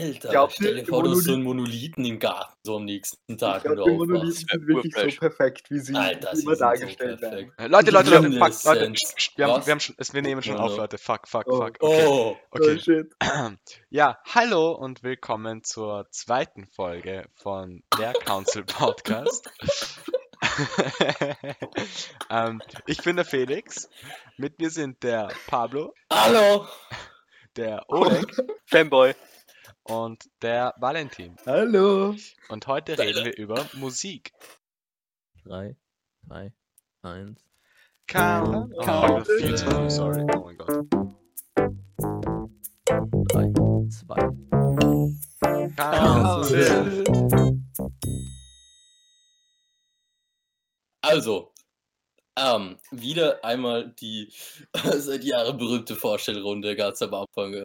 Alter, 0.00 0.28
Glaubt 0.30 0.52
stell 0.54 0.74
dir 0.76 0.86
vor, 0.86 1.02
du 1.02 1.10
hast 1.10 1.24
so 1.24 1.32
einen 1.32 1.42
Monolithen- 1.42 2.04
im 2.04 2.18
Garten 2.18 2.54
so 2.62 2.76
am 2.76 2.84
nächsten 2.84 3.36
Tag, 3.38 3.64
Ich 3.64 3.70
du 3.70 3.84
die 3.84 3.90
Monolithen 3.90 4.32
sind 4.32 4.66
wirklich 4.66 4.94
so 5.14 5.20
perfekt, 5.20 5.70
wie 5.70 5.78
sie 5.78 5.94
Alter, 5.94 6.34
sie 6.36 6.42
immer 6.42 6.56
sind 6.56 6.58
so 6.58 6.64
dargestellt 6.64 7.20
werden. 7.20 7.52
Äh, 7.58 7.66
Leute, 7.66 7.90
Leute, 7.90 8.10
Leute, 8.10 8.32
fuck, 8.32 8.64
Leute, 8.64 8.92
wir 9.36 9.46
haben, 9.48 9.66
wir 9.66 9.70
haben 9.72 9.80
schon, 9.80 9.94
es, 9.98 10.14
wir 10.14 10.22
nehmen 10.22 10.42
schon 10.42 10.56
Oh 10.56 10.60
auf. 10.60 10.76
Leute. 10.76 10.98
Fuck, 10.98 11.28
fuck, 11.28 11.44
Oh. 11.48 11.56
fuck. 11.58 11.76
Okay. 11.80 12.06
Oh, 12.06 12.36
Oh 12.52 12.56
Okay. 12.58 12.78
shit. 12.78 13.12
Ja, 13.90 14.18
hallo 14.24 14.72
und 14.72 15.02
willkommen 15.02 15.64
zur 15.64 16.06
zweiten 16.10 16.66
Folge 16.66 17.28
von 17.34 17.82
der 17.98 18.12
Council 18.12 18.64
Podcast. 18.64 19.50
ähm, 22.30 22.62
ich 22.86 23.02
bin 23.02 23.16
der 23.16 23.24
Felix. 23.24 23.88
Mit 24.36 24.58
mir 24.60 24.70
sind 24.70 25.02
der 25.02 25.28
Pablo, 25.48 25.92
hallo. 26.12 26.66
der 27.56 27.84
Oleg 27.88 28.26
Fanboy. 28.66 29.14
Und 29.90 30.30
der 30.40 30.74
Valentin. 30.78 31.36
Hallo. 31.46 32.14
Und 32.48 32.66
heute 32.68 32.96
reden 32.96 33.24
wir 33.24 33.36
über 33.36 33.68
Musik. 33.74 34.32
3, 35.44 35.76
2, 36.28 36.52
1. 37.02 37.40
Count. 38.06 38.72
Oh, 38.76 38.82
Count. 38.82 39.26
viel 39.26 39.56
zu 39.56 39.66
früh, 39.66 39.90
sorry. 39.90 40.24
Oh 40.34 40.44
mein 40.44 40.56
Gott. 40.56 40.68
3, 43.32 43.52
2. 43.90 44.30
Council. 45.76 47.04
Also, 51.02 51.52
ähm, 52.36 52.78
wieder 52.92 53.44
einmal 53.44 53.92
die 53.94 54.32
seit 54.84 55.24
Jahren 55.24 55.58
berühmte 55.58 55.96
Vorstellrunde 55.96 56.76
ganz 56.76 57.02
am 57.02 57.14
Anfang 57.14 57.64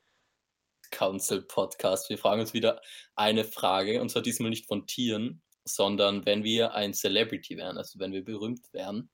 Council 0.95 1.41
Podcast. 1.41 2.09
Wir 2.09 2.17
fragen 2.17 2.40
uns 2.40 2.54
wieder 2.54 2.81
eine 3.16 3.44
Frage, 3.44 4.02
und 4.02 4.09
zwar 4.09 4.22
diesmal 4.22 4.49
nicht 4.49 4.66
von 4.66 4.88
Tieren, 4.88 5.41
sondern 5.66 6.26
wenn 6.26 6.46
wir 6.46 6.74
ein 6.74 6.93
Celebrity 6.93 7.57
wären, 7.57 7.77
also 7.77 7.99
wenn 7.99 8.13
wir 8.13 8.24
berühmt 8.24 8.71
wären, 8.71 9.10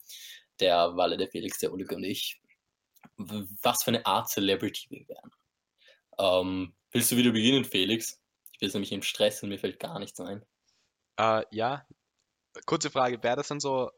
der 0.59 0.95
Walle, 0.95 1.17
der 1.17 1.27
Felix, 1.27 1.57
der 1.57 1.73
Oleg 1.73 1.91
und 1.91 2.03
ich, 2.03 2.39
was 3.17 3.83
für 3.83 3.89
eine 3.89 4.05
Art 4.05 4.29
Celebrity 4.29 4.91
wir 4.91 5.07
wären. 5.07 5.31
Ähm, 6.19 6.75
willst 6.91 7.11
du 7.11 7.17
wieder 7.17 7.31
beginnen, 7.31 7.65
Felix? 7.65 8.21
Ich 8.53 8.59
bin 8.59 8.69
nämlich 8.69 8.91
im 8.91 9.01
Stress 9.01 9.41
und 9.41 9.49
mir 9.49 9.57
fällt 9.57 9.79
gar 9.79 9.97
nichts 9.97 10.19
ein. 10.19 10.45
Äh, 11.17 11.43
ja, 11.49 11.87
kurze 12.67 12.91
Frage, 12.91 13.23
wäre 13.23 13.37
das 13.37 13.47
dann 13.47 13.59
so 13.59 13.89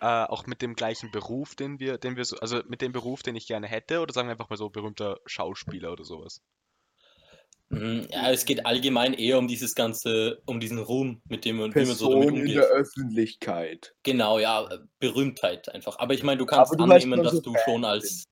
äh, 0.00 0.06
auch 0.06 0.46
mit 0.46 0.62
dem 0.62 0.76
gleichen 0.76 1.10
Beruf, 1.10 1.56
den 1.56 1.80
wir, 1.80 1.98
den 1.98 2.16
wir 2.16 2.24
so, 2.24 2.36
also 2.38 2.62
mit 2.68 2.80
dem 2.80 2.92
Beruf, 2.92 3.24
den 3.24 3.34
ich 3.34 3.48
gerne 3.48 3.66
hätte, 3.66 4.00
oder 4.00 4.12
sagen 4.12 4.28
wir 4.28 4.32
einfach 4.32 4.50
mal 4.50 4.56
so 4.56 4.70
berühmter 4.70 5.18
Schauspieler 5.26 5.90
oder 5.90 6.04
sowas? 6.04 6.40
Mm, 7.70 8.02
Ja, 8.10 8.30
es 8.30 8.44
geht 8.46 8.64
allgemein 8.66 9.12
eher 9.14 9.38
um 9.38 9.46
dieses 9.48 9.74
ganze, 9.74 10.40
um 10.46 10.58
diesen 10.60 10.78
Ruhm, 10.78 11.20
mit 11.28 11.44
dem 11.44 11.56
man, 11.58 11.74
wie 11.74 11.84
man 11.84 11.96
so 11.96 12.08
damit 12.08 12.28
Person 12.28 12.36
in 12.36 12.40
umgeht. 12.42 12.56
der 12.56 12.64
Öffentlichkeit. 12.64 13.94
Genau, 14.04 14.38
ja, 14.38 14.66
äh, 14.70 14.78
Berühmtheit 15.00 15.68
einfach. 15.68 15.98
Aber 15.98 16.14
ich 16.14 16.22
meine, 16.22 16.38
du 16.38 16.46
kannst 16.46 16.72
du 16.72 16.82
annehmen, 16.82 17.22
dass 17.22 17.32
so 17.34 17.40
du 17.40 17.54
schon 17.64 17.84
als, 17.84 18.24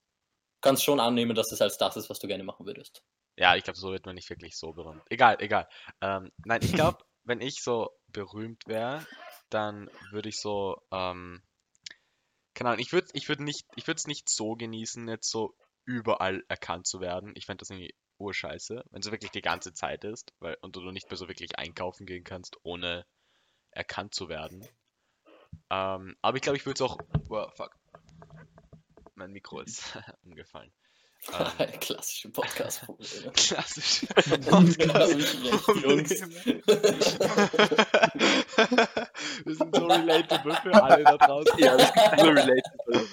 kannst 0.63 0.85
schon 0.85 1.01
annehmen, 1.01 1.35
dass 1.35 1.53
es 1.53 1.61
als 1.61 1.77
das 1.79 1.97
ist, 1.97 2.09
was 2.11 2.19
du 2.19 2.27
gerne 2.29 2.45
machen 2.45 2.67
würdest. 2.67 3.03
Ja, 3.39 3.55
ich 3.57 3.65
glaube, 3.65 3.79
so 3.79 3.93
wird 3.93 4.07
man 4.07 4.15
nicht 4.15 4.31
wirklich 4.31 4.57
so 4.57 4.73
berühmt. 4.73 5.03
Egal, 5.11 5.37
egal. 5.41 5.69
Ähm, 6.01 6.31
nein, 6.45 6.61
ich 6.63 6.73
glaube, 6.73 6.99
wenn 7.25 7.41
ich 7.43 7.63
so 7.63 7.91
berühmt 8.09 8.63
wäre, 8.67 9.07
dann 9.51 9.91
würde 10.13 10.31
ich 10.31 10.41
so, 10.41 10.77
ähm, 10.93 11.43
keine 12.55 12.71
Ahnung, 12.71 12.81
ich 12.81 12.93
würde 12.93 13.09
ich 13.13 13.29
würd 13.29 13.41
nicht, 13.41 13.67
ich 13.77 13.87
würde 13.87 13.99
es 13.99 14.07
nicht 14.07 14.29
so 14.31 14.55
genießen, 14.55 15.07
jetzt 15.09 15.31
so 15.31 15.55
überall 15.85 16.43
erkannt 16.49 16.87
zu 16.87 17.01
werden. 17.01 17.33
Ich 17.37 17.45
fände 17.47 17.61
das 17.61 17.71
irgendwie 17.71 17.95
urscheiße, 18.19 18.85
wenn 18.91 19.01
es 19.01 19.11
wirklich 19.11 19.31
die 19.31 19.43
ganze 19.43 19.73
Zeit 19.73 20.05
ist, 20.05 20.33
weil 20.41 20.57
und 20.63 20.77
du 20.77 20.81
nicht 20.91 21.09
mehr 21.11 21.17
so 21.17 21.29
wirklich 21.29 21.59
einkaufen 21.59 22.07
gehen 22.07 22.25
kannst, 22.25 22.57
ohne 22.63 23.07
erkannt 23.71 24.15
zu 24.15 24.29
werden. 24.29 24.67
Ähm, 25.71 26.17
aber 26.23 26.37
ich 26.37 26.43
glaube, 26.43 26.57
ich 26.57 26.67
würde 26.67 26.83
es 26.83 26.91
auch, 26.91 26.99
wow, 27.29 27.53
fuck. 27.55 27.77
Mein 29.15 29.33
Mikro 29.33 29.61
ist 29.63 29.97
umgefallen. 30.23 30.73
Ähm, 31.33 31.71
Klassische 31.81 32.29
Podcast-Probleme. 32.31 33.33
Klassisch. 33.33 34.07
Podcast- 34.49 35.15
recht, 35.15 35.69
Jungs. 35.83 36.11
Wir 39.45 39.55
sind 39.55 39.75
so 39.77 39.87
relatable 39.87 40.55
für 40.55 40.83
alle 40.83 41.05
da 41.05 41.17
draußen. 41.17 41.59
Ja, 41.59 41.77
das 41.77 41.91
ist 41.91 42.17
nur 42.23 42.37
relatable. 42.37 43.09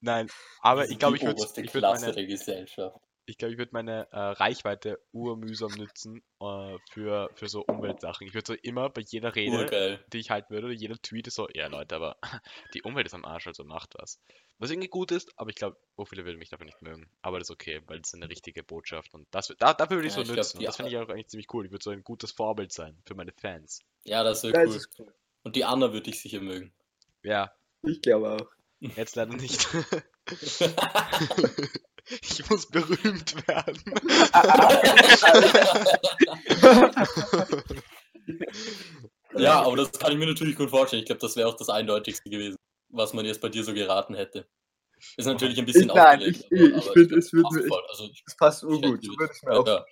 Nein, 0.00 0.28
aber 0.60 0.88
ich 0.88 0.98
glaube, 0.98 1.16
ich 1.16 1.22
würde 1.22 1.42
ich 1.42 1.74
würd 1.74 1.82
meine, 1.82 2.12
der 2.12 2.26
Gesellschaft. 2.26 3.00
Ich 3.26 3.38
glaub, 3.38 3.50
ich 3.50 3.58
würd 3.58 3.72
meine 3.72 4.06
äh, 4.12 4.18
Reichweite 4.18 5.00
urmühsam 5.12 5.72
nutzen 5.72 6.22
äh, 6.40 6.76
für, 6.90 7.30
für 7.34 7.48
so 7.48 7.62
Umweltsachen. 7.64 8.26
Ich 8.26 8.34
würde 8.34 8.46
so 8.46 8.54
immer 8.54 8.90
bei 8.90 9.00
jeder 9.02 9.34
Rede, 9.34 9.56
Urgeil. 9.58 10.04
die 10.12 10.18
ich 10.18 10.30
halten 10.30 10.52
würde, 10.52 10.66
oder 10.66 10.74
jeder 10.74 10.96
Tweet 11.00 11.26
ist 11.26 11.34
so, 11.36 11.48
ja 11.54 11.66
Leute, 11.68 11.96
aber 11.96 12.16
die 12.74 12.82
Umwelt 12.82 13.06
ist 13.06 13.14
am 13.14 13.24
Arsch, 13.24 13.46
also 13.46 13.64
macht 13.64 13.94
was. 13.98 14.20
Was 14.58 14.70
irgendwie 14.70 14.88
gut 14.88 15.10
ist, 15.10 15.32
aber 15.36 15.50
ich 15.50 15.56
glaube, 15.56 15.76
so 15.96 16.04
viele 16.04 16.24
würden 16.24 16.38
mich 16.38 16.48
dafür 16.50 16.66
nicht 16.66 16.80
mögen. 16.82 17.10
Aber 17.22 17.38
das 17.38 17.48
ist 17.48 17.52
okay, 17.54 17.80
weil 17.86 17.98
das 18.00 18.10
ist 18.10 18.14
eine 18.14 18.28
richtige 18.28 18.62
Botschaft 18.62 19.12
und 19.14 19.26
das, 19.30 19.52
da, 19.58 19.74
dafür 19.74 19.96
würde 19.96 20.08
ich 20.08 20.14
Ja, 20.14 20.16
so 20.16 20.22
ich 20.22 20.26
glaub, 20.28 20.36
nützen. 20.38 20.58
und 20.58 20.64
das 20.64 20.76
finde 20.76 20.90
ich 20.92 20.98
auch 20.98 21.08
eigentlich 21.08 21.28
ziemlich 21.28 21.52
cool. 21.52 21.64
Ich 21.66 21.72
würde 21.72 21.82
so 21.82 21.90
ein 21.90 22.04
gutes 22.04 22.30
Vorbild 22.32 22.72
sein 22.72 22.96
für 23.06 23.14
meine 23.14 23.32
Fans. 23.32 23.80
Ja, 24.04 24.22
das 24.22 24.42
wäre 24.44 24.66
cool. 24.68 24.76
ist 24.76 24.88
cool. 24.98 25.12
Und 25.42 25.56
die 25.56 25.64
Anna 25.64 25.92
würde 25.92 26.08
ich 26.10 26.20
sicher 26.20 26.40
mögen. 26.40 26.72
Ja, 27.22 27.52
Ich 27.82 28.00
glaube 28.02 28.32
auch. 28.34 28.50
jetzt 28.80 29.16
leider 29.16 29.34
nicht. 29.34 29.66
ich 32.08 32.48
muss 32.50 32.66
berühmt 32.68 33.34
werden. 33.48 33.82
ja, 39.36 39.62
aber 39.62 39.76
das 39.76 39.92
kann 39.92 40.12
ich 40.12 40.18
mir 40.18 40.26
natürlich 40.26 40.56
gut 40.56 40.70
vorstellen. 40.70 41.00
Ich 41.02 41.06
glaube, 41.06 41.20
das 41.20 41.36
wäre 41.36 41.48
auch 41.48 41.56
das 41.56 41.68
Eindeutigste 41.68 42.30
gewesen, 42.30 42.56
was 42.88 43.12
man 43.12 43.24
jetzt 43.24 43.40
bei 43.40 43.48
dir 43.48 43.64
so 43.64 43.74
geraten 43.74 44.14
hätte. 44.14 44.46
Ist 45.16 45.26
natürlich 45.26 45.58
ein 45.58 45.66
bisschen 45.66 45.88
Ich- 45.88 45.94
nein, 45.94 46.18
aufgelegt, 46.20 46.46
ich- 46.50 46.60
aber- 46.60 46.68
ich 46.68 46.74
aber 46.84 46.92
find, 46.92 47.08
glaub, 47.08 47.18
es 47.18 47.32
würde 47.32 47.42
passt 47.48 47.64
mir-. 47.68 47.88
Also 47.90 48.04
ich 48.04 48.22
Das 48.24 48.36
passt 48.36 48.62
Ich 48.62 48.68
urgut. 48.68 49.04
So 49.04 49.12
würde 49.18 49.32
ich 49.36 49.42
mir 49.42 49.52
auch. 49.52 49.66
Ja. 49.66 49.84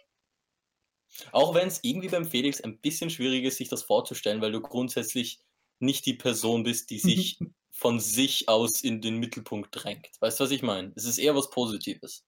Auch 1.32 1.54
wenn 1.54 1.68
es 1.68 1.80
irgendwie 1.82 2.08
beim 2.08 2.24
Felix 2.24 2.60
ein 2.62 2.78
bisschen 2.78 3.10
schwierig 3.10 3.44
ist, 3.44 3.58
sich 3.58 3.68
das 3.68 3.82
vorzustellen, 3.82 4.40
weil 4.40 4.52
du 4.52 4.60
grundsätzlich 4.62 5.40
nicht 5.78 6.06
die 6.06 6.14
Person 6.14 6.62
bist, 6.62 6.88
die 6.90 6.98
sich 7.00 7.38
von 7.72 8.00
sich 8.00 8.48
aus 8.48 8.82
in 8.82 9.00
den 9.00 9.18
Mittelpunkt 9.18 9.70
drängt. 9.72 10.08
Weißt 10.20 10.38
du, 10.38 10.44
was 10.44 10.50
ich 10.50 10.62
meine? 10.62 10.92
Es 10.94 11.04
ist 11.04 11.18
eher 11.18 11.34
was 11.34 11.50
Positives. 11.50 12.24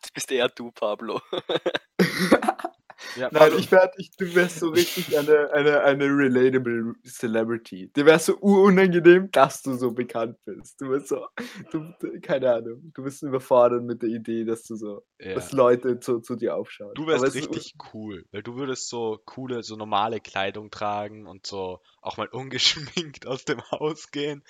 Das 0.00 0.10
bist 0.12 0.30
eher 0.32 0.48
du, 0.48 0.70
Pablo. 0.72 1.20
Ja, 3.16 3.28
Nein, 3.30 3.42
Pablo, 3.42 3.58
ich 3.58 3.70
werd, 3.70 3.94
ich, 3.98 4.10
du 4.16 4.34
wärst 4.34 4.58
so 4.58 4.68
richtig 4.70 5.16
eine, 5.16 5.50
eine, 5.52 5.80
eine 5.82 6.04
relatable 6.04 6.94
Celebrity. 7.04 7.92
Dir 7.94 8.06
wärst 8.06 8.26
so 8.26 8.36
unangenehm, 8.36 9.30
dass 9.30 9.62
du 9.62 9.74
so 9.74 9.92
bekannt 9.92 10.36
bist. 10.44 10.80
Du 10.80 10.88
bist 10.88 11.08
so, 11.08 11.26
du, 11.70 11.92
keine 12.22 12.54
Ahnung, 12.54 12.92
du 12.94 13.02
bist 13.02 13.22
überfordert 13.22 13.82
mit 13.84 14.02
der 14.02 14.08
Idee, 14.08 14.44
dass 14.44 14.64
du 14.64 14.76
so, 14.76 15.04
ja. 15.20 15.34
dass 15.34 15.52
Leute 15.52 16.00
zu, 16.00 16.20
zu 16.20 16.36
dir 16.36 16.56
aufschauen. 16.56 16.92
Du 16.94 17.06
wärst 17.06 17.34
richtig 17.34 17.74
cool, 17.92 18.24
weil 18.32 18.42
du 18.42 18.56
würdest 18.56 18.88
so 18.88 19.20
coole, 19.24 19.62
so 19.62 19.76
normale 19.76 20.20
Kleidung 20.20 20.70
tragen 20.70 21.26
und 21.26 21.46
so 21.46 21.80
auch 22.00 22.16
mal 22.16 22.28
ungeschminkt 22.32 23.26
aus 23.26 23.44
dem 23.44 23.62
Haus 23.70 24.10
gehen 24.10 24.44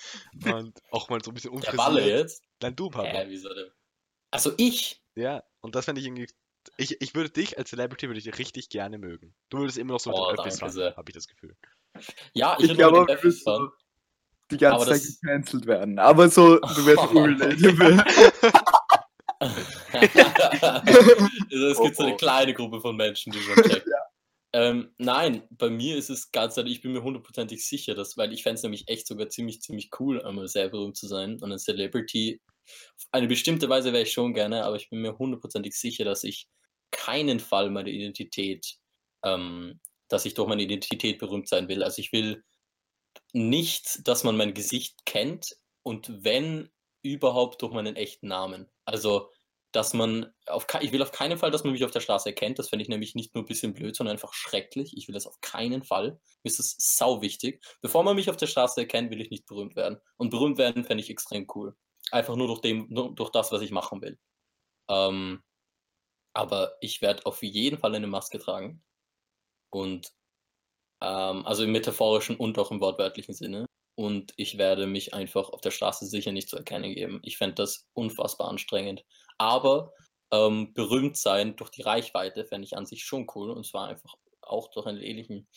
und 0.45 0.79
auch 0.91 1.09
mal 1.09 1.23
so 1.23 1.31
ein 1.31 1.33
bisschen 1.33 1.59
Der 1.59 1.77
Walle 1.77 2.01
unfrisiert. 2.01 2.19
jetzt? 2.19 2.43
Nein, 2.61 2.75
du, 2.75 2.89
Papa. 2.89 3.07
Hä, 3.07 3.25
wieso 3.27 3.53
denn? 3.53 3.69
Also 4.31 4.51
ich? 4.57 5.01
Ja, 5.15 5.43
und 5.61 5.75
das 5.75 5.85
fände 5.85 6.01
ich 6.01 6.07
irgendwie. 6.07 6.27
Ich, 6.77 6.99
ich 7.01 7.15
würde 7.15 7.29
dich 7.29 7.57
als 7.57 7.69
Celebrity 7.69 8.07
würde 8.07 8.19
ich 8.19 8.37
richtig 8.37 8.69
gerne 8.69 8.97
mögen. 8.97 9.33
Du 9.49 9.59
würdest 9.59 9.77
immer 9.77 9.93
noch 9.93 9.99
so 9.99 10.09
mit 10.09 10.19
Oh, 10.19 10.29
den 10.31 10.39
Öffis 10.39 10.61
habe 10.61 11.03
ich 11.09 11.13
das 11.13 11.27
Gefühl. 11.27 11.55
Ja, 12.33 12.55
ich, 12.57 12.65
Ich 12.71 12.77
würde 12.77 13.05
glaube, 13.05 13.17
fahren. 13.43 13.69
so 13.69 13.71
die 14.51 14.57
ganze 14.57 14.75
Aber 14.75 14.85
Zeit 14.85 15.01
das- 15.01 15.19
gecancelt 15.21 15.65
werden. 15.65 15.99
Aber 15.99 16.29
so, 16.29 16.59
du 16.59 16.85
wärst 16.85 17.07
unrelatable. 17.11 18.03
es 19.91 21.79
gibt 21.81 21.95
so 21.95 22.03
eine 22.03 22.11
Oh, 22.11 22.13
oh. 22.13 22.17
kleine 22.17 22.53
Gruppe 22.53 22.81
von 22.81 22.95
Menschen, 22.95 23.31
die 23.31 23.39
schon 23.39 23.55
checken. 23.63 23.91
ähm, 24.53 24.93
nein, 24.97 25.43
bei 25.51 25.69
mir 25.69 25.97
ist 25.97 26.09
es 26.09 26.31
ganz 26.31 26.57
ehrlich, 26.57 26.73
ich 26.77 26.81
bin 26.81 26.93
mir 26.93 27.03
hundertprozentig 27.03 27.65
sicher, 27.67 27.95
dass, 27.95 28.17
weil 28.17 28.33
ich 28.33 28.43
fände 28.43 28.55
es 28.55 28.63
nämlich 28.63 28.87
echt 28.87 29.07
sogar 29.07 29.29
ziemlich, 29.29 29.61
ziemlich 29.61 29.89
cool, 29.99 30.21
einmal 30.21 30.47
sehr 30.47 30.69
berühmt 30.69 30.97
zu 30.97 31.07
sein 31.07 31.41
und 31.41 31.51
ein 31.51 31.59
Celebrity. 31.59 32.41
Auf 32.97 33.07
eine 33.11 33.27
bestimmte 33.27 33.69
Weise 33.69 33.93
wäre 33.93 34.03
ich 34.03 34.13
schon 34.13 34.33
gerne, 34.33 34.65
aber 34.65 34.75
ich 34.75 34.89
bin 34.89 35.01
mir 35.01 35.17
hundertprozentig 35.17 35.75
sicher, 35.75 36.05
dass 36.05 36.23
ich 36.23 36.47
keinen 36.91 37.39
Fall 37.39 37.69
meine 37.69 37.89
Identität, 37.89 38.77
ähm, 39.23 39.79
dass 40.07 40.25
ich 40.25 40.33
durch 40.33 40.47
meine 40.47 40.63
Identität 40.63 41.19
berühmt 41.19 41.47
sein 41.47 41.67
will. 41.67 41.83
Also 41.83 41.99
ich 41.99 42.11
will 42.11 42.43
nicht, 43.33 44.07
dass 44.07 44.23
man 44.23 44.37
mein 44.37 44.53
Gesicht 44.53 45.05
kennt 45.05 45.57
und 45.83 46.23
wenn 46.23 46.69
überhaupt 47.01 47.61
durch 47.61 47.73
meinen 47.73 47.95
echten 47.95 48.27
Namen. 48.27 48.69
Also 48.85 49.29
dass 49.75 49.93
man 49.93 50.33
auf 50.47 50.65
ich 50.79 50.93
will 50.93 51.01
auf 51.01 51.11
keinen 51.11 51.37
Fall, 51.37 51.51
dass 51.51 51.65
man 51.65 51.73
mich 51.73 51.83
auf 51.83 51.91
der 51.91 51.99
Straße 51.99 52.29
erkennt. 52.29 52.59
Das 52.59 52.69
fände 52.69 52.83
ich 52.83 52.89
nämlich 52.89 53.13
nicht 53.13 53.35
nur 53.35 53.43
ein 53.43 53.47
bisschen 53.47 53.73
blöd, 53.73 53.93
sondern 53.95 54.13
einfach 54.13 54.33
schrecklich. 54.33 54.95
Ich 54.95 55.07
will 55.07 55.13
das 55.13 55.27
auf 55.27 55.41
keinen 55.41 55.83
Fall. 55.83 56.11
Mir 56.43 56.49
ist 56.49 56.59
das 56.59 56.75
sau 56.79 57.21
wichtig. 57.21 57.61
Bevor 57.81 58.03
man 58.03 58.15
mich 58.15 58.29
auf 58.29 58.37
der 58.37 58.47
Straße 58.47 58.79
erkennt, 58.79 59.11
will 59.11 59.19
ich 59.19 59.31
nicht 59.31 59.45
berühmt 59.45 59.75
werden. 59.75 59.97
Und 60.15 60.29
berühmt 60.29 60.57
werden 60.57 60.85
fände 60.85 61.03
ich 61.03 61.09
extrem 61.09 61.45
cool. 61.55 61.75
Einfach 62.11 62.35
nur 62.35 62.47
durch, 62.47 62.61
dem, 62.61 62.87
nur 62.89 63.13
durch 63.15 63.29
das, 63.31 63.51
was 63.51 63.61
ich 63.61 63.71
machen 63.71 64.01
will. 64.01 64.17
Ähm, 64.89 65.43
Aber 66.33 66.75
ich 66.81 67.01
werde 67.01 67.25
auf 67.25 67.41
jeden 67.43 67.77
Fall 67.79 67.95
eine 67.95 68.07
Maske 68.07 68.39
tragen. 68.39 68.83
Und 69.71 70.11
ähm, 71.01 71.45
also 71.45 71.63
im 71.63 71.71
metaphorischen 71.73 72.37
und 72.37 72.57
auch 72.59 72.71
im 72.71 72.81
wortwörtlichen 72.81 73.33
Sinne. 73.35 73.67
Und 73.95 74.33
ich 74.37 74.57
werde 74.57 74.87
mich 74.87 75.13
einfach 75.13 75.49
auf 75.49 75.61
der 75.61 75.71
Straße 75.71 76.05
sicher 76.07 76.31
nicht 76.31 76.49
zu 76.49 76.57
erkennen 76.57 76.93
geben. 76.95 77.21
Ich 77.23 77.37
fände 77.37 77.55
das 77.55 77.87
unfassbar 77.93 78.49
anstrengend. 78.49 79.03
Aber 79.37 79.93
ähm, 80.31 80.73
berühmt 80.73 81.17
sein 81.17 81.55
durch 81.57 81.71
die 81.71 81.83
Reichweite 81.83 82.45
fände 82.45 82.65
ich 82.65 82.77
an 82.77 82.85
sich 82.87 83.05
schon 83.05 83.27
cool. 83.35 83.51
Und 83.51 83.65
zwar 83.67 83.87
einfach 83.89 84.15
auch 84.41 84.69
durch 84.71 84.87
einen 84.87 85.01
ähnlichen 85.01 85.47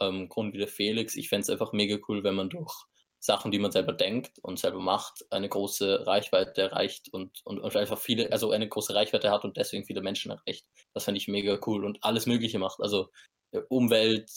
ähm, 0.00 0.28
Grund 0.28 0.54
wie 0.54 0.58
der 0.58 0.68
Felix. 0.68 1.16
Ich 1.16 1.28
fände 1.28 1.42
es 1.42 1.50
einfach 1.50 1.72
mega 1.72 1.98
cool, 2.08 2.24
wenn 2.24 2.36
man 2.36 2.50
durch 2.50 2.74
Sachen, 3.20 3.50
die 3.50 3.58
man 3.58 3.72
selber 3.72 3.92
denkt 3.92 4.38
und 4.42 4.58
selber 4.58 4.80
macht, 4.80 5.26
eine 5.30 5.48
große 5.48 6.06
Reichweite 6.06 6.62
erreicht 6.62 7.12
und, 7.12 7.40
und, 7.44 7.58
und 7.58 7.76
einfach 7.76 7.98
viele, 7.98 8.30
also 8.32 8.50
eine 8.52 8.68
große 8.68 8.94
Reichweite 8.94 9.30
hat 9.30 9.44
und 9.44 9.56
deswegen 9.56 9.84
viele 9.84 10.02
Menschen 10.02 10.30
erreicht. 10.30 10.66
Das 10.94 11.04
fände 11.04 11.18
ich 11.18 11.28
mega 11.28 11.58
cool 11.66 11.84
und 11.84 12.02
alles 12.02 12.26
Mögliche 12.26 12.58
macht. 12.58 12.80
Also 12.80 13.10
äh, 13.52 13.60
Umwelt 13.68 14.30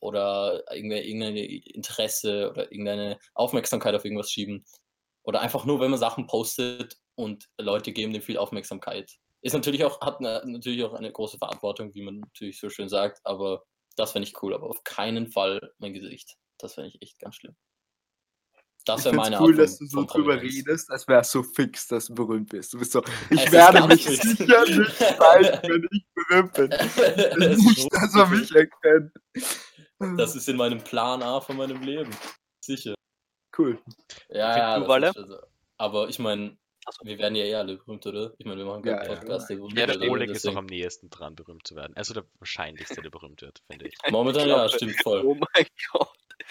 oder 0.00 0.64
irgendein 0.72 1.36
Interesse 1.36 2.50
oder 2.50 2.70
irgendeine 2.70 3.18
Aufmerksamkeit 3.34 3.94
auf 3.94 4.04
irgendwas 4.04 4.30
schieben. 4.30 4.64
Oder 5.22 5.40
einfach 5.40 5.64
nur, 5.64 5.80
wenn 5.80 5.90
man 5.90 5.98
Sachen 5.98 6.26
postet 6.26 6.98
und 7.16 7.48
Leute 7.58 7.92
geben 7.92 8.12
dem 8.12 8.22
viel 8.22 8.38
Aufmerksamkeit. 8.38 9.16
Ist 9.42 9.54
natürlich 9.54 9.84
auch, 9.84 10.00
hat 10.00 10.20
na- 10.20 10.44
natürlich 10.44 10.84
auch 10.84 10.94
eine 10.94 11.10
große 11.10 11.38
Verantwortung, 11.38 11.94
wie 11.94 12.02
man 12.02 12.20
natürlich 12.20 12.60
so 12.60 12.68
schön 12.70 12.88
sagt, 12.88 13.20
aber 13.24 13.64
das 13.96 14.12
fände 14.12 14.28
ich 14.28 14.42
cool, 14.42 14.54
aber 14.54 14.68
auf 14.68 14.84
keinen 14.84 15.28
Fall 15.30 15.72
mein 15.78 15.94
Gesicht. 15.94 16.36
Das 16.58 16.74
fände 16.74 16.90
ich 16.90 17.02
echt 17.02 17.18
ganz 17.18 17.36
schlimm. 17.36 17.56
Das 18.86 19.04
wäre 19.04 19.14
meine 19.16 19.38
cool, 19.40 19.50
Art 19.52 19.58
dass 19.60 19.78
von- 19.78 19.86
du 19.86 19.90
so 19.90 20.04
drüber 20.04 20.40
redest, 20.40 20.90
als 20.90 21.06
wärst 21.08 21.34
du 21.34 21.42
fix, 21.42 21.88
dass 21.88 22.06
du 22.06 22.14
berühmt 22.14 22.48
bist. 22.50 22.72
Du 22.72 22.78
bist 22.78 22.92
so, 22.92 23.02
Es 23.02 23.10
ich 23.30 23.44
ist 23.46 23.52
werde 23.52 23.86
mich 23.88 24.04
fix. 24.06 24.22
sicher 24.22 24.64
nicht 24.64 24.96
zeigen, 24.96 25.58
wenn 25.62 25.88
ich 25.90 26.06
berühmt 26.14 26.52
bin. 26.54 26.70
Es 26.72 27.58
ist 27.58 27.64
Nicht, 27.66 27.80
so 27.82 27.88
dass 27.88 28.12
man 28.14 28.30
mich 28.30 28.54
erkennt. 28.54 29.12
Das 30.16 30.36
ist 30.36 30.48
in 30.48 30.56
meinem 30.56 30.82
Plan 30.82 31.22
A 31.22 31.40
von 31.40 31.56
meinem 31.56 31.82
Leben. 31.82 32.10
Sicher. 32.60 32.94
cool. 33.58 33.78
Ja, 34.28 34.56
ja, 34.56 34.74
du, 34.74 34.80
das 34.80 34.88
Walle? 34.88 35.08
ist 35.08 35.14
schon 35.16 35.28
so. 35.28 35.36
Aber 35.78 36.08
ich 36.08 36.18
meine, 36.18 36.56
wir 37.02 37.18
werden 37.18 37.34
ja 37.34 37.44
eh 37.44 37.54
alle 37.56 37.76
berühmt, 37.78 38.06
oder? 38.06 38.34
Ich 38.38 38.46
meine, 38.46 38.58
wir 38.58 38.66
machen 38.66 38.84
Ja, 38.86 38.96
gerade 38.98 39.10
ja. 39.14 39.18
Podcast, 39.18 39.50
der 39.50 39.56
berühmt 39.56 39.78
Ja, 39.78 39.88
wird, 39.88 40.00
der? 40.02 40.10
Oleg 40.10 40.30
ist 40.30 40.44
doch 40.44 40.50
Deswegen- 40.50 40.58
am 40.58 40.66
nächsten 40.66 41.10
dran, 41.10 41.34
berühmt 41.34 41.66
zu 41.66 41.74
werden. 41.74 41.92
Also 41.96 42.14
der 42.14 42.24
wahrscheinlichste, 42.38 43.02
der 43.02 43.10
berühmt 43.10 43.42
wird, 43.42 43.62
finde 43.68 43.88
ich. 43.88 43.94
Momentan 44.10 44.42
Ich 44.42 44.48
ja, 44.48 44.54
glaube- 44.54 44.74
stimmt 44.76 45.02
voll. 45.02 45.22
Oh 45.24 45.34
mein 45.34 45.66
Gott. 45.92 46.08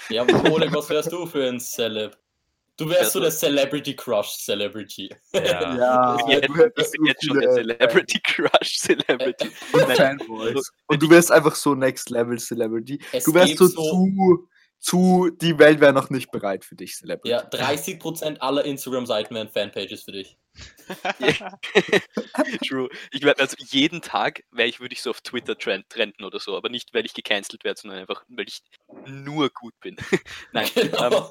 Ja, 0.10 0.24
aber 0.24 0.52
Oleg, 0.52 0.74
was 0.74 0.90
wärst 0.90 1.12
du 1.14 1.26
für 1.26 1.48
ein 1.48 1.60
Celeb? 1.60 2.18
Du 2.78 2.90
wärst 2.90 3.14
so 3.14 3.22
der 3.22 3.32
Celebrity 3.32 3.96
Crush 3.96 4.38
Celebrity. 4.38 5.10
Ja. 5.34 5.76
Ja, 5.78 6.18
Ich 6.18 6.26
bin 6.26 6.32
jetzt, 6.32 6.50
ich 6.50 6.52
bin 6.52 6.86
so 6.86 7.06
jetzt 7.06 7.26
schon 7.26 7.40
der 7.40 7.52
Celebrity 7.54 8.20
Crush 8.20 8.80
Celebrity. 8.80 9.52
Und 9.74 9.88
Nein, 9.88 9.98
Fanboys. 9.98 10.72
Und 10.88 11.02
du 11.02 11.10
wärst 11.10 11.32
einfach 11.32 11.56
so 11.56 11.74
Next 11.74 12.10
Level 12.10 12.38
Celebrity. 12.38 13.00
Es 13.14 13.24
Du 13.24 13.34
wärst 13.34 13.50
geht 13.50 13.58
so, 13.58 13.68
zu, 13.68 14.50
zu, 14.80 15.30
die 15.42 15.58
Welt 15.58 15.80
wäre 15.80 15.94
noch 15.94 16.10
nicht 16.10 16.32
bereit 16.32 16.66
für 16.66 16.76
dich, 16.76 16.96
Celebrity. 16.96 17.30
Ja, 17.30 17.48
30% 17.48 18.40
aller 18.40 18.66
Instagram-Seiten 18.66 19.34
wären 19.34 19.50
Fanpages 19.50 20.04
für 20.04 20.12
dich. 20.12 20.38
True. 22.68 22.90
Ich 23.12 23.24
werde 23.24 23.42
also 23.42 23.56
jeden 23.60 24.02
Tag 24.02 24.44
wäre 24.52 24.68
ich, 24.68 24.80
würde 24.80 24.94
ich 24.94 25.02
so 25.02 25.10
auf 25.10 25.22
Twitter 25.22 25.58
trend, 25.58 25.90
trenden 25.90 26.26
oder 26.26 26.40
so, 26.40 26.56
aber 26.56 26.70
nicht, 26.70 26.94
weil 26.94 27.06
ich 27.06 27.14
gecancelt 27.14 27.64
werde, 27.64 27.80
sondern 27.82 28.00
einfach, 28.00 28.24
weil 28.28 28.48
ich 28.48 28.62
nur 29.06 29.50
gut 29.50 29.74
bin. 29.80 29.98
Nein, 30.52 30.70
ähm, 30.76 30.90
Genau. 30.92 31.30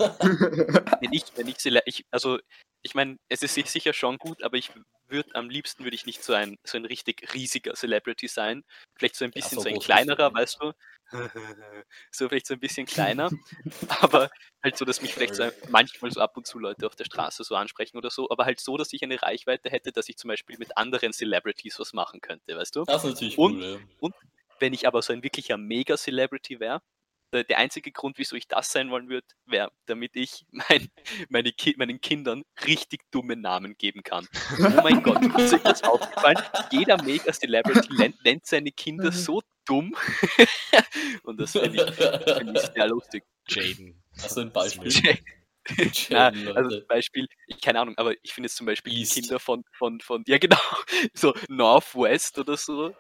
wenn 1.01 1.13
ich, 1.13 1.25
wenn 1.37 1.49
ich, 1.49 1.57
ich 1.87 2.05
also 2.11 2.39
ich 2.85 2.95
meine, 2.95 3.19
es 3.29 3.43
ist 3.43 3.55
si- 3.55 3.65
sicher 3.67 3.93
schon 3.93 4.19
gut, 4.19 4.43
aber 4.45 4.57
ich 4.57 4.71
würde 5.09 5.35
am 5.35 5.51
liebsten 5.51 5.85
würde 5.85 5.97
ich 5.97 6.07
nicht 6.07 6.23
so 6.23 6.33
ein 6.35 6.57
so 6.65 6.79
ein 6.79 6.85
richtig 6.87 7.35
riesiger 7.35 7.75
Celebrity 7.75 8.29
sein. 8.29 8.65
Vielleicht 8.97 9.17
so 9.17 9.25
ein 9.25 9.33
Ja, 9.35 9.43
bisschen 9.43 9.59
so 9.59 9.65
so 9.65 9.69
ein 9.71 9.81
kleinerer, 9.81 10.33
weißt 10.35 10.59
du? 10.63 10.73
so 12.13 12.29
vielleicht 12.29 12.47
so 12.47 12.55
ein 12.55 12.61
bisschen 12.61 12.87
kleiner, 12.87 13.31
aber 13.89 14.31
halt 14.63 14.77
so, 14.79 14.85
dass 14.85 15.03
mich 15.03 15.15
vielleicht 15.15 15.35
so 15.35 15.51
manchmal 15.69 16.11
so 16.13 16.21
ab 16.21 16.37
und 16.37 16.47
zu 16.47 16.59
Leute 16.59 16.87
auf 16.87 16.97
der 16.97 17.05
Straße 17.05 17.45
so 17.45 17.57
ansprechen 17.57 17.97
oder 17.99 18.11
so, 18.11 18.31
aber 18.31 18.45
halt 18.45 18.61
so, 18.61 18.77
dass 18.77 18.93
ich 18.93 19.03
eine 19.03 19.21
Reichweite 19.21 19.71
hätte, 19.71 19.93
dass 19.93 20.09
ich 20.09 20.17
zum 20.17 20.29
Beispiel 20.29 20.57
mit 20.59 20.77
anderen 20.77 21.13
Celebrities 21.13 21.79
was 21.81 21.93
machen 21.93 22.21
könnte, 22.21 22.57
weißt 22.57 22.77
du? 22.77 22.85
Das 22.85 23.05
ist 23.05 23.11
natürlich 23.11 23.39
Und- 23.39 23.63
cool, 23.63 23.65
ja. 24.01 24.09
Wenn 24.61 24.73
ich 24.73 24.87
aber 24.87 25.03
so 25.03 25.13
ein 25.13 25.23
wirklicher 25.25 25.57
Mega-Celebrity 25.59 26.61
wäre, 26.61 26.81
der, 27.35 27.45
der 27.45 27.59
einzige 27.59 27.93
Grund, 27.93 28.19
wieso 28.19 28.37
ich 28.37 28.49
das 28.49 28.71
sein 28.71 28.91
wollen 28.91 29.09
würde, 29.09 29.27
wäre, 29.47 29.71
damit 29.87 30.17
ich 30.17 30.47
mein, 30.51 30.89
meine 31.29 31.53
Ki 31.53 31.75
meinen 31.77 32.01
Kindern 32.01 32.45
richtig 32.67 33.01
dumme 33.11 33.37
Namen 33.37 33.77
geben 33.77 34.03
kann. 34.03 34.27
Oh 34.59 34.83
mein 34.83 35.03
Gott, 35.03 35.23
ist 35.39 35.55
euch 35.55 35.63
das 35.63 35.83
aufgefallen? 35.83 36.39
Jeder 36.71 37.03
Mega-Celebrity 37.03 37.95
nennt, 37.95 38.25
nennt 38.25 38.47
seine 38.47 38.71
Kinder 38.71 39.13
so 39.13 39.43
dumm. 39.67 39.95
Und 41.25 41.41
das 41.41 41.53
finde 41.53 41.85
ich, 41.85 41.95
find 41.95 42.57
ich 42.57 42.63
sehr 42.75 42.89
lustig. 42.89 43.25
Jaden. 43.49 44.03
Hast 44.23 44.37
du 44.37 44.43
ein 44.43 44.53
Beispiel? 44.53 44.93
Na, 45.69 45.87
Jaden, 45.93 46.49
also 46.49 46.63
Leute. 46.63 46.79
zum 46.81 46.89
Beispiel, 46.89 47.27
ich 47.47 47.61
keine 47.61 47.81
Ahnung, 47.81 47.95
aber 47.97 48.15
ich 48.23 48.33
finde 48.33 48.47
jetzt 48.47 48.57
zum 48.57 48.67
Beispiel 48.67 48.93
die 48.93 49.01
East. 49.01 49.15
Kinder 49.15 49.41
von, 49.41 49.65
von, 49.73 50.01
von, 50.01 50.23
ja 50.27 50.39
genau, 50.39 50.59
so 51.15 51.35
Northwest 51.49 52.39
oder 52.39 52.57
so, 52.57 52.95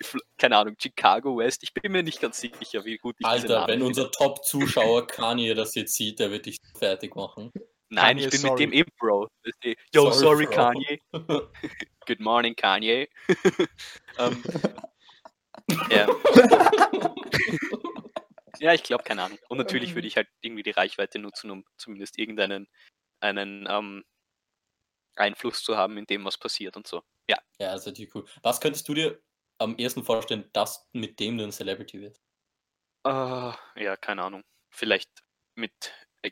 keine 0.38 0.56
Ahnung, 0.56 0.76
Chicago 0.78 1.38
West, 1.38 1.62
ich 1.62 1.72
bin 1.72 1.92
mir 1.92 2.02
nicht 2.02 2.20
ganz 2.20 2.38
sicher, 2.38 2.84
wie 2.84 2.98
gut 2.98 3.16
ich 3.18 3.26
Alter, 3.26 3.62
wenn 3.62 3.74
finde. 3.74 3.86
unser 3.86 4.10
Top-Zuschauer 4.10 5.06
Kanye 5.06 5.54
das 5.54 5.74
jetzt 5.74 5.94
sieht, 5.94 6.18
der 6.18 6.30
wird 6.30 6.46
dich 6.46 6.58
fertig 6.78 7.14
machen. 7.16 7.52
Nein, 7.88 8.16
Kanye, 8.16 8.24
ich 8.24 8.30
bin 8.30 8.40
sorry. 8.40 8.52
mit 8.52 8.60
dem 8.60 8.72
eben, 8.72 8.90
Bro. 8.98 9.28
Yo, 9.94 10.10
Sorry, 10.10 10.14
sorry, 10.14 10.46
Bro. 10.46 10.54
Kanye. 10.54 11.00
Good 12.06 12.20
morning, 12.20 12.54
Kanye. 12.54 13.08
ähm, 14.18 14.42
ja. 15.90 16.08
ja, 18.58 18.74
ich 18.74 18.82
glaube, 18.82 19.04
keine 19.04 19.22
Ahnung. 19.22 19.38
Und 19.48 19.58
natürlich 19.58 19.94
würde 19.94 20.08
ich 20.08 20.16
halt 20.16 20.28
irgendwie 20.40 20.62
die 20.62 20.70
Reichweite 20.70 21.18
nutzen, 21.18 21.50
um 21.50 21.64
zumindest 21.76 22.18
irgendeinen 22.18 22.68
einen, 23.20 23.66
ähm, 23.70 24.04
Einfluss 25.16 25.62
zu 25.62 25.76
haben 25.76 25.96
in 25.96 26.06
dem, 26.06 26.24
was 26.24 26.38
passiert 26.38 26.76
und 26.76 26.86
so. 26.86 27.02
Ja, 27.28 27.38
Ja, 27.58 27.72
das 27.72 27.80
ist 27.82 27.86
natürlich 27.86 28.14
cool. 28.14 28.26
Was 28.42 28.60
könntest 28.60 28.88
du 28.88 28.94
dir 28.94 29.20
am 29.58 29.76
ersten 29.78 30.04
vorstellen, 30.04 30.48
dass 30.52 30.88
mit 30.92 31.20
dem 31.20 31.38
du 31.38 31.44
ein 31.44 31.52
Celebrity 31.52 32.00
wirst? 32.00 32.22
äh, 33.04 33.52
ja, 33.84 33.96
keine 33.96 34.22
Ahnung. 34.24 34.42
Vielleicht 34.70 35.10
mit, 35.54 35.72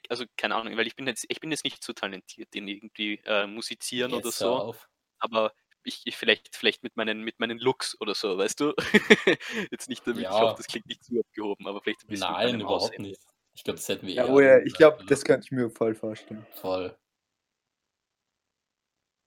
also 0.09 0.25
keine 0.37 0.57
Ahnung, 0.57 0.77
weil 0.77 0.87
ich 0.87 0.97
bin 0.97 1.07
jetzt, 1.07 1.25
ich 1.29 1.41
bin 1.41 1.51
jetzt 1.51 1.65
nicht 1.65 1.83
so 1.85 1.93
talentiert 1.93 2.55
in 2.55 2.69
irgendwie 2.69 3.21
äh, 3.25 3.47
musizieren 3.47 4.15
oder 4.15 4.31
Jetzt 4.31 4.41
hör 4.41 4.53
so. 4.53 4.63
auf. 4.63 4.89
aber 5.21 5.55
ich, 5.85 6.03
ich 6.07 6.17
vielleicht, 6.19 6.57
vielleicht 6.57 6.83
mit 6.85 6.97
meinen, 6.97 7.23
mit 7.23 7.41
meinen 7.41 7.59
Looks 7.59 8.01
oder 8.01 8.15
so, 8.17 8.39
weißt 8.39 8.61
du? 8.61 8.75
Jetzt 9.73 9.89
nicht 9.89 10.07
damit, 10.09 10.31
ich 10.31 10.41
Ja. 10.41 10.43
hoffe, 10.43 10.55
das 10.57 10.69
klingt 10.69 10.89
nicht 10.89 11.05
zu 11.05 11.21
abgehoben, 11.21 11.69
aber 11.69 11.83
vielleicht 11.83 12.05
ein 12.05 12.09
bisschen 12.11 12.37
Nein, 12.37 12.61
überhaupt 12.61 12.99
Aussehen. 12.99 13.01
nicht. 13.01 13.21
Ich 13.55 13.63
glaube, 13.65 13.77
das 13.79 13.89
hätten 13.89 14.07
wir 14.07 14.17
Ja, 14.17 14.27
eher 14.27 14.29
oh 14.29 14.41
ja, 14.41 14.59
ich 14.61 14.75
glaube, 14.75 15.05
das 15.07 15.25
könnte 15.25 15.45
ich 15.47 15.51
mir 15.53 15.71
voll 15.71 15.95
vorstellen. 15.95 16.47
oder? 16.57 16.61
Voll. 16.61 16.97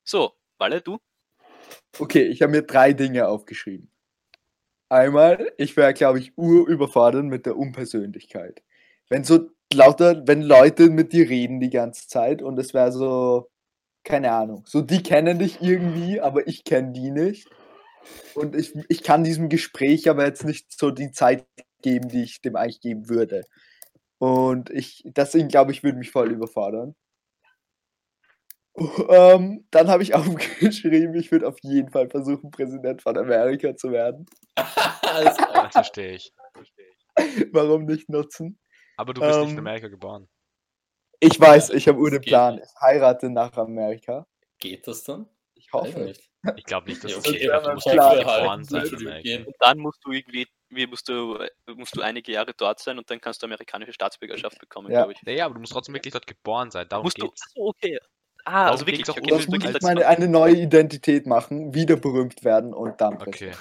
So, 0.04 0.36
Walle, 0.58 0.82
du? 0.82 0.98
Okay, 2.00 2.24
ich 2.24 2.41
habe 2.41 2.51
mir 2.51 2.62
drei 2.63 2.93
Dinge 2.93 3.27
aufgeschrieben. 3.27 3.89
Einmal, 4.89 5.51
ich 5.57 5.75
wäre, 5.75 5.93
glaube 5.93 6.19
ich, 6.19 6.38
urüberfordert 6.38 7.25
mit 7.25 7.45
der 7.45 7.57
Unpersönlichkeit. 7.57 8.63
Wenn 9.09 9.24
so 9.24 9.50
lauter, 9.74 10.25
wenn 10.27 10.41
Leute 10.41 10.89
mit 10.89 11.12
dir 11.13 11.29
reden 11.29 11.59
die 11.59 11.69
ganze 11.69 12.07
Zeit 12.07 12.41
und 12.41 12.57
es 12.59 12.74
wäre 12.74 12.91
so, 12.91 13.50
keine 14.03 14.31
Ahnung, 14.31 14.63
so 14.67 14.81
die 14.81 15.03
kennen 15.03 15.39
dich 15.39 15.62
irgendwie, 15.62 16.21
aber 16.21 16.47
ich 16.47 16.63
kenne 16.63 16.93
die 16.93 17.12
nicht. 17.12 17.50
Und 18.36 18.55
ich, 18.55 18.74
ich 18.89 19.03
kann 19.03 19.24
diesem 19.24 19.50
Gespräch 19.50 20.09
aber 20.09 20.25
jetzt 20.25 20.45
nicht 20.45 20.77
so 20.77 20.91
die 20.91 21.12
Zeit 21.12 21.45
geben, 21.81 22.09
die 22.09 22.24
ich 22.24 22.41
dem 22.41 22.55
eigentlich 22.55 22.79
geben 22.81 23.09
würde. 23.09 23.43
Und 24.19 24.69
ich, 24.69 25.03
deswegen 25.05 25.50
glaube 25.50 25.71
ich, 25.71 25.83
würde 25.83 25.97
mich 25.97 26.12
voll 26.12 26.31
überfordern. 26.31 26.95
Ähm, 29.10 29.65
dann 29.72 29.88
habe 29.89 30.03
ich 30.03 30.13
aufgeschrieben, 30.15 31.15
ich 31.15 31.31
würde 31.31 31.48
auf 31.48 31.57
jeden 31.63 31.89
Fall 31.89 32.10
versuchen, 32.10 32.51
Präsident 32.51 33.01
von 33.01 33.17
Amerika 33.17 33.75
zu 33.75 33.91
werden. 33.91 34.25
Alles 34.55 35.36
klar. 35.38 35.55
Ja, 35.55 35.69
verstehe 35.72 36.13
ich. 36.13 36.31
Warum 37.51 37.86
nicht 37.86 38.10
nutzen? 38.10 38.60
Aber 38.98 39.13
du 39.13 39.22
bist 39.22 39.39
nicht 39.39 39.50
in 39.51 39.53
Ähm, 39.53 39.60
Amerika 39.60 39.88
geboren. 39.88 40.27
Ich 41.19 41.39
weiß, 41.39 41.72
ich 41.72 41.88
habe 41.88 41.98
Das 41.98 42.07
ohne 42.07 42.19
geht 42.19 42.27
Plan. 42.27 42.60
Ich 42.63 42.69
heirate 42.81 43.29
nach 43.31 43.53
Amerika. 43.57 44.27
Geht 44.60 44.88
das 44.88 45.03
dann? 45.03 45.27
Ich 45.55 45.74
hoffe. 45.74 46.00
nicht. 46.01 46.29
Ich 46.55 46.63
glaube 46.63 46.88
nicht, 46.88 47.03
dass 47.03 47.12
Ja, 47.12 47.17
es 47.17 47.27
okay, 47.27 47.39
geht. 47.39 47.50
aber 47.51 47.69
Du 47.69 47.74
musst 47.74 47.89
klar, 47.89 48.12
wirklich 48.12 48.27
halt, 48.27 48.41
geboren 48.41 48.63
sein. 48.63 49.46
Und 49.46 49.55
dann 49.60 49.77
musst 49.79 50.00
du 50.05 50.12
irgendwie, 50.12 50.48
wie 50.69 50.86
musst 50.88 51.10
du, 51.10 51.39
musst 51.75 51.96
du 51.98 52.01
einige 52.01 52.31
Jahre 52.31 52.53
dort 52.55 52.79
sein 52.79 53.00
und 53.00 53.10
dann 53.10 53.19
kannst 53.19 53.41
du 53.41 53.48
amerikanische 53.48 53.93
Staatsbürgerschaft 53.93 54.60
bekommen, 54.60 54.91
Ja. 54.91 55.00
glaube 55.00 55.13
ich. 55.13 55.24
Naja, 55.24 55.46
aber 55.46 55.55
du 55.55 55.60
musst 55.62 55.74
trotzdem 55.74 55.96
wirklich 55.96 56.13
dort 56.13 56.27
geboren 56.27 56.69
sein. 56.69 56.88
Darum 56.88 57.03
Musst 57.05 57.19
du, 57.19 57.25
geht's. 57.27 57.41
achso, 57.43 57.67
okay. 57.69 57.98
Ah, 58.50 58.72
also 58.72 58.88
wirklich, 58.88 59.10
okay, 59.10 59.22
das 59.27 59.39
ist 59.42 59.50
muss 59.50 59.82
meine, 59.82 60.08
eine 60.08 60.30
neue 60.30 60.56
Identität 60.56 61.27
machen, 61.27 61.74
wieder 61.74 61.98
berühmt 61.98 62.46
werden 62.46 62.74
und 62.74 63.01
dann 63.01 63.16
Okay. 63.22 63.51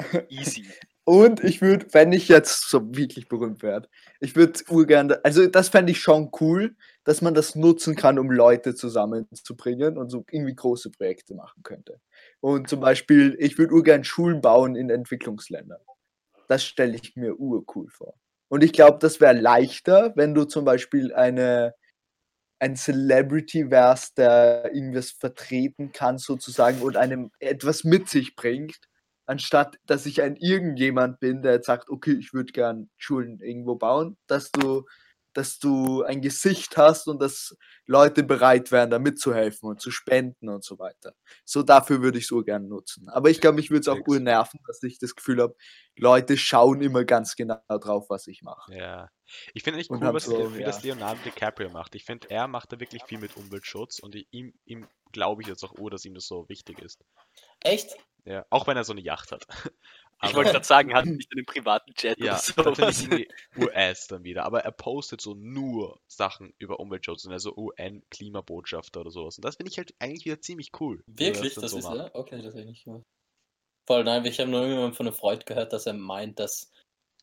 Easy. 0.28 0.66
Und 1.04 1.44
ich 1.44 1.62
würde, 1.62 1.86
wenn 1.92 2.10
ich 2.10 2.26
jetzt 2.26 2.68
so 2.68 2.80
wirklich 2.96 3.28
berühmt 3.28 3.62
werde, 3.62 3.88
ich 4.18 4.34
würde 4.34 4.58
urgern, 4.68 5.14
also 5.22 5.46
das 5.46 5.68
fände 5.68 5.92
ich 5.92 6.00
schon 6.00 6.32
cool, 6.40 6.74
dass 7.04 7.22
man 7.22 7.34
das 7.34 7.54
nutzen 7.54 7.94
kann, 7.94 8.18
um 8.18 8.32
Leute 8.32 8.74
zusammenzubringen 8.74 9.96
und 9.96 10.10
so 10.10 10.24
irgendwie 10.32 10.56
große 10.56 10.90
Projekte 10.90 11.34
machen 11.34 11.62
könnte. 11.62 12.00
Und 12.40 12.68
zum 12.68 12.80
Beispiel, 12.80 13.36
ich 13.38 13.58
würde 13.58 13.74
urgern 13.74 14.02
Schulen 14.02 14.40
bauen 14.40 14.74
in 14.74 14.90
Entwicklungsländern. 14.90 15.80
Das 16.48 16.64
stelle 16.64 16.96
ich 17.00 17.14
mir 17.14 17.38
urcool 17.38 17.88
vor. 17.90 18.14
Und 18.48 18.64
ich 18.64 18.72
glaube, 18.72 18.98
das 19.00 19.20
wäre 19.20 19.34
leichter, 19.34 20.12
wenn 20.16 20.34
du 20.34 20.46
zum 20.46 20.64
Beispiel 20.64 21.14
eine, 21.14 21.74
ein 22.62 22.76
Celebrity 22.76 23.72
wärst, 23.72 24.18
der 24.18 24.72
irgendwas 24.72 25.10
vertreten 25.10 25.90
kann 25.90 26.18
sozusagen 26.18 26.80
und 26.80 26.96
einem 26.96 27.32
etwas 27.40 27.82
mit 27.82 28.08
sich 28.08 28.36
bringt, 28.36 28.78
anstatt 29.26 29.78
dass 29.86 30.06
ich 30.06 30.22
ein 30.22 30.36
irgendjemand 30.36 31.18
bin, 31.18 31.42
der 31.42 31.54
jetzt 31.54 31.66
sagt, 31.66 31.90
okay, 31.90 32.12
ich 32.12 32.32
würde 32.32 32.52
gern 32.52 32.88
Schulen 32.96 33.40
irgendwo 33.40 33.74
bauen, 33.74 34.16
dass 34.28 34.52
du 34.52 34.84
dass 35.34 35.58
du 35.58 36.02
ein 36.02 36.20
Gesicht 36.20 36.76
hast 36.76 37.08
und 37.08 37.20
dass 37.20 37.56
Leute 37.86 38.22
bereit 38.22 38.70
wären, 38.70 38.90
da 38.90 38.98
mitzuhelfen 38.98 39.68
und 39.68 39.80
zu 39.80 39.90
spenden 39.90 40.48
und 40.48 40.64
so 40.64 40.78
weiter. 40.78 41.14
So 41.44 41.62
dafür 41.62 42.02
würde 42.02 42.18
ich 42.18 42.24
es 42.24 42.30
urgern 42.30 42.68
nutzen. 42.68 43.08
Aber 43.08 43.30
ich 43.30 43.40
glaube, 43.40 43.56
mich 43.56 43.70
würde 43.70 43.80
es 43.80 43.88
auch 43.88 44.06
urnerven, 44.06 44.60
dass 44.66 44.82
ich 44.82 44.98
das 44.98 45.14
Gefühl 45.14 45.42
habe, 45.42 45.56
Leute 45.96 46.36
schauen 46.36 46.80
immer 46.82 47.04
ganz 47.04 47.36
genau 47.36 47.60
drauf, 47.68 48.06
was 48.08 48.26
ich 48.26 48.42
mache. 48.42 48.74
Ja. 48.74 49.08
Ich 49.54 49.62
finde 49.62 49.78
nicht 49.78 49.90
cool, 49.90 50.00
was 50.00 50.24
so, 50.24 50.48
ja. 50.50 50.78
Leonardo 50.82 51.20
DiCaprio 51.24 51.70
macht. 51.70 51.94
Ich 51.94 52.04
finde, 52.04 52.30
er 52.30 52.48
macht 52.48 52.72
da 52.72 52.80
wirklich 52.80 53.02
viel 53.04 53.18
mit 53.18 53.36
Umweltschutz 53.36 53.98
und 53.98 54.14
ihm, 54.30 54.52
ihm 54.64 54.86
glaube 55.12 55.42
ich 55.42 55.48
jetzt 55.48 55.64
auch, 55.64 55.74
oh, 55.78 55.88
dass 55.88 56.04
ihm 56.04 56.14
das 56.14 56.26
so 56.26 56.48
wichtig 56.48 56.80
ist. 56.80 57.00
Echt? 57.60 57.96
Ja, 58.24 58.46
auch 58.50 58.66
wenn 58.66 58.76
er 58.76 58.84
so 58.84 58.92
eine 58.92 59.00
Yacht 59.00 59.32
hat. 59.32 59.46
Ich 60.24 60.34
wollte 60.34 60.52
gerade 60.52 60.64
sagen, 60.64 60.94
hat 60.94 61.04
nicht 61.06 61.32
einen 61.32 61.44
privaten 61.44 61.92
Jet 61.98 62.18
Ja, 62.18 62.40
oder 62.58 62.88
irgendwie 62.88 63.28
US 63.56 64.06
dann 64.06 64.22
wieder. 64.24 64.44
Aber 64.44 64.60
er 64.60 64.70
postet 64.70 65.20
so 65.20 65.34
nur 65.34 66.00
Sachen 66.06 66.54
über 66.58 66.78
Umweltschutz 66.78 67.24
und 67.24 67.32
also 67.32 67.56
UN-Klimabotschafter 67.56 69.00
oder 69.00 69.10
sowas. 69.10 69.36
Und 69.38 69.44
das 69.44 69.56
finde 69.56 69.70
ich 69.70 69.78
halt 69.78 69.94
eigentlich 69.98 70.24
wieder 70.24 70.40
ziemlich 70.40 70.70
cool. 70.80 71.02
Wirklich? 71.06 71.54
dann 71.54 71.62
Das 71.62 71.72
so 71.72 71.78
ist 71.78 71.84
ja? 71.84 72.10
Okay, 72.14 72.40
das 72.40 72.52
habe 72.52 72.60
ich 72.60 72.66
nicht 72.66 72.84
gemacht. 72.84 73.04
Voll, 73.86 74.04
nein, 74.04 74.24
ich 74.24 74.38
habe 74.38 74.50
nur 74.50 74.62
irgendwann 74.62 74.94
von 74.94 75.06
einem 75.06 75.16
Freund 75.16 75.44
gehört, 75.44 75.72
dass 75.72 75.86
er 75.86 75.94
meint, 75.94 76.38
dass, 76.38 76.70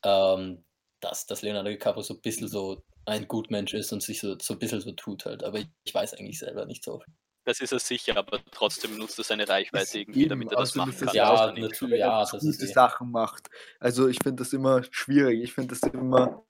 ähm, 0.04 0.66
dass, 1.00 1.26
dass 1.26 1.42
Leonardo 1.42 1.70
DiCaprio 1.70 2.04
so 2.04 2.16
ein 2.16 2.22
bisschen 2.22 2.50
so 2.50 2.84
ein 3.06 3.28
Gutmensch 3.28 3.74
ist 3.74 3.94
und 3.94 4.04
sich 4.04 4.20
so, 4.20 4.38
so 4.40 4.56
ein 4.56 4.60
bisschen 4.60 4.82
so 4.82 4.92
tut 4.92 5.26
halt. 5.26 5.44
Aber 5.44 5.60
ich, 5.60 5.68
ich 5.86 5.94
weiß 5.94 6.16
eigentlich 6.16 6.40
selber 6.40 6.66
nicht 6.66 6.84
so. 6.84 7.02
Das 7.50 7.62
ist 7.62 7.72
er 7.72 7.80
sicher, 7.80 8.16
aber 8.16 8.40
trotzdem 8.52 8.96
nutzt 8.96 9.18
er 9.18 9.24
seine 9.24 9.50
Reichweite 9.50 10.02
irgendwie, 10.02 10.20
Eben, 10.20 10.30
damit 10.30 10.52
er 10.52 10.60
das 10.60 10.76
machen 10.76 10.96
kann. 10.96 11.16
Ja, 11.16 11.48
er 11.48 11.60
natürlich, 11.60 12.00
ja, 12.00 12.20
dass 12.20 12.30
das 12.30 12.42
gute 12.42 12.54
ist 12.54 12.62
eh. 12.62 12.74
Sachen 12.74 13.10
macht. 13.10 13.50
Also 13.80 14.08
ich 14.08 14.20
finde 14.22 14.44
das 14.44 14.54
immer 14.54 14.84
schwierig. 14.92 15.42
Ich 15.42 15.54
finde 15.54 15.76
das 15.76 15.92
immer, 15.92 16.46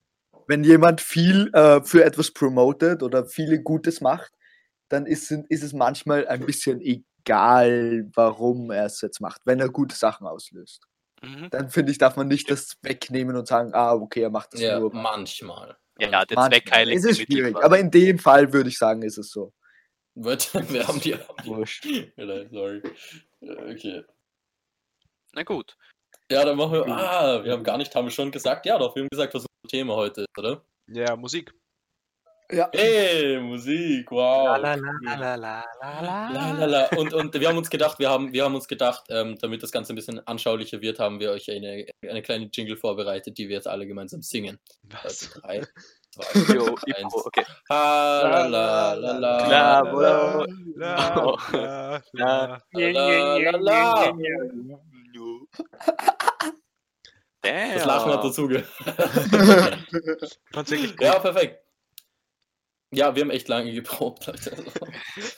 wenn 0.46 0.62
jemand 0.62 1.00
viel 1.00 1.50
äh, 1.54 1.82
für 1.82 2.04
etwas 2.04 2.32
promotet 2.32 3.02
oder 3.02 3.24
viele 3.24 3.62
Gutes 3.62 4.02
macht, 4.02 4.30
dann 4.90 5.06
ist, 5.06 5.30
ist 5.30 5.62
es 5.62 5.72
manchmal 5.72 6.28
ein 6.28 6.44
bisschen 6.44 6.82
egal, 6.82 8.06
warum 8.12 8.70
er 8.70 8.84
es 8.84 9.00
jetzt 9.00 9.22
macht, 9.22 9.40
wenn 9.46 9.58
er 9.58 9.70
gute 9.70 9.96
Sachen 9.96 10.26
auslöst. 10.26 10.84
Mhm. 11.22 11.48
Dann 11.48 11.70
finde 11.70 11.92
ich, 11.92 11.96
darf 11.98 12.16
man 12.16 12.28
nicht 12.28 12.50
das 12.50 12.76
wegnehmen 12.82 13.36
und 13.36 13.48
sagen, 13.48 13.72
ah, 13.72 13.94
okay, 13.94 14.20
er 14.20 14.30
macht 14.30 14.52
das 14.52 14.60
Ja, 14.60 14.78
nur. 14.78 14.94
manchmal. 14.94 15.78
Ja, 15.98 16.26
der 16.26 16.36
Manchmal. 16.36 16.50
Zweck 16.50 16.72
heiligt 16.72 16.98
Es 16.98 17.04
ist 17.06 17.22
schwierig, 17.22 17.56
aber 17.56 17.78
in 17.78 17.90
dem 17.90 18.18
Fall 18.18 18.52
würde 18.52 18.68
ich 18.68 18.76
sagen, 18.76 19.00
ist 19.00 19.16
es 19.16 19.30
so. 19.30 19.54
Wird, 20.22 20.52
wir 20.72 20.86
haben 20.86 21.00
die. 21.00 21.14
Wurscht. 21.44 21.86
Vielleicht, 22.14 22.50
sorry. 22.52 22.82
Äh, 23.40 23.72
Okay. 23.72 24.04
Na 25.32 25.42
gut. 25.44 25.76
Ja, 26.30 26.44
dann 26.44 26.56
machen 26.56 26.72
wir. 26.72 26.86
Ah, 26.88 27.42
wir 27.42 27.52
haben 27.52 27.64
gar 27.64 27.78
nicht, 27.78 27.94
haben 27.94 28.04
wir 28.04 28.10
schon 28.10 28.30
gesagt? 28.30 28.66
Ja, 28.66 28.78
doch, 28.78 28.94
wir 28.94 29.02
haben 29.02 29.08
gesagt, 29.08 29.32
was 29.32 29.46
unser 29.46 29.70
Thema 29.70 29.94
heute 29.94 30.22
ist, 30.22 30.38
oder? 30.38 30.62
Ja, 30.88 31.16
Musik. 31.16 31.54
Ja. 32.52 32.68
Hey, 32.72 33.38
Musik, 33.38 34.10
wow. 34.10 34.58
la, 34.58 34.74
la, 34.74 34.92
la, 35.02 35.34
la, 35.36 35.64
La, 35.80 36.52
la, 36.52 36.66
la. 36.66 36.88
Und, 36.96 37.14
und 37.14 37.32
wir 37.32 37.48
haben 37.48 37.58
uns 37.58 37.70
gedacht, 37.70 38.00
wir 38.00 38.10
haben, 38.10 38.32
wir 38.32 38.44
haben 38.44 38.56
uns 38.56 38.66
gedacht, 38.66 39.04
ähm, 39.08 39.38
damit 39.40 39.62
das 39.62 39.70
Ganze 39.70 39.92
ein 39.92 39.96
bisschen 39.96 40.26
anschaulicher 40.26 40.80
wird, 40.80 40.98
haben 40.98 41.20
wir 41.20 41.30
euch 41.30 41.48
eine, 41.48 41.86
eine 42.02 42.22
kleine 42.22 42.50
Jingle 42.52 42.76
vorbereitet, 42.76 43.38
die 43.38 43.48
wir 43.48 43.54
jetzt 43.54 43.68
alle 43.68 43.86
gemeinsam 43.86 44.22
singen. 44.22 44.58
Also 44.90 45.26
Was? 45.26 45.30
drei, 45.30 45.60
zwei, 45.60 45.68
Jo, 46.52 46.76
eins. 46.86 46.98
Ipo, 46.98 47.26
okay. 47.26 47.44
Ha, 47.70 48.22
la, 48.24 48.46
la, 48.48 48.94
la, 48.94 49.12
la, 49.18 49.46
Klar, 49.46 49.84
la, 49.84 49.90
bro. 49.90 50.46
La, 50.76 51.16
Oh. 51.16 51.36
la, 51.52 52.02
La. 52.12 52.62
la. 52.72 52.88
la, 52.90 53.38
la, 53.38 53.58
la. 53.58 54.12
Damn. 57.42 57.74
Das 57.74 57.84
Lachen 57.86 58.12
hat 58.12 58.24
dazugehört. 58.24 58.68
Ja, 61.00 61.18
perfekt. 61.20 61.58
Ja, 62.92 63.14
wir 63.14 63.22
haben 63.22 63.30
echt 63.30 63.48
lange 63.48 63.72
geprobt, 63.72 64.26
Leute. 64.26 64.56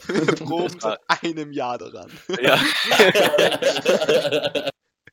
Wir 0.07 0.35
proben 0.37 0.81
seit 0.81 0.99
einem 1.07 1.53
Jahr 1.53 1.77
daran. 1.79 2.11
Ja, 2.41 2.59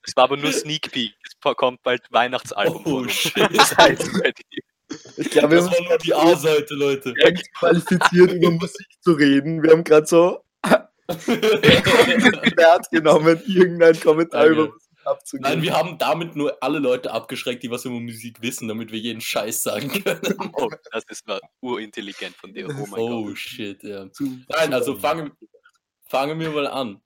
es 0.02 0.16
war 0.16 0.24
aber 0.24 0.38
nur 0.38 0.52
Sneak 0.54 0.90
Peek. 0.92 1.14
Es 1.26 1.36
kommt 1.58 1.84
bald 1.84 2.02
Weihnachtsalbum. 2.12 2.82
Oh, 2.86 3.08
shit. 3.08 3.34
Seid 3.62 4.00
ready. 4.24 4.64
Ich 5.18 5.30
glaube, 5.30 5.52
wir 5.52 5.58
Das 5.58 5.68
haben 5.70 5.74
war 5.86 5.90
nur 5.90 5.98
die 6.00 6.14
A-Seite, 6.14 6.74
Leute. 6.76 7.14
qualifiziert, 7.60 8.32
über 8.34 8.52
Musik 8.52 8.88
zu 9.02 9.12
reden. 9.14 9.62
Wir 9.64 9.72
haben 9.72 9.84
gerade 9.84 10.08
so 10.08 10.44
Wert 11.28 12.90
genommen, 12.92 13.42
irgendeinen 13.48 14.00
Kommentar 14.00 14.46
Danke. 14.46 14.62
über 14.62 14.72
Musik 14.74 14.90
abzugeben. 15.06 15.50
Nein, 15.52 15.62
wir 15.62 15.74
haben 15.76 15.98
damit 15.98 16.36
nur 16.36 16.58
alle 16.62 16.80
Leute 16.80 17.12
abgeschreckt, 17.12 17.64
die 17.64 17.72
was 17.72 17.86
über 17.86 18.00
Musik 18.00 18.42
wissen, 18.42 18.68
damit 18.68 18.92
wir 18.92 19.00
jeden 19.00 19.22
Scheiß 19.22 19.64
sagen 19.64 19.90
können. 20.04 20.22
Oh, 20.54 20.70
das 20.92 21.04
ist 21.10 21.28
mal 21.28 21.40
urintelligent 21.62 22.36
von 22.36 22.54
dir. 22.54 22.68
Oh 22.70 22.86
mein 22.88 23.00
Oh 23.00 23.26
Gott. 23.26 23.38
shit, 23.38 23.82
ja. 23.84 24.06
Nein, 24.50 24.74
also 24.74 24.96
fangen, 24.96 25.32
fangen 26.08 26.40
wir 26.40 26.50
mal 26.52 26.68
an. 26.68 27.02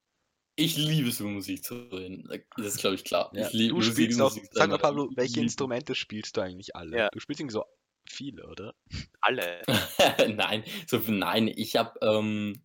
Ich 0.56 0.76
liebe 0.76 1.08
es, 1.08 1.20
über 1.20 1.30
Musik 1.30 1.64
zu 1.64 1.74
reden. 1.74 2.28
Das 2.56 2.66
ist, 2.66 2.78
glaube 2.78 2.94
ich, 2.94 3.04
klar. 3.04 3.30
Ja, 3.34 3.46
Ich 3.48 3.52
liebe 3.52 3.70
du 3.70 3.76
Musik. 3.76 3.92
spielst 3.94 4.20
auch, 4.20 4.34
Musik 4.34 4.48
sag 4.52 4.70
mal. 4.70 4.78
Pablo, 4.78 5.10
welche 5.16 5.40
Instrumente 5.40 5.94
spielst 5.94 6.36
du 6.36 6.42
eigentlich 6.42 6.76
alle? 6.76 6.96
Ja. 6.96 7.08
Du 7.10 7.18
spielst 7.18 7.40
irgendwie 7.40 7.54
so 7.54 7.64
viele, 8.08 8.46
oder? 8.46 8.74
Alle. 9.20 9.62
nein, 10.36 10.64
so 10.86 10.98
nein, 11.08 11.48
ich 11.48 11.76
habe 11.76 11.98
ähm, 12.02 12.62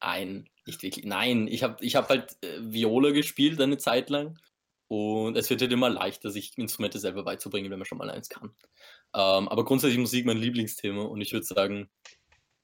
ein, 0.00 0.48
nicht 0.66 0.82
wirklich, 0.82 1.04
nein, 1.04 1.46
ich 1.48 1.62
habe 1.62 1.84
ich 1.84 1.96
hab 1.96 2.08
halt 2.08 2.36
äh, 2.42 2.58
Viola 2.60 3.10
gespielt 3.10 3.60
eine 3.60 3.78
Zeit 3.78 4.08
lang 4.10 4.38
und 4.88 5.36
es 5.36 5.50
wird 5.50 5.60
halt 5.60 5.72
immer 5.72 5.90
leichter, 5.90 6.30
sich 6.30 6.56
Instrumente 6.56 6.98
selber 6.98 7.24
beizubringen, 7.24 7.70
wenn 7.70 7.78
man 7.78 7.86
schon 7.86 7.98
mal 7.98 8.10
eins 8.10 8.28
kann. 8.28 8.54
Ähm, 9.14 9.48
aber 9.48 9.64
grundsätzlich 9.64 9.98
Musik 9.98 10.24
mein 10.26 10.38
Lieblingsthema 10.38 11.02
und 11.02 11.20
ich 11.20 11.32
würde 11.32 11.46
sagen, 11.46 11.90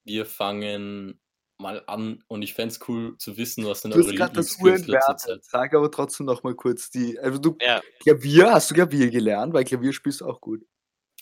wir 0.05 0.27
fangen 0.27 1.21
mal 1.59 1.83
an 1.87 2.23
und 2.29 2.43
ich 2.43 2.55
fände 2.55 2.75
es 2.75 2.89
cool 2.89 3.17
zu 3.19 3.37
wissen, 3.37 3.65
was 3.67 3.83
denn 3.83 3.93
Du 3.93 3.99
eure 3.99 4.11
Lieblingskünstler 4.11 5.01
zurzeit 5.01 5.45
Sag 5.45 5.75
aber 5.75 5.91
trotzdem 5.91 6.27
noch 6.27 6.43
mal 6.43 6.55
kurz 6.55 6.91
die. 6.91 7.19
Also 7.19 7.39
du 7.39 7.57
Ja. 7.61 7.81
Klavier, 8.01 8.53
hast 8.53 8.71
du 8.71 8.75
Klavier 8.75 9.11
gelernt? 9.11 9.55
Weil 9.55 9.65
Klavier 9.65 9.93
spielst 9.93 10.21
du 10.21 10.27
auch 10.27 10.41
gut. 10.41 10.65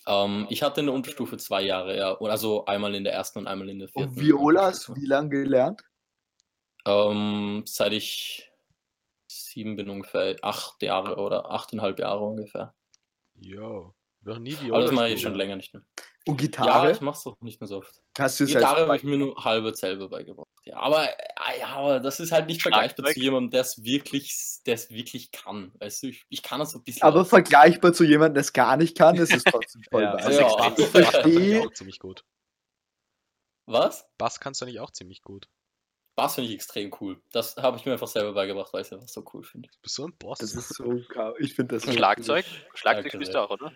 ähm, 0.07 0.47
Ich 0.51 0.63
hatte 0.63 0.81
in 0.81 0.87
der 0.87 0.95
Unterstufe 0.95 1.37
zwei 1.37 1.63
Jahre, 1.63 1.97
ja, 1.97 2.15
also 2.21 2.65
einmal 2.65 2.95
in 2.95 3.05
der 3.05 3.13
ersten 3.13 3.41
und 3.41 3.47
einmal 3.47 3.69
in 3.69 3.79
der 3.79 3.89
vierten. 3.89 4.11
Und 4.11 4.21
Viola 4.21 4.67
hast 4.67 4.89
du 4.89 4.97
wie 4.97 5.07
lange 5.07 5.29
gelernt? 5.31 5.83
Ähm, 6.87 7.63
seit 7.67 7.93
ich 7.93 8.51
sieben 9.29 9.77
bin 9.77 9.91
ungefähr, 9.91 10.37
acht 10.43 10.83
Jahre 10.83 11.17
oder 11.17 11.51
achteinhalb 11.51 11.99
Jahre 11.99 12.25
ungefähr. 12.25 12.75
Yo. 13.35 13.95
Noch 14.23 14.39
nie 14.39 14.55
Aber 14.55 14.63
Viola 14.65 14.83
das 14.83 14.93
mache 14.93 15.09
ich 15.09 15.21
schon 15.23 15.35
länger 15.35 15.57
nicht 15.57 15.73
mehr. 15.73 15.83
Und 16.27 16.39
Ja, 16.41 16.47
Gitarre? 16.47 16.93
ich 16.93 17.01
mache 17.01 17.17
es 17.19 17.27
auch 17.27 17.41
nicht 17.41 17.59
mehr 17.61 17.69
so 17.69 17.79
oft. 17.79 18.03
hast 18.19 18.39
du 18.39 18.45
es 18.45 18.51
Gitarre 18.51 18.83
habe 18.87 18.97
ich 18.97 19.03
mir 19.03 19.17
nur 19.17 19.43
halber 19.43 19.75
selber 19.75 20.09
beigebracht. 20.11 20.47
Ja, 20.65 20.77
aber, 20.77 21.09
äh, 21.09 21.61
ja, 21.61 21.69
aber 21.69 22.01
das 22.01 22.21
ist 22.21 22.31
halt 22.31 22.47
nicht 22.47 22.61
vergleichbar 22.61 23.07
Schlagzeug? 23.07 23.15
zu 23.15 23.21
jemandem, 23.21 23.51
der 23.51 23.63
es 23.63 23.83
wirklich, 23.83 24.59
der 24.67 24.75
es 24.75 24.91
wirklich 24.91 25.33
kann. 25.33 25.73
Weißt 25.79 26.03
du, 26.03 26.09
ich, 26.09 26.27
ich 26.29 26.43
kann 26.43 26.61
das 26.61 26.73
so 26.73 26.79
ein 26.79 26.85
bisschen. 26.85 27.03
aber 27.03 27.23
auch. 27.23 27.27
vergleichbar 27.27 27.95
zu 27.95 28.05
jemandem, 28.05 28.35
der 28.35 28.41
es 28.43 28.53
gar 28.53 28.77
nicht 28.77 28.97
kann, 28.99 29.17
ist 29.17 29.33
es 29.35 29.43
trotzdem 29.45 29.83
voll 29.91 30.03
Ja, 30.03 30.13
also 30.13 30.41
Ja. 30.41 30.49
Bass, 30.57 30.79
Ich 30.79 30.85
Bass 30.85 30.87
kannst 30.93 31.15
du 31.15 31.21
verstehe, 31.23 31.61
auch 31.63 31.73
ziemlich 31.73 31.99
gut. 31.99 32.25
Was? 33.67 34.07
Bass 34.19 34.41
kannst 34.41 34.61
du 34.61 34.67
eigentlich 34.67 34.81
auch 34.81 34.91
ziemlich 34.91 35.23
gut. 35.23 35.49
Bass 36.17 36.35
finde 36.35 36.51
ich 36.51 36.57
extrem 36.57 36.95
cool. 37.01 37.23
Das 37.33 37.57
habe 37.57 37.79
ich 37.79 37.87
mir 37.87 37.93
einfach 37.93 38.09
selber 38.09 38.35
beigebracht, 38.35 38.73
weil 38.75 38.83
ich 38.83 38.89
es 38.89 38.93
einfach 38.93 39.09
so 39.09 39.25
cool 39.33 39.45
finde. 39.45 39.71
Du 39.71 39.79
bist 39.81 39.95
so 39.95 40.05
ein 40.07 40.15
Boss. 40.19 40.39
das 40.41 40.55
ist 40.55 40.75
so, 40.75 40.93
ich 41.39 41.55
finde 41.55 41.77
das 41.77 41.85
so 41.85 41.93
Schlagzeug? 41.93 42.45
Danke 42.45 42.77
Schlagzeug 42.79 43.13
spielst 43.13 43.33
du 43.35 43.39
auch, 43.41 43.51
oder? 43.51 43.73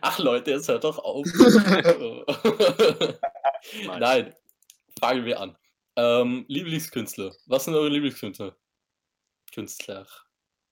Ach 0.00 0.18
Leute, 0.18 0.50
jetzt 0.52 0.68
hört 0.68 0.84
doch 0.84 0.98
auf. 0.98 1.26
Nein, 3.98 4.34
fangen 4.98 5.24
wir 5.24 5.40
an. 5.40 5.56
Ähm, 5.96 6.44
Lieblingskünstler. 6.48 7.34
Was 7.46 7.64
sind 7.64 7.74
eure 7.74 7.88
Lieblingskünstler? 7.88 8.56
Künstler. 9.52 10.06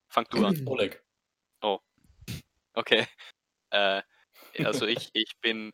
Fang 0.08 0.26
du 0.30 0.44
an. 0.44 0.66
Oleg. 0.66 1.04
Okay. 2.74 3.06
Äh, 3.70 4.02
also 4.64 4.86
ich, 4.86 5.10
ich 5.14 5.38
bin 5.40 5.72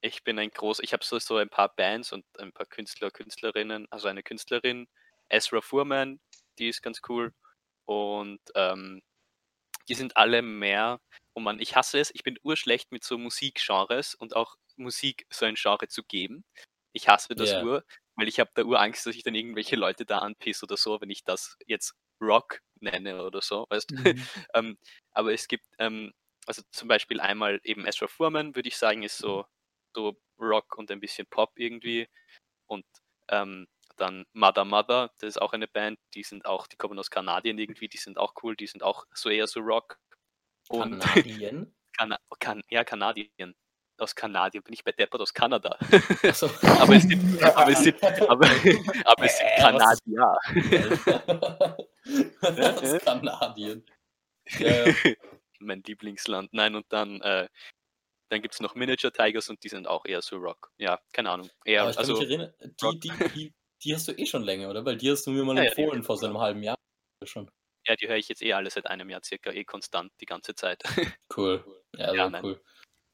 ich 0.00 0.22
bin 0.22 0.38
ein 0.38 0.50
groß, 0.50 0.78
ich 0.80 0.92
habe 0.92 1.04
so, 1.04 1.18
so 1.18 1.36
ein 1.36 1.48
paar 1.48 1.74
Bands 1.74 2.12
und 2.12 2.24
ein 2.38 2.52
paar 2.52 2.66
Künstler, 2.66 3.10
Künstlerinnen, 3.10 3.88
also 3.90 4.08
eine 4.08 4.22
Künstlerin, 4.22 4.86
Ezra 5.28 5.60
Fuhrman, 5.60 6.20
die 6.58 6.68
ist 6.68 6.82
ganz 6.82 7.00
cool. 7.08 7.32
Und 7.84 8.40
ähm, 8.54 9.02
die 9.88 9.94
sind 9.94 10.16
alle 10.16 10.42
mehr, 10.42 11.00
oh 11.38 11.40
Mann, 11.40 11.60
ich 11.60 11.76
hasse 11.76 12.00
es, 12.00 12.10
ich 12.14 12.24
bin 12.24 12.38
urschlecht 12.42 12.90
mit 12.90 13.04
so 13.04 13.16
Musikgenres 13.16 14.14
und 14.14 14.34
auch 14.34 14.56
Musik 14.76 15.24
so 15.30 15.46
ein 15.46 15.54
Genre 15.54 15.88
zu 15.88 16.02
geben. 16.02 16.44
Ich 16.92 17.08
hasse 17.08 17.34
das 17.34 17.50
Ja. 17.50 17.62
Ur, 17.64 17.84
weil 18.16 18.28
ich 18.28 18.40
habe 18.40 18.50
da 18.54 18.64
Ur 18.64 18.80
Angst, 18.80 19.06
dass 19.06 19.14
ich 19.14 19.22
dann 19.22 19.34
irgendwelche 19.34 19.76
Leute 19.76 20.04
da 20.04 20.18
anpiss 20.18 20.62
oder 20.62 20.76
so, 20.76 21.00
wenn 21.00 21.10
ich 21.10 21.24
das 21.24 21.56
jetzt 21.66 21.94
Rock 22.20 22.60
nenne 22.80 23.24
oder 23.24 23.40
so, 23.40 23.66
weißt? 23.70 23.92
Mhm. 23.92 23.98
ähm, 24.54 24.78
aber 25.12 25.32
es 25.32 25.46
gibt, 25.46 25.64
ähm, 25.78 26.12
also 26.46 26.62
zum 26.72 26.88
Beispiel 26.88 27.20
einmal 27.20 27.60
eben 27.62 27.86
Ezra 27.86 28.08
Furman, 28.08 28.56
würde 28.56 28.68
ich 28.68 28.76
sagen, 28.76 29.02
ist 29.04 29.18
so, 29.18 29.46
so 29.94 30.16
Rock 30.40 30.76
und 30.76 30.90
ein 30.90 31.00
bisschen 31.00 31.26
Pop 31.28 31.52
irgendwie. 31.56 32.08
Und 32.66 32.84
ähm, 33.28 33.68
dann 33.96 34.26
Mother 34.32 34.64
Mother, 34.64 35.12
das 35.18 35.36
ist 35.36 35.42
auch 35.42 35.52
eine 35.52 35.68
Band, 35.68 35.98
die 36.14 36.22
sind 36.22 36.46
auch, 36.46 36.66
die 36.66 36.76
kommen 36.76 36.98
aus 36.98 37.10
Kanadien 37.10 37.58
irgendwie, 37.58 37.88
die 37.88 37.98
sind 37.98 38.18
auch 38.18 38.34
cool, 38.42 38.56
die 38.56 38.66
sind 38.66 38.82
auch 38.82 39.04
so 39.12 39.28
eher 39.28 39.46
so 39.46 39.60
Rock. 39.60 39.98
Und 40.68 41.00
Kanadien? 41.00 41.74
Kana 41.96 42.18
kan 42.38 42.62
ja, 42.70 42.84
Kanadien. 42.84 43.54
Aus 43.98 44.14
Kanadien 44.14 44.62
bin 44.62 44.74
ich 44.74 44.84
bei 44.84 44.92
Deppert 44.92 45.20
aus 45.20 45.34
Kanada. 45.34 45.76
Achso. 46.22 46.46
aber 46.62 46.94
es 46.94 47.02
sind, 47.02 47.42
aber 47.42 47.72
es 47.72 47.82
sind, 47.82 48.00
aber, 48.02 48.48
aber 49.04 49.24
es 49.24 49.38
sind 49.38 49.48
Äh, 49.48 49.60
Kanadier. 49.60 50.38
ist 52.82 53.04
Kanadien. 53.04 53.84
Ja, 54.58 54.86
ja. 54.86 54.94
mein 55.60 55.82
Lieblingsland. 55.82 56.52
Nein, 56.52 56.74
und 56.74 56.86
dann, 56.90 57.20
äh, 57.22 57.48
dann 58.30 58.42
gibt 58.42 58.54
es 58.54 58.60
noch 58.60 58.74
Miniature 58.74 59.12
Tigers 59.12 59.48
und 59.48 59.62
die 59.64 59.68
sind 59.68 59.88
auch 59.88 60.04
eher 60.04 60.22
so 60.22 60.36
Rock. 60.36 60.70
Ja, 60.78 61.00
keine 61.12 61.30
Ahnung. 61.30 61.50
Eher, 61.64 61.82
Aber 61.82 61.90
ich 61.90 61.98
also, 61.98 62.20
erinnern, 62.20 62.52
die, 62.60 63.00
die, 63.00 63.12
die, 63.34 63.54
die 63.82 63.94
hast 63.94 64.08
du 64.08 64.12
eh 64.12 64.26
schon 64.26 64.42
länger, 64.42 64.70
oder? 64.70 64.84
Weil 64.84 64.96
die 64.96 65.10
hast 65.10 65.26
du 65.26 65.30
mir 65.30 65.44
mal 65.44 65.56
Ja, 65.56 65.64
ja, 65.64 65.70
empfohlen 65.70 66.00
hab 66.00 66.06
vor 66.06 66.18
so 66.18 66.26
einem 66.26 66.38
halben 66.38 66.62
Jahr 66.62 66.76
schon. 67.24 67.50
Ja, 67.88 67.96
die 67.96 68.06
höre 68.08 68.16
ich 68.16 68.28
jetzt 68.28 68.42
eh 68.42 68.52
alle 68.52 68.70
seit 68.70 68.86
einem 68.86 69.08
Jahr 69.10 69.22
circa, 69.24 69.50
eh 69.50 69.64
konstant 69.64 70.12
die 70.20 70.26
ganze 70.26 70.54
Zeit. 70.54 70.82
Cool. 71.36 71.64
Ja, 71.96 72.12
Ja, 72.14 72.28
nein. 72.30 72.44
cool. 72.44 72.60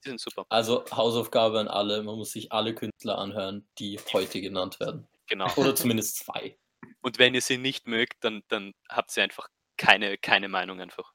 die 0.04 0.08
sind 0.10 0.20
super. 0.20 0.44
Also 0.50 0.84
Hausaufgabe 0.90 1.60
an 1.60 1.68
alle, 1.68 2.02
man 2.02 2.16
muss 2.16 2.32
sich 2.32 2.52
alle 2.52 2.74
Künstler 2.74 3.18
anhören, 3.18 3.66
die 3.78 3.98
heute 4.12 4.40
genannt 4.40 4.80
werden. 4.80 5.06
Genau. 5.28 5.50
Oder 5.56 5.74
zumindest 5.74 6.18
zwei. 6.24 6.58
Und 7.00 7.18
wenn 7.18 7.34
ihr 7.34 7.40
sie 7.42 7.56
nicht 7.58 7.86
mögt, 7.86 8.22
dann, 8.24 8.42
dann 8.48 8.74
habt 8.88 9.16
ihr 9.16 9.22
einfach 9.22 9.48
keine, 9.76 10.18
keine 10.18 10.48
Meinung 10.48 10.80
einfach. 10.80 11.12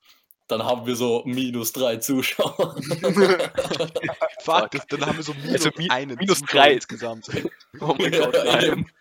Dann 0.48 0.64
haben 0.64 0.88
wir 0.88 0.96
so 0.96 1.22
minus 1.26 1.74
drei 1.74 1.98
Zuschauer. 1.98 2.76
Fuck, 4.42 4.72
das, 4.72 4.88
dann 4.88 5.06
haben 5.06 5.18
wir 5.18 5.24
so 5.24 5.34
minus, 5.36 5.54
Also 5.66 5.70
mi- 5.78 5.90
einen 5.92 6.18
minus 6.18 6.40
Zuschauer 6.40 6.62
drei. 6.64 6.74
insgesamt. 6.74 7.28
Oh 7.82 7.96
mein 8.00 8.12
Gott, 8.12 8.34
nein. 8.46 8.92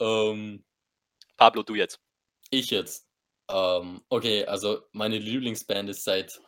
ähm, 0.00 0.64
Pablo, 1.36 1.62
du 1.62 1.74
jetzt. 1.76 2.00
Ich 2.50 2.70
jetzt. 2.70 3.06
Ähm, 3.50 4.02
okay, 4.08 4.44
also 4.46 4.82
meine 4.92 5.18
Lieblingsband 5.18 5.88
ist 5.90 6.04
seit 6.04 6.40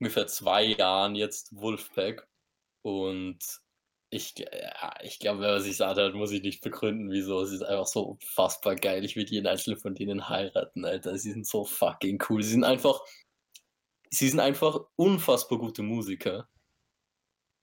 ungefähr 0.00 0.26
zwei 0.26 0.64
Jahren 0.64 1.14
jetzt 1.14 1.54
Wolfpack. 1.54 2.26
Und 2.82 3.38
ich, 4.10 4.34
ja, 4.38 4.94
ich 5.02 5.18
glaube, 5.18 5.40
wenn 5.40 5.50
man 5.50 5.62
sich 5.62 5.82
anhört, 5.82 6.14
muss 6.14 6.32
ich 6.32 6.42
nicht 6.42 6.62
begründen, 6.62 7.10
wieso. 7.10 7.42
Es 7.42 7.52
ist 7.52 7.62
einfach 7.62 7.86
so 7.86 8.02
unfassbar 8.02 8.76
geil. 8.76 9.04
Ich 9.04 9.16
will 9.16 9.28
jeden 9.28 9.46
einzelnen 9.46 9.78
von 9.78 9.94
denen 9.94 10.28
heiraten, 10.28 10.84
Alter. 10.84 11.18
Sie 11.18 11.32
sind 11.32 11.46
so 11.46 11.64
fucking 11.64 12.22
cool. 12.28 12.42
Sie 12.42 12.50
sind 12.52 12.64
einfach, 12.64 13.00
sie 14.10 14.28
sind 14.28 14.40
einfach 14.40 14.80
unfassbar 14.96 15.58
gute 15.58 15.82
Musiker. 15.82 16.48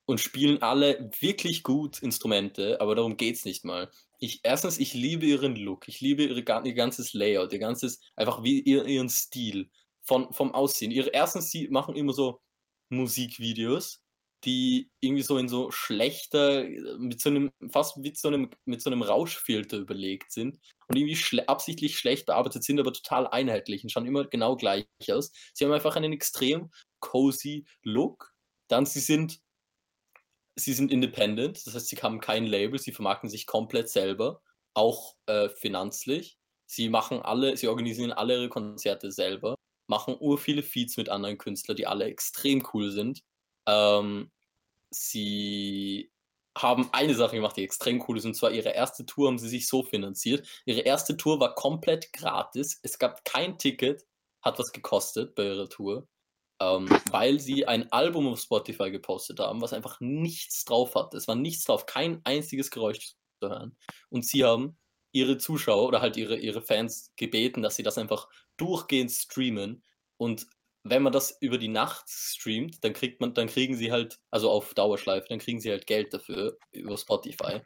Und 0.08 0.20
spielen 0.20 0.62
alle 0.62 1.10
wirklich 1.20 1.64
gut 1.64 2.04
Instrumente, 2.04 2.80
aber 2.80 2.94
darum 2.94 3.18
geht's 3.18 3.44
nicht 3.44 3.66
mal. 3.66 3.90
Ich, 4.26 4.40
erstens, 4.42 4.80
ich 4.80 4.96
liebe 4.96 5.28
ihren 5.28 5.56
Look, 5.56 5.88
ich 5.88 6.02
liebe 6.02 6.24
ihre, 6.24 6.40
ihr 6.40 6.74
ganzes 6.74 7.14
Layout, 7.14 7.54
ihr 7.54 7.60
ganzes, 7.60 8.02
einfach 8.16 8.42
wie 8.42 8.60
ihr, 8.60 8.86
ihren 8.86 9.08
Stil 9.08 9.70
von, 10.02 10.34
vom 10.34 10.52
Aussehen. 10.52 10.90
Ihre 10.90 11.10
erstens, 11.10 11.52
sie 11.52 11.68
machen 11.68 11.96
immer 11.96 12.12
so 12.12 12.42
Musikvideos, 12.90 14.02
die 14.44 14.90
irgendwie 15.00 15.22
so 15.22 15.38
in 15.38 15.48
so 15.48 15.70
schlechter, 15.70 16.64
mit 16.98 17.22
so 17.22 17.30
einem, 17.30 17.52
fast 17.70 17.98
mit 17.98 18.18
so 18.18 18.30
einem, 18.30 18.50
mit 18.66 18.82
so 18.82 18.90
einem 18.90 19.04
Rauschfilter 19.04 19.78
überlegt 19.78 20.32
sind 20.32 20.60
und 20.88 20.96
irgendwie 20.96 21.16
schle 21.16 21.48
absichtlich 21.48 21.96
schlecht 22.00 22.26
bearbeitet 22.26 22.64
sind, 22.64 22.80
aber 22.80 22.94
total 22.94 23.28
einheitlich 23.28 23.84
und 23.84 23.92
schauen 23.92 24.08
immer 24.08 24.26
genau 24.26 24.56
gleich 24.56 24.88
aus. 25.12 25.32
Sie 25.54 25.66
haben 25.66 25.72
einfach 25.72 25.96
einen 25.98 26.14
extrem 26.14 26.72
cozy 27.00 27.68
Look. 27.84 28.34
Dann, 28.70 28.88
sie 28.88 29.02
sind, 29.02 29.40
sie 30.56 30.74
sind 30.74 30.92
independent, 30.92 31.66
das 31.66 31.76
heißt, 31.76 31.88
sie 31.88 31.98
haben 31.98 32.20
kein 32.20 32.46
Label, 32.46 32.80
sie 32.80 32.92
vermarkten 32.92 33.30
sich 33.30 33.46
komplett 33.46 33.90
selber, 33.90 34.42
auch 34.74 35.16
äh, 35.28 35.50
finanzlich. 35.50 36.38
Sie 36.66 36.90
machen 36.90 37.22
alle, 37.22 37.58
sie 37.58 37.68
organisieren 37.68 38.12
alle 38.12 38.36
ihre 38.36 38.50
Konzerte 38.50 39.12
selber, 39.12 39.56
machen 39.88 40.18
ur 40.20 40.38
viele 40.38 40.64
Feeds 40.64 40.98
mit 40.98 41.10
anderen 41.10 41.38
Künstlern, 41.38 41.78
die 41.78 41.88
alle 41.88 42.06
extrem 42.06 42.68
cool 42.74 42.92
sind. 42.92 43.22
Ähm, 43.68 44.32
sie 44.92 46.12
haben 46.58 46.90
eine 46.94 47.16
Sache 47.16 47.36
gemacht, 47.36 47.58
die 47.58 47.64
extrem 47.64 48.04
cool 48.08 48.18
ist, 48.18 48.26
und 48.26 48.36
zwar 48.36 48.52
ihre 48.52 48.70
erste 48.70 49.06
Tour 49.06 49.28
haben 49.28 49.38
sie 49.38 49.50
sich 49.50 49.68
so 49.68 49.84
finanziert. 49.84 50.48
Ihre 50.66 50.82
erste 50.82 51.18
Tour 51.18 51.40
war 51.40 51.54
komplett 51.56 52.14
gratis. 52.14 52.80
Es 52.82 52.98
gab 52.98 53.26
kein 53.26 53.58
Ticket, 53.58 54.06
hat 54.42 54.58
was 54.58 54.72
gekostet 54.72 55.36
bei 55.36 55.44
ihrer 55.44 55.70
Tour, 55.70 56.08
ähm, 56.60 56.88
weil 57.12 57.40
sie 57.40 57.68
ein 57.68 57.92
Album 57.92 58.28
auf 58.28 58.40
Spotify 58.40 58.92
gepostet 58.92 59.40
haben, 59.40 59.62
was 59.62 59.74
einfach 59.74 60.00
nichts 60.00 60.66
drauf 60.66 60.96
hatte. 60.96 61.18
Es 61.18 61.28
war 61.28 61.36
nichts 61.36 61.66
drauf, 61.66 61.86
kein 61.86 62.22
einziges 62.24 62.72
Geräusch 62.72 63.16
zu 63.40 63.50
hören. 63.50 63.78
Und 64.10 64.26
sie 64.26 64.44
haben 64.44 64.78
ihre 65.12 65.38
Zuschauer 65.38 65.88
oder 65.88 66.02
halt 66.02 66.18
ihre, 66.18 66.38
ihre 66.38 66.62
Fans 66.62 67.14
gebeten, 67.16 67.62
dass 67.62 67.76
sie 67.76 67.84
das 67.84 67.98
einfach 67.98 68.28
durchgehend 68.58 69.12
streamen. 69.12 69.84
Und 70.18 70.48
wenn 70.84 71.02
man 71.02 71.14
das 71.14 71.38
über 71.42 71.58
die 71.58 71.68
Nacht 71.68 72.06
streamt, 72.08 72.84
dann 72.84 72.94
kriegt 72.94 73.20
man, 73.20 73.34
dann 73.34 73.48
kriegen 73.48 73.76
sie 73.76 73.92
halt, 73.92 74.20
also 74.30 74.52
auf 74.52 74.74
Dauerschleife, 74.74 75.28
dann 75.30 75.40
kriegen 75.40 75.60
sie 75.60 75.72
halt 75.72 75.88
Geld 75.88 76.14
dafür 76.14 76.58
über 76.72 76.98
Spotify. 76.98 77.62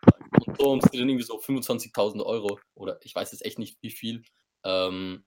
Und 0.45 0.58
so 0.58 0.71
haben 0.71 0.82
sie 0.82 0.97
dann 0.97 1.10
irgendwie 1.10 1.25
so 1.25 1.39
25.000 1.39 2.23
Euro 2.23 2.60
oder 2.75 2.97
ich 3.04 3.13
weiß 3.13 3.32
jetzt 3.34 3.45
echt 3.45 3.60
nicht 3.60 3.78
wie 3.82 3.91
viel 3.91 4.23
ähm, 4.63 5.25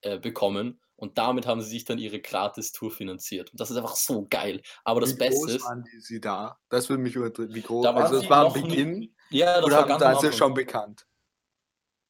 äh, 0.00 0.18
bekommen. 0.18 0.80
Und 0.96 1.18
damit 1.18 1.46
haben 1.46 1.60
sie 1.60 1.68
sich 1.68 1.84
dann 1.84 1.98
ihre 1.98 2.20
Gratis-Tour 2.20 2.90
finanziert. 2.90 3.50
Und 3.52 3.60
das 3.60 3.70
ist 3.70 3.76
einfach 3.76 3.96
so 3.96 4.26
geil. 4.28 4.62
Aber 4.82 5.00
das 5.00 5.14
wie 5.14 5.18
Beste 5.18 5.40
groß 5.40 5.50
ist, 5.54 5.64
waren 5.64 5.84
die 5.84 6.00
sie 6.00 6.20
da? 6.20 6.58
Das 6.70 6.88
würde 6.88 7.02
mich 7.02 7.14
übertrieben. 7.14 7.54
Wie 7.54 7.62
groß? 7.62 7.84
da 7.84 7.94
waren 7.94 8.02
also 8.04 8.16
es 8.16 8.30
war 8.30 8.46
am 8.46 8.46
noch 8.46 8.54
nicht- 8.56 8.68
Beginn 8.68 9.14
ja, 9.30 9.56
das 9.56 9.64
oder 9.64 9.76
war 9.76 9.86
ganz 9.86 10.00
da 10.00 10.12
ist 10.12 10.22
ja 10.22 10.32
schon 10.32 10.54
bekannt? 10.54 11.06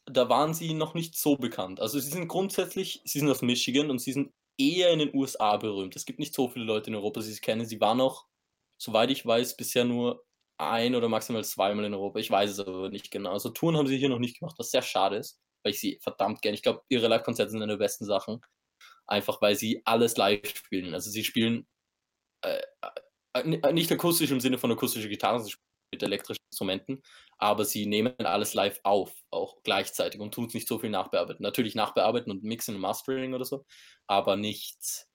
da 0.08 0.28
waren 0.28 0.54
sie 0.54 0.72
noch 0.74 0.94
nicht 0.94 1.16
so 1.18 1.36
bekannt. 1.36 1.80
Also 1.80 1.98
sie 1.98 2.10
sind 2.10 2.28
grundsätzlich, 2.28 3.02
sie 3.04 3.18
sind 3.18 3.28
aus 3.28 3.42
Michigan 3.42 3.90
und 3.90 3.98
sie 3.98 4.12
sind 4.12 4.32
eher 4.56 4.90
in 4.92 5.00
den 5.00 5.12
USA 5.14 5.56
berühmt. 5.56 5.96
Es 5.96 6.06
gibt 6.06 6.20
nicht 6.20 6.32
so 6.32 6.48
viele 6.48 6.64
Leute 6.64 6.90
in 6.90 6.96
Europa, 6.96 7.20
die 7.20 7.26
sie 7.26 7.40
kennen. 7.40 7.66
Sie 7.66 7.80
waren 7.80 7.98
noch, 7.98 8.26
soweit 8.78 9.10
ich 9.10 9.26
weiß, 9.26 9.56
bisher 9.56 9.84
nur 9.84 10.24
ein 10.58 10.94
oder 10.94 11.08
maximal 11.08 11.44
zweimal 11.44 11.84
in 11.84 11.92
Europa. 11.94 12.20
Ich 12.20 12.30
weiß 12.30 12.50
es 12.50 12.60
aber 12.60 12.88
nicht 12.88 13.10
genau. 13.10 13.32
Also 13.32 13.48
Touren 13.50 13.76
haben 13.76 13.88
sie 13.88 13.98
hier 13.98 14.08
noch 14.08 14.20
nicht 14.20 14.38
gemacht, 14.38 14.54
was 14.58 14.70
sehr 14.70 14.82
schade 14.82 15.16
ist, 15.16 15.40
weil 15.64 15.72
ich 15.72 15.80
sie 15.80 15.98
verdammt 16.00 16.40
gerne. 16.40 16.54
Ich 16.54 16.62
glaube, 16.62 16.82
ihre 16.88 17.08
Live-Konzerte 17.08 17.50
sind 17.50 17.62
eine 17.62 17.72
der 17.72 17.78
besten 17.84 18.04
Sachen. 18.04 18.40
Einfach 19.06 19.40
weil 19.42 19.56
sie 19.56 19.82
alles 19.84 20.16
live 20.16 20.46
spielen. 20.48 20.94
Also 20.94 21.10
sie 21.10 21.24
spielen 21.24 21.66
äh, 22.42 22.60
äh, 23.34 23.44
ni- 23.44 23.60
nicht 23.72 23.92
akustisch 23.92 24.30
im 24.30 24.40
Sinne 24.40 24.58
von 24.58 24.72
akustischer 24.72 25.08
Gitarre, 25.08 25.40
sie 25.42 25.52
spielen 25.52 25.64
mit 25.92 26.02
elektrischen 26.02 26.40
Instrumenten, 26.50 27.02
aber 27.38 27.64
sie 27.64 27.86
nehmen 27.86 28.14
alles 28.18 28.54
live 28.54 28.80
auf, 28.82 29.12
auch 29.30 29.62
gleichzeitig 29.62 30.20
und 30.20 30.34
tun 30.34 30.46
es 30.46 30.54
nicht 30.54 30.68
so 30.68 30.78
viel 30.78 30.90
nachbearbeiten. 30.90 31.42
Natürlich 31.42 31.74
nachbearbeiten 31.74 32.32
und 32.32 32.42
mixen 32.42 32.74
und 32.74 32.80
mastering 32.80 33.34
oder 33.34 33.44
so, 33.44 33.64
aber 34.06 34.36
nicht, 34.36 35.06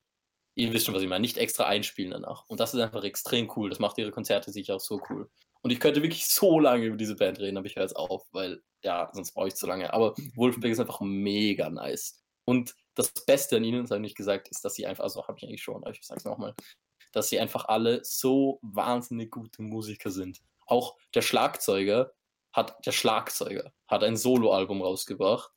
ihr 0.55 0.73
wisst 0.73 0.85
schon, 0.85 0.95
was 0.95 1.03
ich 1.03 1.09
meine, 1.09 1.21
nicht 1.21 1.37
extra 1.37 1.65
einspielen 1.65 2.11
danach. 2.11 2.45
Und 2.47 2.59
das 2.59 2.73
ist 2.73 2.79
einfach 2.81 3.03
extrem 3.03 3.51
cool. 3.55 3.69
Das 3.69 3.79
macht 3.79 3.97
ihre 3.97 4.11
Konzerte 4.11 4.51
sicher 4.51 4.75
auch 4.75 4.79
so 4.81 5.01
cool. 5.09 5.29
Und 5.61 5.71
ich 5.71 5.79
könnte 5.79 6.01
wirklich 6.03 6.27
so 6.27 6.59
lange 6.59 6.85
über 6.85 6.97
diese 6.97 7.15
Band 7.15 7.39
reden, 7.39 7.57
aber 7.57 7.67
ich 7.67 7.75
höre 7.75 7.83
jetzt 7.83 7.95
auf, 7.95 8.27
weil, 8.31 8.63
ja, 8.83 9.09
sonst 9.13 9.33
brauche 9.33 9.49
ich 9.49 9.55
zu 9.55 9.67
lange. 9.67 9.93
Aber 9.93 10.15
Wolfpack 10.35 10.71
ist 10.71 10.79
einfach 10.79 11.01
mega 11.01 11.69
nice. 11.69 12.23
Und 12.45 12.75
das 12.95 13.11
Beste 13.25 13.57
an 13.57 13.63
ihnen, 13.63 13.83
das 13.83 13.91
habe 13.91 13.99
ich 13.99 14.09
nicht 14.09 14.17
gesagt, 14.17 14.47
ist, 14.49 14.63
dass 14.65 14.75
sie 14.75 14.85
einfach, 14.85 15.03
also 15.03 15.27
habe 15.27 15.37
ich 15.37 15.43
eigentlich 15.45 15.63
schon, 15.63 15.83
aber 15.83 15.91
ich 15.91 16.03
sage 16.03 16.19
es 16.19 16.25
nochmal, 16.25 16.53
dass 17.11 17.29
sie 17.29 17.39
einfach 17.39 17.65
alle 17.65 18.03
so 18.03 18.59
wahnsinnig 18.61 19.31
gute 19.31 19.61
Musiker 19.61 20.11
sind. 20.11 20.41
Auch 20.65 20.97
der 21.13 21.21
Schlagzeuger 21.21 22.13
hat, 22.53 22.85
der 22.85 22.91
Schlagzeuger 22.91 23.73
hat 23.87 24.03
ein 24.03 24.17
Soloalbum 24.17 24.81
rausgebracht. 24.81 25.51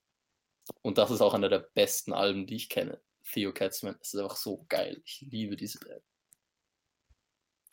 Und 0.82 0.98
das 0.98 1.10
ist 1.10 1.20
auch 1.20 1.34
einer 1.34 1.48
der 1.48 1.58
besten 1.58 2.12
Alben, 2.12 2.46
die 2.46 2.56
ich 2.56 2.68
kenne. 2.68 3.00
Theo 3.30 3.52
Katzman. 3.52 3.96
Es 4.00 4.14
ist 4.14 4.20
einfach 4.20 4.36
so 4.36 4.64
geil. 4.68 5.00
Ich 5.04 5.20
liebe 5.20 5.56
diese 5.56 5.78
Band. 5.78 6.02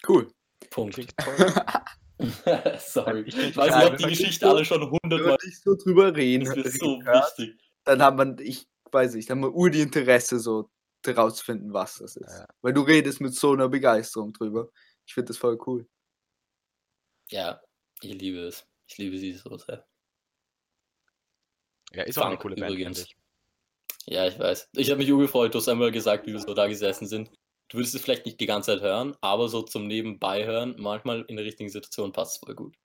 Cool. 0.07 0.33
Punkt. 0.69 0.95
Sorry. 2.79 3.23
Ich 3.27 3.57
weiß, 3.57 3.71
habe 3.73 3.91
wenn 3.91 3.97
die 3.97 4.05
Geschichte 4.05 4.47
alle 4.47 4.63
schon 4.65 4.89
hundertmal. 4.89 5.37
dich 5.37 5.59
so 5.59 5.75
drüber 5.75 6.15
reden, 6.15 6.45
Das 6.45 6.57
ist 6.57 6.79
so 6.79 6.99
wichtig. 6.99 7.59
dann 7.83 8.01
hat 8.01 8.15
man, 8.15 8.37
ich 8.39 8.67
weiß 8.91 9.13
dann 9.13 9.37
hat 9.37 9.41
man 9.41 9.53
ur 9.53 9.69
die 9.69 9.81
Interesse, 9.81 10.39
so 10.39 10.69
herauszufinden, 11.05 11.73
was 11.73 11.97
das 11.97 12.15
ist. 12.15 12.31
Ja. 12.31 12.47
Weil 12.61 12.73
du 12.73 12.81
redest 12.81 13.21
mit 13.21 13.33
so 13.33 13.53
einer 13.53 13.69
Begeisterung 13.69 14.33
drüber. 14.33 14.69
Ich 15.05 15.13
finde 15.13 15.29
das 15.29 15.37
voll 15.37 15.57
cool. 15.65 15.87
Ja, 17.29 17.61
ich 18.01 18.13
liebe 18.13 18.39
es. 18.39 18.67
Ich 18.87 18.97
liebe 18.97 19.17
sie 19.17 19.33
so 19.33 19.57
sehr. 19.57 19.87
Ja, 21.93 22.03
ist 22.03 22.17
auch 22.17 22.23
eine 22.23 22.33
Funk 22.33 22.41
coole 22.41 22.55
Band, 22.55 22.71
übrigens. 22.71 22.99
ich. 22.99 23.15
Ja, 24.05 24.27
ich 24.27 24.37
weiß. 24.37 24.69
Ich 24.75 24.89
habe 24.89 24.99
mich 24.99 25.11
urgefreut. 25.11 25.53
Du 25.53 25.59
hast 25.59 25.67
einmal 25.67 25.91
gesagt, 25.91 26.25
wie 26.27 26.33
wir 26.33 26.39
so 26.39 26.53
da 26.53 26.67
gesessen 26.67 27.07
sind. 27.07 27.29
du 27.69 27.77
würdest 27.77 27.95
es 27.95 28.01
vielleicht 28.01 28.25
nicht 28.25 28.39
die 28.39 28.45
ganze 28.45 28.73
Zeit 28.73 28.81
hören, 28.81 29.15
aber 29.21 29.47
so 29.47 29.61
zum 29.61 29.87
Nebenbei 29.87 30.45
hören, 30.45 30.75
manchmal 30.77 31.23
in 31.27 31.35
der 31.37 31.45
richtigen 31.45 31.69
Situation 31.69 32.11
passt 32.11 32.35
es 32.35 32.39
voll 32.39 32.55
gut. 32.55 32.75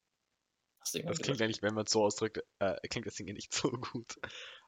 Das 0.80 0.94
irgendwann 0.94 1.16
klingt 1.16 1.42
eigentlich, 1.42 1.62
wenn 1.62 1.74
man 1.74 1.86
es 1.86 1.92
so 1.92 2.04
ausdrückt, 2.04 2.40
äh, 2.60 2.76
klingt 2.88 3.06
das 3.06 3.14
Ding 3.14 3.26
nicht 3.32 3.52
so 3.52 3.70
gut. 3.70 4.16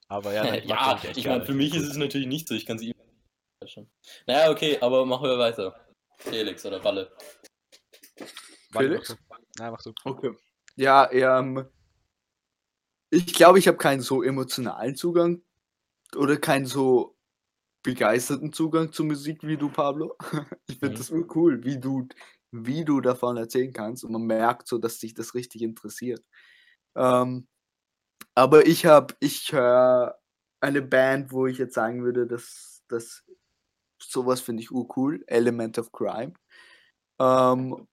Aber 0.09 0.33
ja, 0.33 0.55
ich 0.55 0.64
ja, 0.64 1.01
ich 1.14 1.27
meine, 1.27 1.44
für 1.44 1.55
mich 1.55 1.75
ist 1.75 1.85
es 1.85 1.97
natürlich 1.97 2.27
nicht 2.27 2.49
so, 2.49 2.55
ich 2.55 2.66
kann 2.66 2.79
sie. 2.79 2.92
Naja, 4.27 4.51
okay, 4.51 4.79
aber 4.81 5.05
machen 5.05 5.29
wir 5.29 5.38
weiter. 5.38 5.75
Felix 6.18 6.64
oder 6.64 6.83
Walle. 6.83 7.12
Felix? 8.73 9.16
Nein, 9.59 9.73
mach 9.73 9.83
du. 9.83 9.92
Okay. 10.05 10.33
Ja, 10.77 11.11
ähm, 11.12 11.66
ich 13.11 13.33
glaube, 13.35 13.59
ich 13.59 13.68
habe 13.68 13.79
keinen 13.79 14.01
so 14.01 14.23
emotionalen 14.23 14.94
Zugang 14.94 15.42
oder 16.16 16.37
keinen 16.37 16.66
so 16.66 17.16
begeisterten 17.83 18.53
Zugang 18.53 18.92
zu 18.92 19.05
Musik 19.05 19.42
wie 19.42 19.57
du, 19.57 19.68
Pablo. 19.71 20.16
Ich 20.68 20.79
finde 20.79 20.94
Mhm. 20.94 20.99
das 20.99 21.12
cool, 21.35 21.64
wie 21.64 21.79
du, 21.79 22.09
wie 22.51 22.85
du 22.85 23.01
davon 23.01 23.37
erzählen 23.37 23.73
kannst 23.73 24.05
und 24.05 24.12
man 24.12 24.23
merkt 24.23 24.68
so, 24.68 24.79
dass 24.79 24.99
dich 24.99 25.14
das 25.14 25.35
richtig 25.35 25.62
interessiert. 25.62 26.25
Ähm, 26.94 27.49
aber 28.38 28.68
ich 28.68 28.87
habe, 28.87 29.16
ich 29.18 29.51
höre 29.53 30.16
eine 30.61 30.81
Band, 30.81 31.33
wo 31.33 31.48
ich 31.48 31.59
jetzt 31.59 31.74
sagen 31.74 32.05
würde, 32.05 32.24
dass 32.24 32.85
das 32.87 33.24
sowas 34.01 34.40
finde 34.40 34.62
ich 34.62 34.70
urcool, 34.70 35.24
Element 35.27 35.77
of 35.77 35.90
Crime. 35.90 36.35
Ähm, 37.20 37.88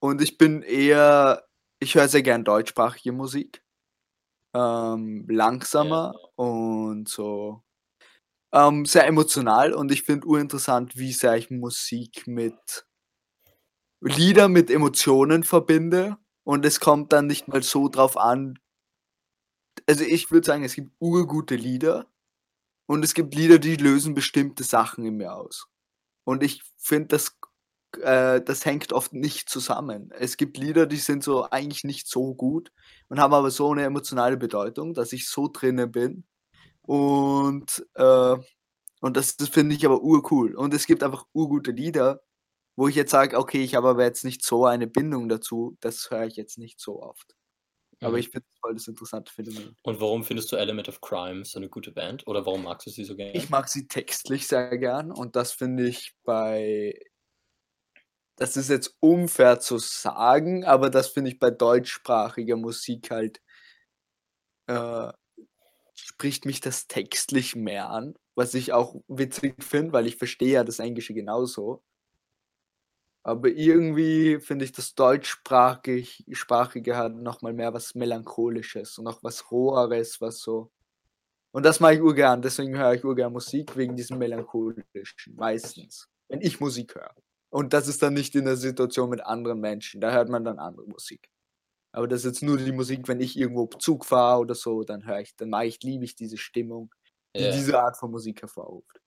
und 0.00 0.22
ich 0.22 0.38
bin 0.38 0.62
eher, 0.62 1.44
ich 1.80 1.96
höre 1.96 2.06
sehr 2.06 2.22
gern 2.22 2.44
deutschsprachige 2.44 3.10
Musik. 3.10 3.64
Ähm, 4.54 5.26
langsamer 5.28 6.14
und 6.36 7.08
so 7.08 7.64
ähm, 8.52 8.84
sehr 8.84 9.08
emotional 9.08 9.72
und 9.72 9.90
ich 9.90 10.04
finde 10.04 10.28
urinteressant, 10.28 10.96
wie 10.96 11.12
sehr 11.12 11.36
ich 11.36 11.50
Musik 11.50 12.28
mit 12.28 12.86
Lieder 14.00 14.48
mit 14.48 14.70
Emotionen 14.70 15.42
verbinde 15.42 16.16
und 16.44 16.64
es 16.64 16.78
kommt 16.78 17.12
dann 17.12 17.26
nicht 17.26 17.48
mal 17.48 17.62
so 17.64 17.88
drauf 17.88 18.16
an. 18.16 18.58
Also 19.90 20.04
ich 20.04 20.30
würde 20.30 20.46
sagen, 20.46 20.62
es 20.62 20.76
gibt 20.76 20.92
urgute 21.00 21.56
Lieder 21.56 22.06
und 22.86 23.04
es 23.04 23.12
gibt 23.12 23.34
Lieder, 23.34 23.58
die 23.58 23.74
lösen 23.74 24.14
bestimmte 24.14 24.62
Sachen 24.62 25.04
in 25.04 25.16
mir 25.16 25.34
aus. 25.34 25.66
Und 26.24 26.44
ich 26.44 26.62
finde, 26.78 27.08
das, 27.08 27.36
äh, 28.00 28.40
das 28.40 28.64
hängt 28.64 28.92
oft 28.92 29.14
nicht 29.14 29.48
zusammen. 29.50 30.12
Es 30.12 30.36
gibt 30.36 30.58
Lieder, 30.58 30.86
die 30.86 30.98
sind 30.98 31.24
so 31.24 31.50
eigentlich 31.50 31.82
nicht 31.84 32.06
so 32.08 32.34
gut 32.34 32.72
und 33.08 33.18
haben 33.20 33.34
aber 33.34 33.50
so 33.50 33.72
eine 33.72 33.84
emotionale 33.84 34.36
Bedeutung, 34.36 34.94
dass 34.94 35.12
ich 35.12 35.28
so 35.28 35.48
drinne 35.52 35.88
bin. 35.88 36.24
Und, 36.82 37.84
äh, 37.96 38.36
und 39.00 39.16
das, 39.16 39.36
das 39.38 39.48
finde 39.50 39.74
ich 39.76 39.86
aber 39.86 40.02
urcool. 40.02 40.54
Und 40.56 40.74
es 40.74 40.86
gibt 40.86 41.02
einfach 41.04 41.26
urgute 41.34 41.72
Lieder, 41.72 42.22
wo 42.76 42.88
ich 42.88 42.96
jetzt 42.96 43.12
sage, 43.12 43.38
okay, 43.38 43.62
ich 43.64 43.74
habe 43.76 43.88
aber 43.90 44.04
jetzt 44.04 44.24
nicht 44.24 44.44
so 44.44 44.66
eine 44.66 44.86
Bindung 44.88 45.28
dazu, 45.28 45.76
das 45.80 46.10
höre 46.12 46.26
ich 46.26 46.36
jetzt 46.36 46.58
nicht 46.58 46.80
so 46.80 47.02
oft. 47.02 47.34
Aber 48.02 48.16
Mhm. 48.16 48.20
ich 48.20 48.30
finde 48.30 48.46
es 48.50 48.58
voll 48.60 48.74
das 48.74 48.88
interessante 48.88 49.32
Phänomen. 49.32 49.76
Und 49.82 50.00
warum 50.00 50.24
findest 50.24 50.50
du 50.52 50.56
Element 50.56 50.88
of 50.88 51.00
Crime 51.00 51.44
so 51.44 51.58
eine 51.58 51.68
gute 51.68 51.92
Band? 51.92 52.26
Oder 52.26 52.46
warum 52.46 52.62
magst 52.64 52.86
du 52.86 52.90
sie 52.90 53.04
so 53.04 53.16
gerne? 53.16 53.32
Ich 53.34 53.48
mag 53.50 53.68
sie 53.68 53.86
textlich 53.88 54.46
sehr 54.46 54.76
gern 54.78 55.10
und 55.12 55.36
das 55.36 55.52
finde 55.52 55.86
ich 55.88 56.14
bei. 56.24 56.94
Das 58.36 58.56
ist 58.56 58.70
jetzt 58.70 58.96
unfair 59.00 59.60
zu 59.60 59.78
sagen, 59.78 60.64
aber 60.64 60.90
das 60.90 61.08
finde 61.08 61.30
ich 61.30 61.38
bei 61.38 61.50
deutschsprachiger 61.50 62.56
Musik 62.56 63.10
halt. 63.12 63.40
Äh, 64.68 65.12
spricht 65.94 66.46
mich 66.46 66.60
das 66.60 66.88
textlich 66.88 67.56
mehr 67.56 67.90
an, 67.90 68.14
was 68.36 68.54
ich 68.54 68.72
auch 68.72 68.96
witzig 69.08 69.62
finde, 69.64 69.92
weil 69.94 70.06
ich 70.06 70.16
verstehe 70.16 70.52
ja 70.52 70.64
das 70.64 70.78
Englische 70.80 71.14
genauso. 71.14 71.84
Aber 73.24 73.48
irgendwie 73.48 74.40
finde 74.40 74.64
ich 74.64 74.72
das 74.72 74.94
deutschsprachig 74.94 76.24
sprachige 76.32 76.96
hat 76.96 77.14
nochmal 77.14 77.52
mehr 77.52 77.74
was 77.74 77.94
Melancholisches 77.94 78.98
und 78.98 79.06
auch 79.08 79.22
was 79.22 79.50
Roheres, 79.50 80.20
was 80.20 80.38
so. 80.40 80.70
Und 81.52 81.64
das 81.66 81.80
mache 81.80 81.94
ich 81.94 82.02
urgern, 82.02 82.42
deswegen 82.42 82.76
höre 82.78 82.94
ich 82.94 83.04
urgern 83.04 83.32
Musik, 83.32 83.76
wegen 83.76 83.96
diesem 83.96 84.18
Melancholischen, 84.18 85.36
meistens. 85.36 86.06
Wenn 86.28 86.40
ich 86.42 86.60
Musik 86.60 86.94
höre. 86.94 87.14
Und 87.50 87.72
das 87.72 87.88
ist 87.88 88.02
dann 88.02 88.14
nicht 88.14 88.34
in 88.36 88.44
der 88.46 88.56
Situation 88.56 89.10
mit 89.10 89.22
anderen 89.26 89.60
Menschen, 89.60 90.00
da 90.00 90.12
hört 90.12 90.28
man 90.28 90.44
dann 90.44 90.58
andere 90.60 90.86
Musik. 90.86 91.28
Aber 91.92 92.08
das 92.08 92.20
ist 92.20 92.26
jetzt 92.26 92.42
nur 92.42 92.58
die 92.58 92.72
Musik, 92.72 93.08
wenn 93.08 93.20
ich 93.20 93.36
irgendwo 93.38 93.66
Zug 93.66 94.04
fahre 94.06 94.40
oder 94.40 94.54
so, 94.54 94.84
dann 94.84 95.06
höre 95.06 95.20
ich, 95.20 95.36
dann 95.36 95.50
mag 95.50 95.66
ich, 95.66 95.82
liebe 95.82 96.04
ich 96.04 96.16
diese 96.16 96.38
Stimmung, 96.38 96.94
die 97.38 97.44
Ja. 97.44 97.50
diese 97.50 97.80
Art 97.80 97.98
von 97.98 98.10
Musik 98.12 98.42
hervorruft. 98.42 99.00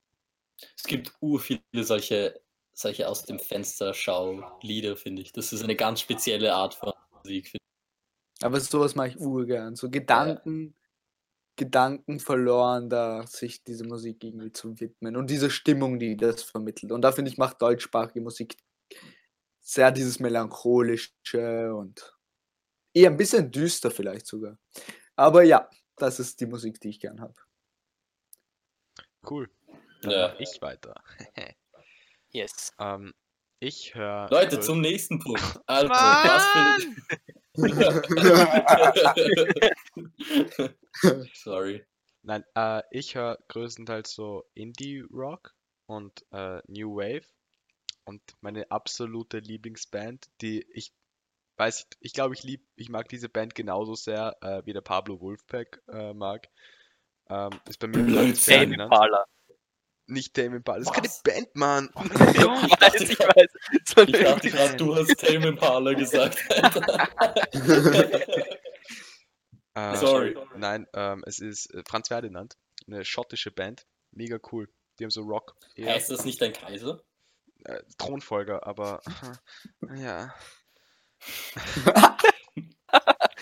Es 0.78 0.84
gibt 0.84 1.14
ur 1.22 1.40
viele 1.40 1.62
solche, 1.84 2.42
solche 2.74 3.08
aus 3.08 3.24
dem 3.26 3.40
Fenster 3.40 3.94
Schau-Lieder, 3.94 4.98
finde 4.98 5.22
ich. 5.22 5.32
Das 5.32 5.54
ist 5.54 5.64
eine 5.64 5.76
ganz 5.76 6.02
spezielle 6.02 6.54
Art 6.54 6.74
von 6.74 6.94
Musik. 7.24 7.50
finde 7.50 7.64
Aber 8.42 8.60
sowas 8.60 8.96
mache 8.96 9.10
ich 9.10 9.20
urgern. 9.20 9.76
So 9.76 9.90
Gedanken, 9.90 10.76
Gedanken 11.56 12.20
verloren, 12.20 12.90
da 12.90 13.26
sich 13.28 13.64
diese 13.64 13.86
Musik 13.86 14.24
irgendwie 14.24 14.52
zu 14.52 14.80
widmen. 14.80 15.16
Und 15.16 15.30
diese 15.30 15.50
Stimmung, 15.52 16.00
die 16.00 16.18
das 16.18 16.44
vermittelt. 16.44 16.92
Und 16.92 17.02
da 17.02 17.12
finde 17.12 17.30
ich, 17.32 17.38
macht 17.38 17.62
deutschsprachige 17.62 18.22
Musik 18.22 18.58
sehr 19.60 19.92
dieses 19.92 20.20
Melancholische 20.20 21.74
und 21.74 22.18
eher 22.94 23.10
ein 23.12 23.18
bisschen 23.18 23.52
düster 23.52 23.92
vielleicht 23.92 24.26
sogar. 24.28 24.58
Aber 25.16 25.44
ja, 25.44 25.70
das 25.96 26.20
ist 26.20 26.42
die 26.42 26.48
Musik, 26.48 26.80
die 26.82 26.90
ich 26.90 27.00
gern 27.00 27.22
habe. 27.22 27.36
Cool. 29.30 29.50
Dann 30.02 30.12
Ja. 30.12 30.28
mach 30.30 30.40
ich 30.40 30.62
weiter. 30.62 30.96
Yes. 32.34 32.74
ähm, 32.80 33.14
ich 33.60 33.96
höre. 33.96 34.30
Leute, 34.30 34.60
zum 34.60 34.82
nächsten 34.82 35.20
Punkt. 35.20 35.42
Also, 35.68 35.90
was 35.90 36.86
für... 40.56 40.76
Sorry. 41.34 41.86
Nein, 42.24 42.44
äh, 42.56 42.82
ich 42.92 43.16
höre 43.16 43.38
größtenteils 43.48 44.14
so 44.14 44.44
Indie-Rock 44.54 45.54
und 45.86 46.26
äh, 46.32 46.62
New 46.68 46.96
Wave. 46.96 47.26
Und 48.06 48.22
meine 48.42 48.70
absolute 48.72 49.40
Lieblingsband, 49.40 50.28
die 50.42 50.66
ich 50.74 50.94
weiß, 51.58 51.88
ich 52.00 52.14
glaube, 52.14 52.34
ich 52.34 52.44
lieb, 52.44 52.66
ich 52.76 52.90
mag 52.90 53.08
diese 53.08 53.30
Band 53.30 53.56
genauso 53.56 53.96
sehr, 53.96 54.36
äh, 54.42 54.66
wie 54.66 54.74
der 54.74 54.82
Pablo 54.82 55.22
Wolfpack 55.22 55.82
äh, 55.88 56.14
mag. 56.14 56.50
Ähm, 57.30 57.52
ist 57.68 57.80
bei 57.80 57.88
mir 57.88 58.04
Blödsinn. 58.04 58.74
Impala. 58.74 59.26
Nicht 60.06 60.34
Tame 60.34 60.58
Impala. 60.58 60.84
Das 60.84 60.88
ist 60.88 61.24
keine? 61.24 61.36
Band, 61.36 61.56
Mann. 61.56 61.90
ich 61.96 62.82
weiß, 62.82 63.02
ich 63.02 63.20
weiß. 63.20 63.52
So 63.86 64.02
Ich 64.02 64.12
dachte 64.12 64.50
gerade, 64.50 64.76
du 64.76 64.96
hast 64.96 65.18
Tame 65.18 65.48
Impala 65.48 65.94
gesagt. 65.94 66.38
Äh, 69.76 69.98
Sorry. 69.98 70.38
Nein, 70.56 70.86
ähm, 70.94 71.24
es 71.26 71.40
ist 71.40 71.74
äh, 71.74 71.82
Franz 71.90 72.10
Ferdinand, 72.10 72.56
eine 72.86 73.04
schottische 73.04 73.50
Band. 73.50 73.88
Mega 74.12 74.38
cool. 74.52 74.70
Die 75.00 75.04
haben 75.04 75.10
so 75.10 75.24
Rock. 75.24 75.56
Heißt 75.76 76.12
das 76.12 76.26
nicht 76.26 76.40
dein 76.40 76.54
Kaiser? 76.54 77.02
äh, 77.66 77.82
Thronfolger, 77.98 78.66
aber 78.66 79.02
ja. 79.96 80.34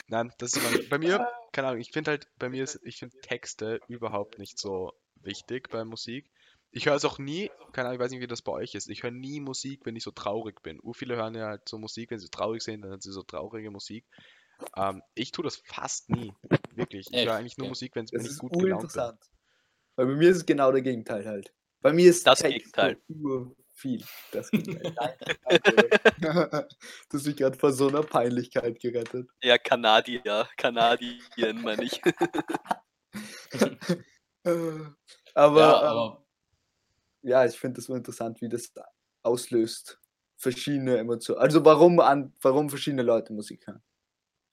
Nein, 0.08 0.32
das 0.38 0.56
ist 0.56 0.64
mein, 0.64 0.90
bei 0.90 0.98
mir, 0.98 1.28
keine 1.52 1.70
Ahnung, 1.70 1.82
ich 1.82 1.92
finde 1.92 2.12
halt, 2.12 2.28
bei 2.38 2.50
mir 2.50 2.64
ist, 2.64 2.80
ich 2.84 2.98
finde 2.98 3.18
Texte 3.22 3.80
überhaupt 3.88 4.40
nicht 4.40 4.60
so 4.60 4.94
wichtig 5.16 5.70
bei 5.70 5.84
Musik. 5.84 6.30
Ich 6.74 6.86
höre 6.86 6.96
es 6.96 7.04
auch 7.06 7.20
nie, 7.20 7.52
keine 7.74 7.90
Ahnung, 7.90 8.00
ich 8.00 8.04
weiß 8.04 8.12
nicht, 8.12 8.22
wie 8.22 8.28
das 8.28 8.42
bei 8.42 8.52
euch 8.54 8.76
ist. 8.76 8.90
Ich 8.90 9.04
höre 9.04 9.12
nie 9.12 9.40
Musik, 9.42 9.82
wenn 9.86 9.96
ich 9.96 10.04
so 10.04 10.12
traurig 10.12 10.62
bin. 10.64 10.80
Ur 10.82 10.94
viele 10.94 11.16
hören 11.18 11.36
ja 11.36 11.48
halt 11.48 11.68
so 11.68 11.78
Musik, 11.78 12.12
wenn 12.12 12.20
sie 12.20 12.30
traurig 12.30 12.62
sind, 12.64 12.82
dann 12.84 12.92
haben 12.92 13.02
sie 13.02 13.12
so 13.12 13.24
traurige 13.24 13.72
Musik. 13.72 14.06
Ähm, 14.78 15.02
ich 15.16 15.32
tue 15.32 15.44
das 15.44 15.58
fast 15.58 16.10
nie. 16.10 16.32
Wirklich. 16.76 17.08
Ich 17.10 17.14
Echt? 17.18 17.28
höre 17.28 17.36
eigentlich 17.36 17.58
nur 17.58 17.66
Ja. 17.66 17.70
Musik, 17.72 17.96
wenn, 17.96 18.06
ich 18.06 18.14
ist 18.14 18.40
gut 18.40 18.54
gelaunt 18.54 18.94
bin. 18.94 19.02
Weil 19.96 20.06
bei 20.06 20.16
mir 20.16 20.30
ist 20.30 20.38
es 20.38 20.46
genau 20.46 20.72
der 20.72 20.82
Gegenteil 20.82 21.26
halt. 21.26 21.52
Bei 21.82 21.92
mir 21.92 22.10
ist 22.10 22.26
Das 22.26 22.40
Text 22.40 22.58
Gegenteil. 22.58 22.98
so 23.08 23.14
ur 23.16 23.56
viel. 23.74 24.04
Das 24.32 24.50
Gegenteil. 24.52 25.18
Du 27.10 27.18
hast 27.18 27.26
mich 27.26 27.36
gerade 27.36 27.58
vor 27.58 27.74
so 27.74 27.88
einer 27.90 28.04
Peinlichkeit 28.04 28.80
gerettet. 28.80 29.28
Ja, 29.44 29.58
Kanadier. 29.58 30.48
Kanadien, 30.58 31.62
meine 31.62 31.84
ich. 31.84 32.00
Aber, 35.34 35.60
ja, 35.60 35.82
ähm, 35.82 35.88
aber 35.88 36.26
ja, 37.22 37.46
ich 37.46 37.58
finde 37.58 37.78
das 37.78 37.86
so 37.86 37.96
interessant, 37.96 38.42
wie 38.42 38.50
das 38.50 38.74
da 38.74 38.86
auslöst. 39.24 40.00
Verschiedene 40.38 40.98
Emotionen. 40.98 41.40
Also 41.40 41.64
warum 41.66 42.00
an, 42.00 42.34
warum 42.42 42.70
verschiedene 42.70 43.04
Leute 43.04 43.34
Musik 43.34 43.68
hören. 43.68 43.84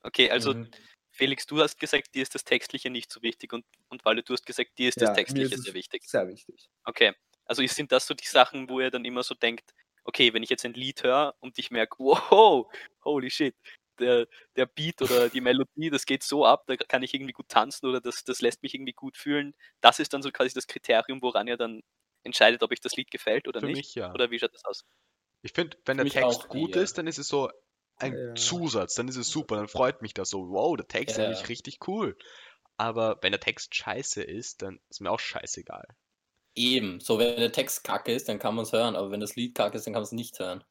Okay, 0.03 0.31
also 0.31 0.55
Mhm. 0.55 0.71
Felix, 1.11 1.47
du 1.47 1.61
hast 1.61 1.79
gesagt, 1.81 2.15
dir 2.15 2.23
ist 2.23 2.35
das 2.35 2.45
Textliche 2.45 2.91
nicht 2.91 3.11
so 3.11 3.23
wichtig 3.23 3.53
und, 3.53 3.65
und 3.89 4.05
Walle, 4.05 4.23
du 4.23 4.35
hast 4.35 4.47
gesagt, 4.47 4.79
dir 4.79 4.89
ist 4.89 5.01
das 5.01 5.09
Ja, 5.09 5.15
mir 5.15 5.17
Textliche 5.17 5.55
ist 5.55 5.65
sehr 5.65 5.75
wichtig. 5.75 6.03
Sehr 6.05 6.29
wichtig. 6.29 6.69
Okay, 6.85 7.13
also 7.45 7.67
sind 7.67 7.91
das 7.91 8.07
so 8.07 8.15
die 8.15 8.27
Sachen, 8.27 8.69
wo 8.69 8.81
ihr 8.81 8.91
dann 8.91 9.05
immer 9.05 9.23
so 9.23 9.35
denkt, 9.35 9.75
okay, 10.05 10.33
wenn 10.33 10.43
ich 10.43 10.51
jetzt 10.51 10.65
ein 10.65 10.75
Lied 10.75 11.03
höre 11.03 11.35
und 11.41 11.59
ich 11.59 11.71
merke, 11.71 11.97
wow, 11.99 12.67
holy 13.05 13.31
shit, 13.31 13.57
der, 13.99 14.29
der 14.57 14.67
Beat 14.67 15.03
oder 15.03 15.29
die 15.29 15.41
Melodie, 15.41 15.91
das 15.91 16.07
geht 16.07 16.23
so 16.23 16.47
ab, 16.47 16.65
da 16.67 16.77
kann 16.77 17.03
ich 17.03 17.15
irgendwie 17.15 17.33
gut 17.33 17.49
tanzen 17.49 17.87
oder 17.87 18.01
das, 18.01 18.23
das 18.25 18.41
lässt 18.41 18.63
mich 18.63 18.75
irgendwie 18.75 18.93
gut 18.93 19.17
fühlen. 19.17 19.55
Das 19.81 19.99
ist 19.99 20.13
dann 20.15 20.23
so 20.23 20.31
quasi 20.31 20.55
das 20.55 20.67
Kriterium, 20.69 21.21
woran 21.21 21.49
ihr 21.49 21.57
dann 21.57 21.83
entscheidet, 22.29 22.63
ob 22.63 22.73
euch 22.73 22.81
das 22.81 22.97
Lied 22.97 23.11
gefällt 23.11 23.49
oder 23.49 23.61
Für 23.61 23.67
nicht? 23.67 23.77
mich 23.77 23.95
ja. 23.95 24.13
Oder 24.15 24.31
wie 24.31 24.39
schaut 24.39 24.55
das 24.55 24.65
aus? 24.65 24.85
Ich 25.43 25.53
finde, 25.53 25.77
wenn 25.87 25.99
Für 25.99 26.05
der 26.05 26.09
Text 26.09 26.49
gut 26.49 26.77
eher. 26.77 26.83
ist, 26.83 26.99
dann 26.99 27.07
ist 27.07 27.19
es 27.19 27.29
so 27.29 27.51
ein 27.97 28.15
Ja. 28.15 28.35
Zusatz, 28.35 28.95
dann 28.95 29.09
ist 29.09 29.17
es 29.17 29.29
super, 29.31 29.57
dann 29.57 29.69
freut 29.69 30.03
mich 30.03 30.15
das 30.15 30.31
so, 30.31 30.49
wow, 30.51 30.77
der 30.77 30.87
Text 30.89 31.19
ist 31.19 31.25
eigentlich 31.25 31.49
richtig 31.49 31.89
cool. 31.89 32.17
Aber 32.77 33.19
wenn 33.23 33.33
der 33.33 33.41
Text 33.41 33.75
scheiße 33.75 34.23
ist, 34.23 34.63
dann 34.63 34.81
ist 34.89 35.01
mir 35.01 35.11
auch 35.11 35.21
scheißegal. 35.21 35.85
Eben, 36.55 37.01
so 37.01 37.19
wenn 37.19 37.37
der 37.39 37.53
Text 37.53 37.85
kacke 37.85 38.13
ist, 38.13 38.29
dann 38.29 38.39
kann 38.39 38.55
man 38.55 38.65
es 38.65 38.73
hören, 38.73 38.97
aber 38.97 39.11
wenn 39.11 39.21
das 39.21 39.37
Lied 39.37 39.55
kacke 39.55 39.77
ist, 39.77 39.87
dann 39.87 39.95
kann 39.95 40.01
man 40.01 40.07
es 40.07 40.13
nicht 40.13 40.39
hören. 40.39 40.65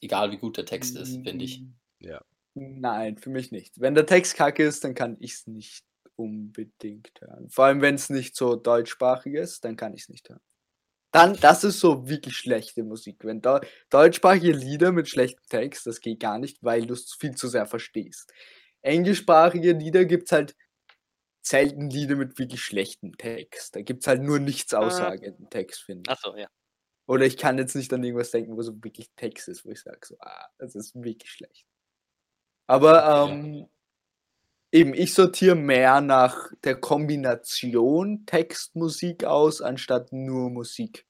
Egal 0.00 0.30
wie 0.32 0.38
gut 0.38 0.56
der 0.56 0.66
Text 0.66 0.96
ist, 0.96 1.22
finde 1.24 1.44
ich. 1.44 1.64
Ja. 2.00 2.24
Nein, 2.54 3.18
für 3.18 3.30
mich 3.30 3.52
nicht. 3.52 3.80
Wenn 3.80 3.94
der 3.94 4.06
Text 4.06 4.36
kacke 4.36 4.64
ist, 4.64 4.84
dann 4.84 4.94
kann 4.94 5.16
ich 5.20 5.32
es 5.34 5.46
nicht 5.46 5.84
unbedingt 6.16 7.12
hören. 7.20 7.48
Vor 7.50 7.64
allem, 7.66 7.80
wenn 7.80 7.94
es 7.96 8.10
nicht 8.10 8.36
so 8.36 8.56
deutschsprachig 8.56 9.34
ist, 9.34 9.64
dann 9.64 9.76
kann 9.76 9.94
ich 9.94 10.02
es 10.02 10.08
nicht 10.08 10.28
hören. 10.28 10.40
Dann, 11.10 11.36
das 11.36 11.64
ist 11.64 11.80
so 11.80 12.08
wirklich 12.08 12.36
schlechte 12.36 12.84
Musik. 12.84 13.24
Wenn 13.24 13.40
Deu 13.40 13.60
deutschsprachige 13.88 14.52
Lieder 14.52 14.92
mit 14.92 15.08
schlechtem 15.08 15.44
Text, 15.48 15.86
das 15.86 16.00
geht 16.00 16.20
gar 16.20 16.38
nicht, 16.38 16.58
weil 16.62 16.86
du 16.86 16.94
es 16.94 17.14
viel 17.14 17.34
zu 17.34 17.48
sehr 17.48 17.66
verstehst. 17.66 18.32
Englischsprachige 18.82 19.72
Lieder 19.72 20.04
gibt 20.04 20.24
es 20.26 20.32
halt 20.32 20.56
selten 21.40 21.88
Lieder 21.88 22.16
mit 22.16 22.38
wirklich 22.38 22.62
schlechtem 22.62 23.16
Text. 23.16 23.74
Da 23.74 23.82
gibt 23.82 24.02
es 24.02 24.06
halt 24.06 24.22
nur 24.22 24.38
nichts 24.38 24.74
aussagenden 24.74 25.48
Text, 25.48 25.82
finde 25.82 26.02
ich. 26.06 26.10
Achso, 26.10 26.36
ja. 26.36 26.48
Oder 27.06 27.24
ich 27.24 27.38
kann 27.38 27.56
jetzt 27.56 27.74
nicht 27.74 27.92
an 27.94 28.04
irgendwas 28.04 28.30
denken, 28.30 28.54
wo 28.54 28.60
so 28.60 28.72
wirklich 28.84 29.10
Text 29.16 29.48
ist, 29.48 29.64
wo 29.64 29.70
ich 29.70 29.80
sage, 29.80 30.00
so, 30.02 30.16
ah, 30.20 30.46
das 30.58 30.74
ist 30.74 30.94
wirklich 30.94 31.30
schlecht. 31.30 31.64
Aber 32.66 33.30
ähm, 33.30 33.66
eben, 34.72 34.94
ich 34.94 35.14
sortiere 35.14 35.54
mehr 35.54 36.00
nach 36.00 36.52
der 36.64 36.76
Kombination 36.80 38.24
Text-Musik 38.26 39.24
aus, 39.24 39.60
anstatt 39.60 40.12
nur 40.12 40.50
Musik, 40.50 41.06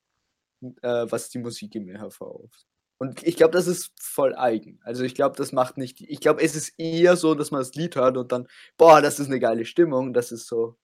äh, 0.61 1.07
was 1.09 1.31
die 1.31 1.39
Musik 1.39 1.75
in 1.75 1.85
mir 1.85 1.99
hervorruft. 1.99 2.67
Und 2.99 3.23
ich 3.23 3.37
glaube, 3.37 3.53
das 3.53 3.69
ist 3.69 3.93
voll 4.01 4.35
eigen. 4.35 4.81
Also 4.83 5.05
ich 5.05 5.15
glaube, 5.15 5.37
das 5.37 5.53
macht 5.53 5.79
nicht. 5.79 6.01
Ich 6.01 6.21
glaube, 6.21 6.43
es 6.43 6.57
ist 6.57 6.75
eher 6.79 7.17
so, 7.17 7.35
dass 7.37 7.53
man 7.53 7.61
das 7.61 7.75
Lied 7.75 7.95
hört 7.95 8.17
und 8.17 8.33
dann, 8.33 8.49
boah, 8.77 9.01
das 9.01 9.21
ist 9.21 9.29
eine 9.29 9.39
geile 9.39 9.65
Stimmung. 9.65 10.13
Das 10.13 10.33
ist 10.33 10.49
so, 10.49 10.77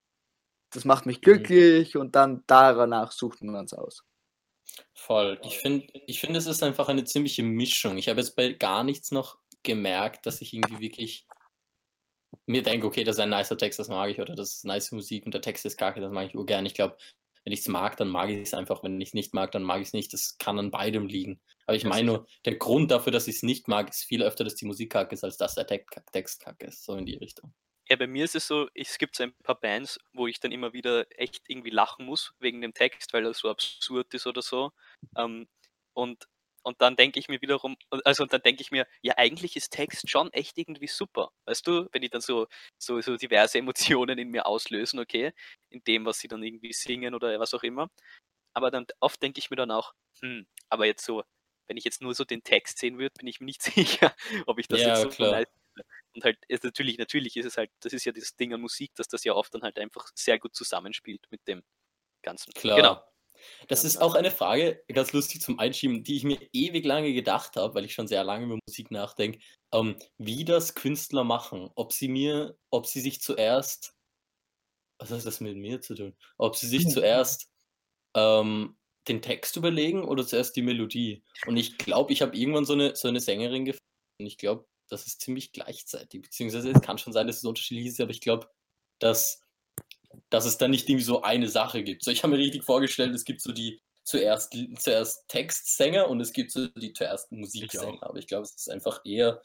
das 0.71 0.85
macht 0.85 1.05
mich 1.05 1.21
glücklich 1.21 1.97
und 1.97 2.15
dann 2.15 2.43
danach 2.47 3.11
sucht 3.11 3.41
man 3.41 3.65
es 3.65 3.73
aus. 3.73 4.05
Voll. 4.93 5.39
Ich 5.43 5.59
finde, 5.59 5.87
ich 6.07 6.21
finde, 6.21 6.39
es 6.39 6.47
ist 6.47 6.63
einfach 6.63 6.87
eine 6.87 7.03
ziemliche 7.03 7.43
Mischung. 7.43 7.97
Ich 7.97 8.07
habe 8.07 8.21
jetzt 8.21 8.35
bei 8.35 8.53
gar 8.53 8.85
nichts 8.85 9.11
noch 9.11 9.37
gemerkt, 9.63 10.25
dass 10.25 10.41
ich 10.41 10.53
irgendwie 10.53 10.79
wirklich 10.79 11.27
mir 12.45 12.63
denke, 12.63 12.87
okay, 12.87 13.03
das 13.03 13.17
ist 13.17 13.21
ein 13.21 13.29
nicer 13.29 13.57
Text, 13.57 13.79
das 13.79 13.89
mag 13.89 14.09
ich, 14.09 14.19
oder 14.19 14.35
das 14.35 14.55
ist 14.55 14.65
nice 14.65 14.91
Musik 14.91 15.25
und 15.25 15.33
der 15.33 15.41
Text 15.41 15.65
ist 15.65 15.77
kacke, 15.77 16.01
das 16.01 16.11
mag 16.11 16.27
ich 16.27 16.35
urgern. 16.35 16.65
Ich 16.65 16.73
glaube, 16.73 16.97
wenn 17.45 17.53
ich 17.53 17.59
es 17.59 17.67
mag, 17.67 17.95
dann 17.97 18.09
mag 18.09 18.29
ich 18.29 18.39
es 18.39 18.55
einfach. 18.55 18.83
Wenn 18.83 18.99
ich 18.99 19.09
es 19.09 19.13
nicht 19.13 19.33
mag, 19.35 19.51
dann 19.51 19.61
mag 19.61 19.79
ich 19.79 19.87
es 19.87 19.93
nicht. 19.93 20.11
Das 20.13 20.37
kann 20.39 20.57
an 20.57 20.71
beidem 20.71 21.05
liegen. 21.05 21.39
Aber 21.67 21.77
ich 21.77 21.85
meine 21.85 22.05
nur, 22.05 22.27
der 22.43 22.55
Grund 22.55 22.89
dafür, 22.89 23.11
dass 23.11 23.27
ich 23.27 23.37
es 23.37 23.43
nicht 23.43 23.67
mag, 23.67 23.89
ist 23.89 24.03
viel 24.03 24.23
öfter, 24.23 24.43
dass 24.43 24.55
die 24.55 24.65
Musik 24.65 24.91
kacke 24.91 25.13
ist, 25.13 25.23
als 25.23 25.37
dass 25.37 25.53
der 25.53 25.67
Text 25.67 25.95
Text 26.11 26.41
kacke 26.41 26.65
ist. 26.65 26.83
So 26.83 26.95
in 26.95 27.05
die 27.05 27.17
Richtung. 27.17 27.53
Ja, 27.87 27.97
bei 27.97 28.07
mir 28.07 28.25
ist 28.25 28.35
es 28.35 28.47
so, 28.47 28.67
es 28.73 28.97
gibt 28.97 29.15
so 29.15 29.23
ein 29.23 29.33
paar 29.43 29.59
Bands, 29.59 29.99
wo 30.11 30.25
ich 30.25 30.39
dann 30.39 30.51
immer 30.51 30.73
wieder 30.73 31.05
echt 31.19 31.43
irgendwie 31.47 31.69
lachen 31.69 32.07
muss 32.07 32.33
wegen 32.39 32.61
dem 32.61 32.73
Text, 32.73 33.13
weil 33.13 33.25
er 33.25 33.33
so 33.35 33.47
absurd 33.47 34.11
ist 34.15 34.25
oder 34.25 34.41
so. 34.41 34.71
Ähm, 35.15 35.47
und, 35.93 36.27
und 36.65 36.81
dann 36.81 36.95
denke 36.97 37.19
ich 37.19 37.29
mir 37.29 37.41
wiederum, 37.41 37.77
also 38.05 38.23
und 38.23 38.33
dann 38.33 38.41
denke 38.41 38.61
ich 38.63 38.71
mir, 38.71 38.87
ja, 39.03 39.15
eigentlich 39.17 39.55
ist 39.55 39.71
Text 39.71 40.09
schon 40.09 40.33
echt 40.33 40.57
irgendwie 40.57 40.87
super. 40.87 41.31
Weißt 41.45 41.67
du, 41.67 41.87
wenn 41.93 42.01
die 42.01 42.09
dann 42.09 42.21
so, 42.21 42.47
so, 42.77 43.01
so 43.01 43.17
diverse 43.17 43.59
Emotionen 43.59 44.17
in 44.19 44.29
mir 44.29 44.45
auslösen, 44.47 44.99
okay, 44.99 45.33
in 45.69 45.83
dem, 45.85 46.05
was 46.05 46.19
sie 46.19 46.27
dann 46.27 46.43
irgendwie 46.43 46.73
singen 46.73 47.15
oder 47.15 47.39
was 47.39 47.53
auch 47.53 47.63
immer. 47.63 47.89
Aber 48.53 48.71
dann 48.71 48.85
oft 49.01 49.21
denke 49.21 49.39
ich 49.39 49.49
mir 49.49 49.57
dann 49.57 49.71
auch, 49.71 49.93
hm, 50.21 50.47
aber 50.69 50.85
jetzt 50.87 51.05
so, 51.05 51.23
wenn 51.67 51.77
ich 51.77 51.83
jetzt 51.85 52.01
nur 52.01 52.13
so 52.15 52.23
den 52.25 52.43
Text 52.43 52.79
sehen 52.79 52.97
würde, 52.99 53.13
bin 53.19 53.27
ich 53.27 53.39
mir 53.39 53.45
nicht 53.47 53.61
sicher, 53.63 54.15
ob 54.47 54.59
ich 54.59 54.67
das 54.67 54.83
Ja, 54.83 54.85
jetzt 54.85 55.01
so 55.01 55.09
klar. 55.09 55.45
und 56.13 56.23
halt, 56.23 56.37
natürlich, 56.63 56.97
natürlich 56.97 57.35
ist 57.37 57.45
es 57.45 57.57
halt, 57.57 57.71
das 57.81 57.93
ist 57.93 58.05
ja 58.05 58.11
dieses 58.11 58.35
Ding 58.35 58.53
an 58.53 58.61
Musik, 58.61 58.93
dass 58.95 59.07
das 59.07 59.23
ja 59.23 59.33
oft 59.33 59.53
dann 59.53 59.63
halt 59.63 59.77
einfach 59.79 60.07
sehr 60.15 60.39
gut 60.39 60.55
zusammenspielt 60.55 61.25
mit 61.31 61.47
dem 61.47 61.63
Ganzen. 62.23 62.53
Klar. 62.55 62.75
Genau. 62.75 63.03
Das 63.67 63.83
ist 63.83 63.97
auch 63.97 64.15
eine 64.15 64.31
Frage, 64.31 64.83
ganz 64.93 65.13
lustig 65.13 65.41
zum 65.41 65.59
Einschieben, 65.59 66.03
die 66.03 66.17
ich 66.17 66.23
mir 66.23 66.39
ewig 66.53 66.85
lange 66.85 67.13
gedacht 67.13 67.55
habe, 67.55 67.75
weil 67.75 67.85
ich 67.85 67.93
schon 67.93 68.07
sehr 68.07 68.23
lange 68.23 68.45
über 68.45 68.59
Musik 68.67 68.91
nachdenke, 68.91 69.39
ähm, 69.73 69.95
wie 70.17 70.45
das 70.45 70.75
Künstler 70.75 71.23
machen. 71.23 71.69
Ob 71.75 71.93
sie 71.93 72.07
mir, 72.07 72.57
ob 72.69 72.85
sie 72.87 73.01
sich 73.01 73.21
zuerst, 73.21 73.93
was 74.99 75.11
hat 75.11 75.25
das 75.25 75.41
mit 75.41 75.57
mir 75.57 75.81
zu 75.81 75.95
tun? 75.95 76.15
Ob 76.37 76.55
sie 76.55 76.67
sich 76.67 76.85
Mhm. 76.85 76.89
zuerst 76.91 77.49
ähm, 78.15 78.77
den 79.07 79.21
Text 79.21 79.55
überlegen 79.57 80.03
oder 80.05 80.25
zuerst 80.25 80.55
die 80.55 80.61
Melodie. 80.63 81.23
Und 81.45 81.57
ich 81.57 81.77
glaube, 81.77 82.13
ich 82.13 82.21
habe 82.21 82.35
irgendwann 82.37 82.65
so 82.65 82.73
eine, 82.73 82.95
so 82.95 83.07
eine 83.07 83.19
Sängerin 83.19 83.65
gefunden. 83.65 83.83
Und 84.19 84.25
ich 84.27 84.37
glaube, 84.37 84.65
das 84.89 85.07
ist 85.07 85.21
ziemlich 85.21 85.51
gleichzeitig. 85.51 86.21
Beziehungsweise 86.21 86.71
es 86.71 86.81
kann 86.81 86.97
schon 86.97 87.13
sein, 87.13 87.27
dass 87.27 87.37
es 87.37 87.45
unterschiedlich 87.45 87.87
ist, 87.87 87.99
aber 88.01 88.11
ich 88.11 88.21
glaube, 88.21 88.49
dass, 88.99 89.44
dass 90.29 90.45
es 90.45 90.57
da 90.57 90.67
nicht 90.67 90.87
irgendwie 90.89 91.03
so 91.05 91.21
eine 91.21 91.47
Sache 91.49 91.83
gibt. 91.83 92.03
So, 92.03 92.11
ich 92.11 92.23
habe 92.23 92.33
mir 92.33 92.39
richtig 92.39 92.63
vorgestellt, 92.63 93.13
es 93.15 93.25
gibt 93.25 93.41
so 93.41 93.51
die 93.51 93.81
zuerst, 94.03 94.55
zuerst 94.79 95.27
Textsänger 95.29 96.09
und 96.09 96.19
es 96.21 96.31
gibt 96.33 96.51
so 96.51 96.67
die 96.67 96.93
zuerst 96.93 97.31
Musiksänger. 97.31 98.03
Aber 98.03 98.17
ich 98.19 98.27
glaube, 98.27 98.43
es 98.43 98.55
ist 98.55 98.69
einfach 98.69 99.01
eher, 99.05 99.41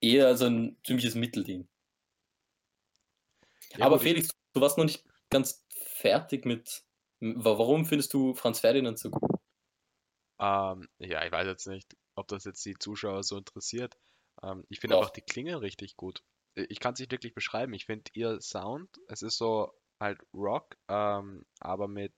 eher 0.00 0.36
so 0.36 0.46
ein 0.46 0.76
ziemliches 0.84 1.14
Mittelding. 1.14 1.68
Ja, 3.76 3.86
aber 3.86 3.96
ich- 3.96 4.02
Felix, 4.02 4.30
du 4.52 4.60
warst 4.60 4.78
noch 4.78 4.84
nicht 4.84 5.04
ganz 5.30 5.64
fertig 5.84 6.44
mit. 6.44 6.84
wa- 7.20 7.58
Warum 7.58 7.84
findest 7.84 8.12
du 8.14 8.34
Franz 8.34 8.60
Ferdinand 8.60 8.98
so 8.98 9.10
gut? 9.10 9.30
Ähm, 10.40 10.88
ja, 10.98 11.24
ich 11.24 11.30
weiß 11.32 11.46
jetzt 11.46 11.66
nicht, 11.66 11.96
ob 12.14 12.28
das 12.28 12.44
jetzt 12.44 12.64
die 12.64 12.74
Zuschauer 12.78 13.22
so 13.22 13.36
interessiert. 13.36 13.96
Ähm, 14.42 14.64
ich 14.70 14.80
finde 14.80 14.96
einfach, 14.96 15.10
die 15.10 15.20
klingen 15.20 15.56
richtig 15.56 15.96
gut. 15.96 16.22
Ich 16.54 16.80
kann 16.80 16.94
es 16.94 17.00
nicht 17.00 17.12
wirklich 17.12 17.34
beschreiben. 17.34 17.74
Ich 17.74 17.86
finde 17.86 18.10
ihr 18.14 18.40
Sound, 18.40 18.88
es 19.06 19.22
ist 19.22 19.36
so 19.36 19.72
halt 20.00 20.18
Rock, 20.34 20.76
ähm, 20.88 21.44
aber 21.60 21.86
mit 21.86 22.14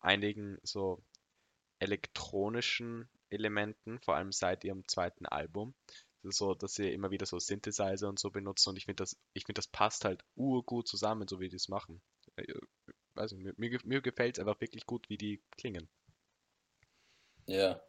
einigen 0.00 0.58
so 0.62 1.02
elektronischen 1.80 3.08
Elementen, 3.30 3.98
vor 4.00 4.16
allem 4.16 4.32
seit 4.32 4.64
ihrem 4.64 4.86
zweiten 4.86 5.26
Album. 5.26 5.74
So, 6.24 6.54
dass 6.54 6.74
sie 6.74 6.92
immer 6.92 7.10
wieder 7.12 7.26
so 7.26 7.38
Synthesizer 7.38 8.08
und 8.08 8.18
so 8.18 8.30
benutzen 8.30 8.70
und 8.70 8.76
ich 8.76 8.86
finde 8.86 9.02
das, 9.02 9.16
ich 9.34 9.46
finde 9.46 9.60
das 9.60 9.68
passt 9.68 10.04
halt 10.04 10.24
urgut 10.34 10.88
zusammen, 10.88 11.28
so 11.28 11.40
wie 11.40 11.48
die 11.48 11.56
es 11.56 11.68
machen. 11.68 12.02
Nicht, 12.36 13.32
mir, 13.32 13.54
mir, 13.56 13.70
gef- 13.70 13.86
mir 13.86 14.02
gefällt 14.02 14.36
es 14.36 14.40
einfach 14.40 14.60
wirklich 14.60 14.84
gut, 14.84 15.08
wie 15.08 15.16
die 15.16 15.40
klingen. 15.56 15.88
Ja. 17.46 17.80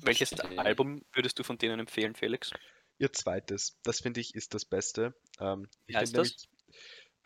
Welches 0.00 0.30
Verstehe. 0.30 0.58
Album 0.58 1.04
würdest 1.12 1.38
du 1.38 1.42
von 1.42 1.58
denen 1.58 1.80
empfehlen, 1.80 2.14
Felix? 2.14 2.50
Ihr 2.98 3.12
zweites, 3.12 3.78
das 3.82 4.00
finde 4.00 4.20
ich 4.20 4.34
ist 4.34 4.54
das 4.54 4.64
Beste. 4.64 5.14
Ähm, 5.40 5.68
ich 5.88 5.96
heißt 5.96 6.12
nämlich, 6.12 6.48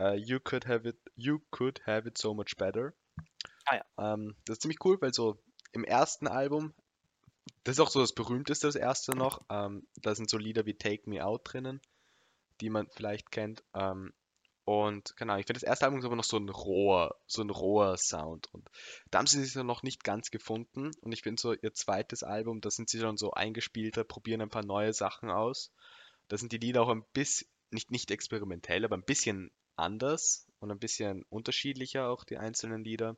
äh, 0.00 0.16
You 0.16 0.40
Could 0.40 0.66
Have 0.66 0.88
It, 0.88 0.98
You 1.16 1.40
Could 1.50 1.86
Have 1.86 2.08
It 2.08 2.18
So 2.18 2.34
Much 2.34 2.56
Better. 2.56 2.92
Ah 3.66 3.80
Ähm, 3.98 4.36
das 4.44 4.54
ist 4.54 4.62
ziemlich 4.62 4.84
cool, 4.84 5.00
weil 5.00 5.14
so 5.14 5.38
im 5.72 5.84
ersten 5.84 6.26
Album, 6.26 6.74
das 7.64 7.76
ist 7.76 7.80
auch 7.80 7.90
so 7.90 8.00
das 8.00 8.14
berühmteste, 8.14 8.66
das 8.66 8.76
erste 8.76 9.16
noch, 9.16 9.42
ähm, 9.50 9.86
da 9.96 10.14
sind 10.14 10.30
so 10.30 10.38
Lieder 10.38 10.66
wie 10.66 10.74
Take 10.74 11.08
Me 11.08 11.24
Out 11.24 11.42
drinnen, 11.44 11.80
die 12.60 12.70
man 12.70 12.88
vielleicht 12.90 13.30
kennt. 13.30 13.64
Ähm, 13.74 14.12
und 14.64 15.14
genau, 15.16 15.36
ich 15.36 15.46
finde 15.46 15.60
das 15.60 15.68
erste 15.68 15.84
Album 15.84 15.98
ist 15.98 16.06
aber 16.06 16.16
noch 16.16 16.24
so 16.24 16.38
ein 16.38 16.48
roher, 16.48 17.16
so 17.26 17.42
ein 17.42 17.50
roher 17.50 17.98
Sound. 17.98 18.48
Und 18.52 18.66
da 19.10 19.18
haben 19.18 19.26
sie 19.26 19.44
sich 19.44 19.54
noch 19.62 19.82
nicht 19.82 20.04
ganz 20.04 20.30
gefunden. 20.30 20.90
Und 21.02 21.12
ich 21.12 21.22
finde 21.22 21.40
so 21.40 21.52
ihr 21.52 21.74
zweites 21.74 22.22
Album, 22.22 22.62
da 22.62 22.70
sind 22.70 22.88
sie 22.88 22.98
schon 22.98 23.18
so 23.18 23.32
eingespielter, 23.32 24.04
probieren 24.04 24.40
ein 24.40 24.50
paar 24.50 24.64
neue 24.64 24.94
Sachen 24.94 25.30
aus. 25.30 25.70
Da 26.28 26.38
sind 26.38 26.52
die 26.52 26.58
Lieder 26.58 26.82
auch 26.82 26.88
ein 26.88 27.04
bisschen, 27.12 27.46
nicht, 27.70 27.90
nicht 27.90 28.10
experimentell, 28.10 28.86
aber 28.86 28.96
ein 28.96 29.04
bisschen 29.04 29.50
anders 29.76 30.46
und 30.60 30.70
ein 30.70 30.78
bisschen 30.78 31.24
unterschiedlicher 31.30 32.08
auch 32.08 32.24
die 32.24 32.38
einzelnen 32.38 32.84
Lieder. 32.84 33.16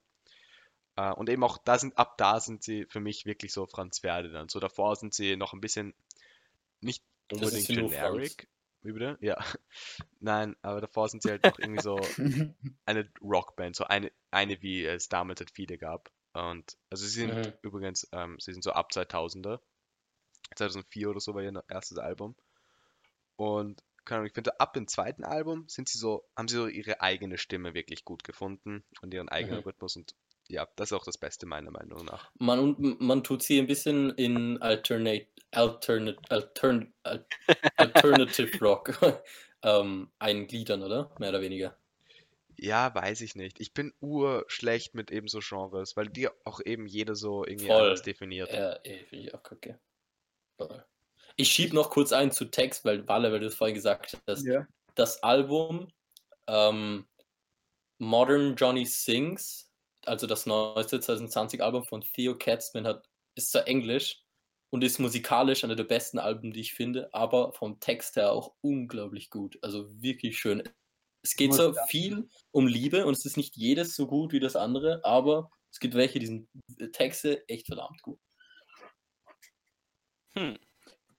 Äh, 0.96 1.12
und 1.12 1.28
eben 1.28 1.44
auch 1.44 1.58
da 1.58 1.78
sind, 1.78 1.98
ab 1.98 2.16
da 2.18 2.40
sind 2.40 2.62
sie 2.62 2.86
für 2.86 3.00
mich 3.00 3.26
wirklich 3.26 3.52
so 3.52 3.66
Franz 3.66 4.00
Ferdinand. 4.00 4.50
So 4.50 4.60
davor 4.60 4.96
sind 4.96 5.14
sie 5.14 5.36
noch 5.36 5.52
ein 5.52 5.60
bisschen 5.60 5.94
nicht 6.80 7.04
unbedingt 7.32 7.72
generic. 7.72 8.48
Wie? 8.82 9.26
Ja. 9.26 9.38
Nein, 10.20 10.56
aber 10.62 10.80
davor 10.80 11.08
sind 11.08 11.22
sie 11.22 11.30
halt 11.30 11.44
noch 11.44 11.58
irgendwie 11.58 11.80
so 11.80 11.98
eine 12.86 13.10
Rockband, 13.20 13.76
so 13.76 13.84
eine, 13.84 14.12
eine 14.30 14.62
wie 14.62 14.84
es 14.84 15.08
damals 15.08 15.40
halt 15.40 15.50
viele 15.50 15.78
gab. 15.78 16.10
Und 16.32 16.76
also 16.90 17.04
sie 17.06 17.12
sind 17.12 17.46
Mhm. 17.46 17.52
übrigens, 17.62 18.08
ähm, 18.12 18.38
sie 18.38 18.52
sind 18.52 18.62
so 18.62 18.72
ab 18.72 18.92
2000er. 18.92 19.60
2004 20.54 21.10
oder 21.10 21.20
so 21.20 21.34
war 21.34 21.42
ihr 21.42 21.64
erstes 21.68 21.98
Album. 21.98 22.36
Und 23.36 23.82
keine 24.06 24.18
Ahnung, 24.20 24.28
ich 24.28 24.34
finde, 24.34 24.58
ab 24.60 24.72
dem 24.72 24.88
zweiten 24.88 25.24
Album 25.24 25.68
sind 25.68 25.88
sie 25.88 25.98
so, 25.98 26.24
haben 26.36 26.48
sie 26.48 26.56
so 26.56 26.66
ihre 26.66 27.00
eigene 27.02 27.36
Stimme 27.36 27.74
wirklich 27.74 28.04
gut 28.04 28.24
gefunden 28.24 28.84
und 29.02 29.12
ihren 29.12 29.28
eigenen 29.28 29.58
Mhm. 29.60 29.64
Rhythmus. 29.64 29.96
Und 29.96 30.14
ja, 30.48 30.66
das 30.76 30.90
ist 30.90 30.92
auch 30.94 31.04
das 31.04 31.18
Beste 31.18 31.44
meiner 31.44 31.70
Meinung 31.70 32.04
nach. 32.04 32.30
Man, 32.38 32.76
man 33.00 33.22
tut 33.24 33.42
sie 33.42 33.58
ein 33.58 33.66
bisschen 33.66 34.10
in 34.10 34.62
Alternate, 34.62 35.26
Alternate, 35.50 36.18
Altern, 36.30 36.94
Al- 37.02 37.26
Alternative 37.76 38.58
Rock 38.64 38.96
ähm, 39.62 40.10
eingliedern, 40.18 40.82
oder? 40.82 41.14
Mehr 41.18 41.30
oder 41.30 41.40
weniger. 41.42 41.76
Ja, 42.58 42.94
weiß 42.94 43.20
ich 43.20 43.34
nicht. 43.34 43.60
Ich 43.60 43.74
bin 43.74 43.92
urschlecht 44.00 44.94
mit 44.94 45.10
eben 45.10 45.28
so 45.28 45.40
Genres, 45.42 45.96
weil 45.96 46.08
die 46.08 46.28
auch 46.44 46.60
eben 46.64 46.86
jede 46.86 47.14
so 47.14 47.44
irgendwie 47.44 47.66
Voll. 47.66 47.82
anders 47.82 48.02
definiert. 48.02 48.50
Ja, 48.50 48.78
eh, 48.82 49.04
finde 49.04 49.26
ich 49.26 49.34
auch 49.34 49.42
kacke. 49.42 49.78
Voll. 50.56 50.84
Ich 51.36 51.52
schieb 51.52 51.72
noch 51.72 51.90
kurz 51.90 52.12
ein 52.12 52.32
zu 52.32 52.46
Text, 52.46 52.84
weil 52.84 53.06
Walle, 53.08 53.30
weil 53.30 53.40
du 53.40 53.46
es 53.46 53.54
vorhin 53.54 53.74
gesagt 53.74 54.18
hast. 54.26 54.46
Ja. 54.46 54.66
Das 54.94 55.22
Album 55.22 55.88
ähm, 56.46 57.06
Modern 57.98 58.56
Johnny 58.56 58.86
Sings, 58.86 59.70
also 60.04 60.26
das 60.26 60.46
neueste 60.46 61.00
2020 61.00 61.62
Album 61.62 61.84
von 61.84 62.00
Theo 62.00 62.36
Katzman, 62.36 62.86
hat, 62.86 63.06
ist 63.34 63.52
zwar 63.52 63.66
Englisch 63.68 64.22
und 64.70 64.82
ist 64.82 64.98
musikalisch 64.98 65.64
einer 65.64 65.76
der 65.76 65.84
besten 65.84 66.18
Alben, 66.18 66.52
die 66.52 66.60
ich 66.60 66.74
finde, 66.74 67.12
aber 67.12 67.52
vom 67.52 67.80
Text 67.80 68.16
her 68.16 68.32
auch 68.32 68.54
unglaublich 68.62 69.30
gut. 69.30 69.58
Also 69.62 69.90
wirklich 70.00 70.38
schön. 70.38 70.62
Es 71.22 71.34
geht 71.34 71.54
so 71.54 71.74
viel 71.88 72.28
um 72.52 72.66
Liebe 72.66 73.04
und 73.04 73.16
es 73.16 73.24
ist 73.24 73.36
nicht 73.36 73.56
jedes 73.56 73.96
so 73.96 74.06
gut 74.06 74.32
wie 74.32 74.40
das 74.40 74.54
andere, 74.54 75.04
aber 75.04 75.50
es 75.72 75.80
gibt 75.80 75.94
welche, 75.94 76.18
die 76.18 76.26
sind 76.26 76.48
äh, 76.78 76.88
Texte 76.88 77.46
echt 77.48 77.66
verdammt 77.66 78.00
gut. 78.02 78.20
Hm. 80.34 80.58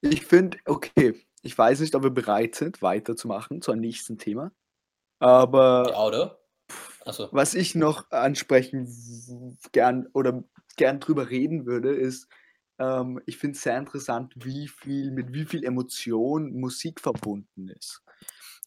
Ich 0.00 0.24
finde, 0.26 0.58
okay, 0.64 1.14
ich 1.42 1.56
weiß 1.56 1.80
nicht, 1.80 1.94
ob 1.94 2.02
wir 2.02 2.10
bereit 2.10 2.54
sind, 2.54 2.82
weiterzumachen 2.82 3.62
zu 3.62 3.72
einem 3.72 3.80
nächsten 3.80 4.18
Thema. 4.18 4.52
Aber 5.18 5.90
Ja, 5.90 6.04
oder? 6.04 6.38
Also, 7.04 7.28
was 7.32 7.54
ich 7.54 7.74
noch 7.74 8.10
ansprechen 8.10 8.86
gern 9.72 10.06
oder 10.12 10.44
gern 10.76 11.00
drüber 11.00 11.30
reden 11.30 11.64
würde, 11.64 11.94
ist, 11.94 12.28
ähm, 12.78 13.20
ich 13.26 13.38
finde 13.38 13.56
es 13.56 13.62
sehr 13.62 13.78
interessant, 13.78 14.34
wie 14.36 14.68
viel, 14.68 15.10
mit 15.10 15.32
wie 15.32 15.46
viel 15.46 15.64
Emotion 15.64 16.52
Musik 16.60 17.00
verbunden 17.00 17.68
ist. 17.68 18.02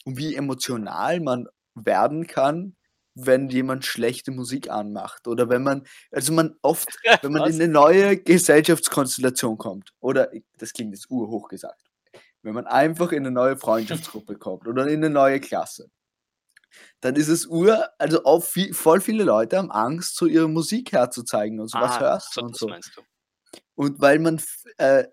Und 0.06 0.18
wie 0.18 0.36
emotional 0.36 1.20
man 1.20 1.48
werden 1.76 2.26
kann, 2.26 2.76
wenn 3.16 3.50
jemand 3.50 3.86
schlechte 3.86 4.32
Musik 4.32 4.70
anmacht. 4.70 5.28
Oder 5.28 5.50
wenn 5.50 5.64
man, 5.64 5.86
also 6.12 6.34
man 6.34 6.56
oft, 6.62 6.88
wenn 7.22 7.32
man 7.32 7.44
Was? 7.44 7.56
in 7.56 7.62
eine 7.62 7.72
neue 7.72 8.18
Gesellschaftskonstellation 8.18 9.58
kommt, 9.58 9.92
oder 10.00 10.32
das 10.58 10.74
klingt 10.74 10.94
jetzt 10.94 11.10
urhoch 11.10 11.48
gesagt, 11.50 11.84
wenn 12.44 12.54
man 12.54 12.68
einfach 12.68 13.12
in 13.12 13.20
eine 13.20 13.32
neue 13.32 13.58
Freundschaftsgruppe 13.58 14.36
kommt 14.36 14.68
oder 14.68 14.88
in 14.88 14.98
eine 15.04 15.10
neue 15.10 15.40
Klasse, 15.40 15.90
dann 17.02 17.16
ist 17.16 17.28
es 17.28 17.46
ur, 17.48 17.90
also 17.98 18.24
auch 18.24 18.44
viel, 18.44 18.74
voll 18.74 19.02
viele 19.02 19.24
Leute 19.24 19.58
haben 19.58 19.72
Angst, 19.72 20.16
so 20.16 20.26
ihre 20.26 20.48
Musik 20.48 20.92
herzuzeigen 20.94 21.60
und 21.60 21.68
so 21.70 21.80
was 21.80 21.98
Ah, 21.98 22.00
hörst 22.00 22.34
so, 22.34 22.42
und 22.42 22.58
so. 22.58 22.68
meinst 22.68 22.96
du. 22.96 23.02
Und 23.76 24.00
weil 24.00 24.20
man, 24.20 24.42
äh, 24.78 25.06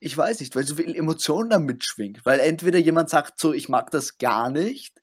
ich 0.00 0.16
weiß 0.16 0.40
nicht, 0.40 0.54
weil 0.56 0.64
so 0.64 0.76
viel 0.76 0.94
Emotion 0.94 1.50
da 1.50 1.58
mitschwingt. 1.58 2.24
Weil 2.24 2.40
entweder 2.40 2.78
jemand 2.78 3.10
sagt 3.10 3.38
so, 3.38 3.52
ich 3.52 3.68
mag 3.68 3.90
das 3.90 4.18
gar 4.18 4.50
nicht 4.50 4.94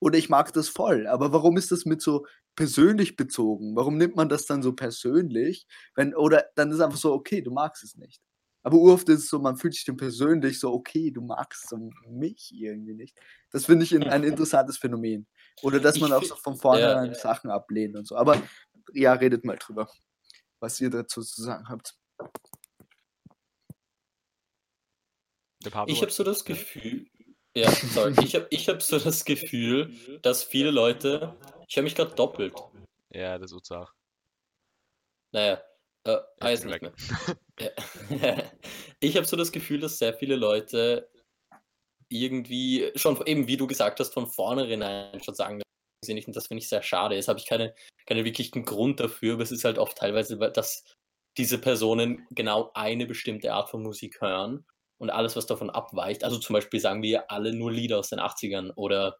oder 0.00 0.18
ich 0.18 0.28
mag 0.28 0.52
das 0.52 0.68
voll. 0.68 1.06
Aber 1.06 1.32
warum 1.32 1.56
ist 1.56 1.70
das 1.72 1.84
mit 1.84 2.02
so 2.02 2.26
persönlich 2.56 3.16
bezogen? 3.16 3.76
Warum 3.76 3.96
nimmt 3.98 4.16
man 4.16 4.28
das 4.28 4.46
dann 4.46 4.62
so 4.62 4.72
persönlich? 4.72 5.66
Wenn, 5.94 6.14
oder 6.14 6.46
dann 6.56 6.70
ist 6.70 6.80
einfach 6.80 6.98
so, 6.98 7.12
okay, 7.12 7.42
du 7.42 7.50
magst 7.50 7.82
es 7.84 7.96
nicht. 7.96 8.20
Aber 8.62 8.78
oft 8.80 9.08
ist 9.08 9.20
es 9.24 9.28
so, 9.28 9.38
man 9.38 9.56
fühlt 9.56 9.74
sich 9.74 9.84
dann 9.84 9.96
persönlich 9.96 10.58
so, 10.60 10.72
okay, 10.72 11.10
du 11.10 11.20
magst 11.22 11.68
so 11.68 11.90
mich 12.08 12.52
irgendwie 12.52 12.94
nicht. 12.94 13.16
Das 13.50 13.66
finde 13.66 13.84
ich 13.84 13.94
ein, 13.94 14.02
interessantes 14.24 14.78
Phänomen. 14.78 15.26
Oder 15.62 15.80
dass 15.80 15.96
Ich 15.96 16.02
man 16.02 16.12
auch 16.12 16.22
fi- 16.22 16.28
so 16.28 16.36
von 16.36 16.56
vornherein 16.56 17.08
ja. 17.12 17.14
Sachen 17.14 17.50
ablehnt 17.50 17.96
und 17.96 18.06
so. 18.06 18.16
Aber 18.16 18.40
ja, 18.92 19.12
redet 19.12 19.44
mal 19.44 19.56
drüber, 19.56 19.88
was 20.60 20.80
ihr 20.80 20.90
dazu 20.90 21.22
zu 21.22 21.42
sagen 21.42 21.68
habt. 21.68 21.96
Ich 25.86 26.02
habe 26.02 26.10
so 26.12 26.24
das 26.24 26.44
Gefühl, 26.44 27.06
ja, 27.56 27.70
sorry, 27.70 28.14
ich 28.22 28.34
habe 28.34 28.46
ich 28.50 28.68
hab 28.68 28.82
so 28.82 28.98
das 28.98 29.24
Gefühl, 29.24 29.92
dass 30.22 30.44
viele 30.44 30.70
Leute, 30.70 31.34
ich 31.66 31.76
habe 31.76 31.84
mich 31.84 31.94
gerade 31.94 32.14
doppelt. 32.14 32.54
Ja, 33.10 33.38
das 33.38 33.52
ist 33.52 33.72
auch. 33.72 33.92
Naja, 35.32 35.62
äh, 36.04 36.18
ah, 36.40 36.50
jetzt 36.50 36.62
bin 36.62 36.70
nicht 36.70 36.82
mehr. 36.82 36.92
Ich 39.00 39.16
habe 39.16 39.26
so 39.26 39.36
das 39.36 39.52
Gefühl, 39.52 39.80
dass 39.80 39.98
sehr 39.98 40.14
viele 40.14 40.36
Leute 40.36 41.10
irgendwie 42.08 42.90
schon, 42.94 43.20
eben 43.26 43.46
wie 43.46 43.56
du 43.56 43.66
gesagt 43.66 44.00
hast, 44.00 44.14
von 44.14 44.26
vornherein 44.26 45.22
schon 45.22 45.34
sagen, 45.34 45.60
ich 46.04 46.14
nicht, 46.14 46.28
und 46.28 46.36
das 46.36 46.46
finde 46.46 46.62
ich 46.62 46.68
sehr 46.68 46.82
schade. 46.82 47.16
Jetzt 47.16 47.28
habe 47.28 47.38
ich 47.38 47.46
keine, 47.46 47.74
keinen 48.06 48.24
wirklichen 48.24 48.64
Grund 48.64 49.00
dafür, 49.00 49.34
aber 49.34 49.42
es 49.42 49.50
ist 49.50 49.64
halt 49.64 49.78
oft 49.78 49.98
teilweise, 49.98 50.36
dass 50.36 50.84
diese 51.36 51.58
Personen 51.58 52.26
genau 52.30 52.70
eine 52.74 53.06
bestimmte 53.06 53.52
Art 53.52 53.70
von 53.70 53.82
Musik 53.82 54.20
hören 54.20 54.64
und 54.98 55.10
alles, 55.10 55.36
was 55.36 55.46
davon 55.46 55.70
abweicht, 55.70 56.24
also 56.24 56.38
zum 56.38 56.54
Beispiel 56.54 56.80
sagen 56.80 57.02
wir 57.02 57.30
alle 57.30 57.54
nur 57.54 57.72
Lieder 57.72 57.98
aus 57.98 58.10
den 58.10 58.20
80ern 58.20 58.72
oder 58.74 59.18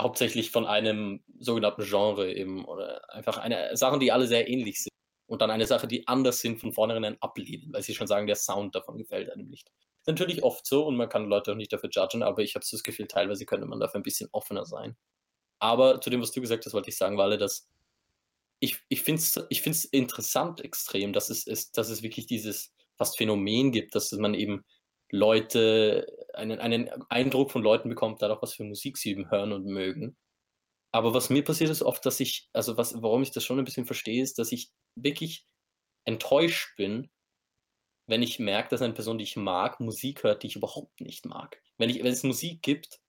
hauptsächlich 0.00 0.50
von 0.50 0.66
einem 0.66 1.22
sogenannten 1.38 1.84
Genre 1.84 2.32
eben 2.32 2.64
oder 2.64 3.02
einfach 3.12 3.38
eine 3.38 3.76
Sachen, 3.76 4.00
die 4.00 4.12
alle 4.12 4.26
sehr 4.26 4.48
ähnlich 4.48 4.82
sind 4.82 4.92
und 5.26 5.42
dann 5.42 5.50
eine 5.50 5.66
Sache, 5.66 5.86
die 5.86 6.06
anders 6.08 6.40
sind, 6.40 6.60
von 6.60 6.72
vornherein 6.72 7.20
ablehnen, 7.20 7.72
weil 7.72 7.82
sie 7.82 7.94
schon 7.94 8.06
sagen, 8.06 8.26
der 8.26 8.36
Sound 8.36 8.74
davon 8.74 8.98
gefällt 8.98 9.30
einem 9.30 9.48
nicht. 9.48 9.70
Natürlich 10.06 10.42
oft 10.42 10.66
so 10.66 10.86
und 10.86 10.96
man 10.96 11.08
kann 11.08 11.26
Leute 11.26 11.52
auch 11.52 11.56
nicht 11.56 11.72
dafür 11.72 11.90
judgen, 11.90 12.22
aber 12.22 12.42
ich 12.42 12.54
habe 12.54 12.64
das 12.68 12.82
Gefühl, 12.82 13.06
teilweise 13.06 13.46
könnte 13.46 13.66
man 13.66 13.80
dafür 13.80 14.00
ein 14.00 14.04
bisschen 14.04 14.28
offener 14.32 14.64
sein. 14.64 14.96
Aber 15.60 16.00
zu 16.00 16.10
dem, 16.10 16.20
was 16.20 16.32
du 16.32 16.40
gesagt 16.40 16.66
hast, 16.66 16.74
wollte 16.74 16.90
ich 16.90 16.96
sagen, 16.96 17.18
Walle, 17.18 17.38
dass 17.38 17.68
ich, 18.60 18.78
ich 18.88 19.02
finde 19.02 19.20
es 19.20 19.46
ich 19.48 19.62
find's 19.62 19.84
interessant 19.84 20.60
extrem, 20.60 21.12
dass 21.12 21.30
es, 21.30 21.46
ist, 21.46 21.76
dass 21.78 21.88
es 21.88 22.02
wirklich 22.02 22.26
dieses 22.26 22.74
fast 22.96 23.18
Phänomen 23.18 23.72
gibt, 23.72 23.94
dass 23.94 24.12
man 24.12 24.34
eben 24.34 24.64
Leute, 25.12 26.06
einen, 26.34 26.58
einen 26.58 26.90
Eindruck 27.10 27.52
von 27.52 27.62
Leuten 27.62 27.88
bekommt, 27.88 28.22
dadurch, 28.22 28.42
was 28.42 28.54
für 28.54 28.64
Musik 28.64 28.96
sie 28.96 29.10
eben 29.10 29.30
hören 29.30 29.52
und 29.52 29.66
mögen. 29.66 30.16
Aber 30.90 31.14
was 31.14 31.30
mir 31.30 31.44
passiert 31.44 31.70
ist 31.70 31.82
oft, 31.82 32.04
dass 32.04 32.18
ich, 32.20 32.48
also 32.52 32.76
was, 32.76 33.00
warum 33.02 33.22
ich 33.22 33.30
das 33.30 33.44
schon 33.44 33.58
ein 33.58 33.64
bisschen 33.64 33.86
verstehe, 33.86 34.22
ist, 34.22 34.38
dass 34.38 34.52
ich 34.52 34.70
wirklich 34.94 35.46
enttäuscht 36.04 36.76
bin, 36.76 37.10
wenn 38.06 38.22
ich 38.22 38.38
merke, 38.38 38.70
dass 38.70 38.82
eine 38.82 38.94
Person, 38.94 39.18
die 39.18 39.24
ich 39.24 39.36
mag, 39.36 39.80
Musik 39.80 40.24
hört, 40.24 40.42
die 40.42 40.48
ich 40.48 40.56
überhaupt 40.56 41.00
nicht 41.00 41.24
mag. 41.26 41.62
Wenn, 41.78 41.90
ich, 41.90 41.98
wenn 41.98 42.12
es 42.12 42.24
Musik 42.24 42.62
gibt, 42.62 43.00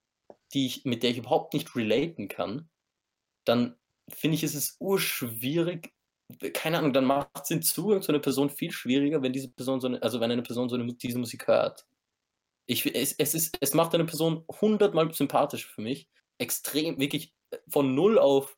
die 0.53 0.65
ich, 0.67 0.85
mit 0.85 1.03
der 1.03 1.09
ich 1.09 1.17
überhaupt 1.17 1.53
nicht 1.53 1.75
relaten 1.75 2.27
kann, 2.27 2.69
dann 3.45 3.77
finde 4.09 4.35
ich, 4.35 4.43
ist 4.43 4.55
es 4.55 4.77
urschwierig, 4.79 5.93
keine 6.53 6.79
Ahnung, 6.79 6.93
dann 6.93 7.05
macht 7.05 7.29
es 7.35 7.47
den 7.47 7.61
Zugang 7.61 8.01
zu 8.01 8.11
einer 8.11 8.21
Person 8.21 8.49
viel 8.49 8.71
schwieriger, 8.71 9.21
wenn 9.21 9.33
diese 9.33 9.49
Person 9.49 9.81
so 9.81 9.87
eine, 9.87 10.01
also 10.01 10.19
wenn 10.19 10.31
eine 10.31 10.43
Person 10.43 10.69
so 10.69 10.75
eine, 10.75 10.93
diese 10.93 11.17
Musik 11.17 11.47
hört. 11.47 11.85
Ich, 12.65 12.85
es, 12.95 13.13
es, 13.13 13.33
ist, 13.33 13.57
es 13.59 13.73
macht 13.73 13.93
eine 13.93 14.05
Person 14.05 14.45
hundertmal 14.61 15.13
sympathischer 15.13 15.69
für 15.69 15.81
mich. 15.81 16.09
Extrem, 16.37 16.99
wirklich 16.99 17.33
äh, 17.51 17.57
von 17.67 17.93
null 17.93 18.17
auf 18.17 18.57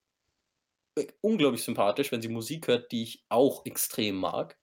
äh, 0.95 1.07
unglaublich 1.21 1.63
sympathisch, 1.63 2.11
wenn 2.11 2.21
sie 2.21 2.29
Musik 2.29 2.67
hört, 2.67 2.91
die 2.91 3.03
ich 3.03 3.25
auch 3.29 3.65
extrem 3.65 4.15
mag. 4.15 4.57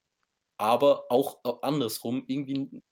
Aber 0.59 1.07
auch 1.11 1.41
äh, 1.45 1.53
andersrum, 1.63 2.25
irgendwie 2.27 2.83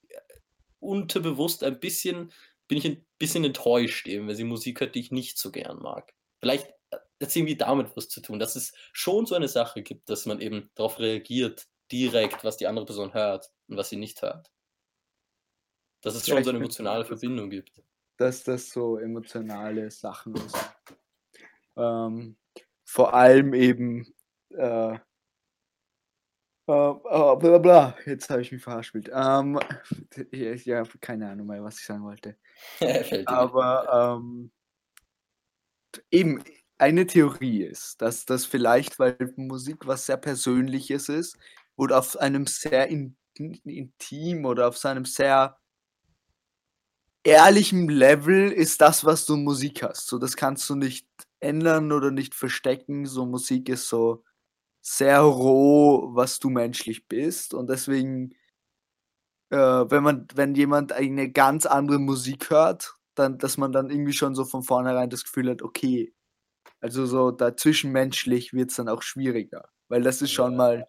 unterbewusst 0.79 1.63
ein 1.63 1.79
bisschen, 1.79 2.31
bin 2.67 2.77
ich 2.77 2.85
ein 2.85 3.05
bisschen 3.17 3.43
enttäuscht 3.43 4.07
eben, 4.07 4.27
wenn 4.27 4.35
sie 4.35 4.43
Musik 4.43 4.81
hört, 4.81 4.95
die 4.95 4.99
ich 4.99 5.11
nicht 5.11 5.37
so 5.37 5.51
gern 5.51 5.79
mag. 5.79 6.13
Vielleicht 6.39 6.67
hat 6.91 7.03
es 7.19 7.35
irgendwie 7.35 7.55
damit 7.55 7.95
was 7.95 8.09
zu 8.09 8.21
tun, 8.21 8.39
dass 8.39 8.55
es 8.55 8.73
schon 8.91 9.25
so 9.25 9.35
eine 9.35 9.47
Sache 9.47 9.83
gibt, 9.83 10.09
dass 10.09 10.25
man 10.25 10.41
eben 10.41 10.69
darauf 10.75 10.99
reagiert, 10.99 11.67
direkt, 11.91 12.43
was 12.43 12.57
die 12.57 12.67
andere 12.67 12.85
Person 12.85 13.13
hört 13.13 13.51
und 13.67 13.77
was 13.77 13.89
sie 13.89 13.97
nicht 13.97 14.21
hört. 14.21 14.51
Dass 16.01 16.15
es 16.15 16.27
schon 16.27 16.43
so 16.43 16.49
ich 16.49 16.49
eine 16.49 16.57
emotionale 16.57 17.05
Verbindung 17.05 17.49
gibt. 17.49 17.81
dass 18.17 18.43
das 18.43 18.69
so 18.69 18.97
emotionale 18.97 19.89
Sachen 19.91 20.35
sind. 20.35 20.75
Ähm, 21.77 22.37
vor 22.83 23.13
allem 23.13 23.53
eben 23.53 24.13
äh, 24.49 24.97
äh, 26.67 26.93
bla 27.35 27.57
bla, 27.57 27.95
jetzt 28.05 28.29
habe 28.29 28.41
ich 28.41 28.51
mich 28.51 28.61
verhaspelt. 28.61 29.09
Ähm, 29.13 29.59
ich, 30.31 30.65
ja, 30.65 30.83
keine 30.99 31.29
Ahnung 31.29 31.47
mehr, 31.47 31.63
was 31.63 31.79
ich 31.79 31.85
sagen 31.85 32.03
wollte. 32.03 32.37
Aber 33.25 34.19
ähm, 34.21 34.51
eben 36.09 36.43
eine 36.77 37.05
Theorie 37.05 37.63
ist, 37.63 38.01
dass 38.01 38.25
das 38.25 38.45
vielleicht, 38.45 38.99
weil 38.99 39.17
Musik 39.35 39.85
was 39.85 40.05
sehr 40.05 40.17
Persönliches 40.17 41.09
ist 41.09 41.37
oder 41.75 41.99
auf 41.99 42.17
einem 42.17 42.47
sehr 42.47 42.87
in, 42.87 43.15
intim 43.35 44.45
oder 44.45 44.67
auf 44.67 44.77
seinem 44.77 45.05
sehr 45.05 45.57
ehrlichen 47.23 47.89
Level 47.89 48.51
ist 48.51 48.81
das, 48.81 49.05
was 49.05 49.25
du 49.25 49.37
Musik 49.37 49.83
hast. 49.83 50.07
So, 50.07 50.17
das 50.19 50.35
kannst 50.35 50.69
du 50.69 50.75
nicht 50.75 51.07
ändern 51.39 51.91
oder 51.91 52.11
nicht 52.11 52.35
verstecken. 52.35 53.05
So 53.05 53.25
Musik 53.25 53.69
ist 53.69 53.89
so 53.89 54.23
sehr 54.81 55.21
roh, 55.21 56.15
was 56.15 56.39
du 56.39 56.49
menschlich 56.49 57.07
bist. 57.07 57.53
Und 57.53 57.69
deswegen, 57.69 58.33
äh, 59.49 59.57
wenn 59.57 60.03
man, 60.03 60.27
wenn 60.35 60.55
jemand 60.55 60.93
eine 60.93 61.31
ganz 61.31 61.65
andere 61.65 61.99
Musik 61.99 62.49
hört, 62.49 62.95
dann, 63.15 63.37
dass 63.37 63.57
man 63.57 63.71
dann 63.71 63.89
irgendwie 63.89 64.13
schon 64.13 64.35
so 64.35 64.45
von 64.45 64.63
vornherein 64.63 65.09
das 65.09 65.23
Gefühl 65.23 65.49
hat, 65.49 65.61
okay, 65.61 66.13
also 66.81 67.05
so 67.05 67.31
dazwischenmenschlich 67.31 68.53
wird 68.53 68.71
es 68.71 68.77
dann 68.77 68.89
auch 68.89 69.03
schwieriger. 69.03 69.69
Weil 69.89 70.03
das 70.03 70.21
ist 70.21 70.31
schon 70.33 70.53
Ja. 70.53 70.57
mal 70.57 70.87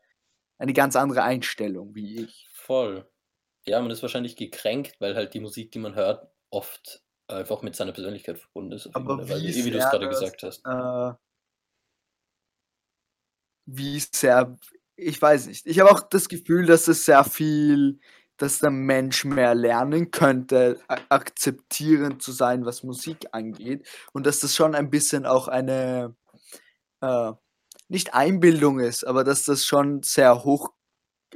eine 0.59 0.75
ganz 0.75 0.97
andere 0.97 1.25
Einstellung 1.25 1.95
wie 1.95 2.25
ich. 2.25 2.51
Voll. 2.53 3.12
Ja, 3.67 3.81
man 3.81 3.91
ist 3.91 4.03
wahrscheinlich 4.03 4.37
gekränkt, 4.37 5.01
weil 5.01 5.15
halt 5.15 5.35
die 5.35 5.41
Musik, 5.41 5.71
die 5.73 5.79
man 5.79 5.95
hört, 5.95 6.29
oft 6.51 7.03
einfach 7.29 7.63
mit 7.63 7.77
seiner 7.77 7.93
Persönlichkeit 7.93 8.39
verbunden 8.39 8.73
ist. 8.73 8.95
Aber 8.95 9.19
weil, 9.29 9.41
wie 9.43 9.49
eh, 9.49 9.65
wie 9.65 9.71
du 9.71 9.79
es 9.79 9.85
sehr 9.85 9.91
gerade 9.91 10.09
gesagt 10.09 10.43
hast. 10.43 10.65
Äh, 10.67 11.15
wie 13.67 14.03
sehr, 14.13 14.57
ich 14.97 15.21
weiß 15.21 15.47
nicht. 15.47 15.67
Ich 15.67 15.81
habe 15.81 15.91
auch 15.91 16.01
das 16.01 16.29
Gefühl, 16.29 16.67
dass 16.67 16.89
es 16.89 17.05
sehr 17.05 17.25
viel, 17.25 18.01
dass 18.37 18.59
der 18.59 18.71
Mensch 18.71 19.25
mehr 19.25 19.55
lernen 19.55 20.11
könnte, 20.11 20.81
akzeptierend 20.89 22.23
zu 22.23 22.33
sein, 22.33 22.65
was 22.65 22.83
Musik 22.83 23.29
angeht. 23.33 23.87
Und 24.13 24.27
dass 24.27 24.41
das 24.41 24.55
schon 24.55 24.75
ein 24.75 24.91
bisschen 24.91 25.27
auch 25.27 25.49
eine, 25.49 26.15
äh, 27.01 27.33
nicht 27.89 28.15
Einbildung 28.15 28.81
ist, 28.81 29.05
aber 29.07 29.23
dass 29.23 29.45
das 29.45 29.65
schon 29.65 30.03
sehr 30.03 30.45
hoch, 30.45 30.73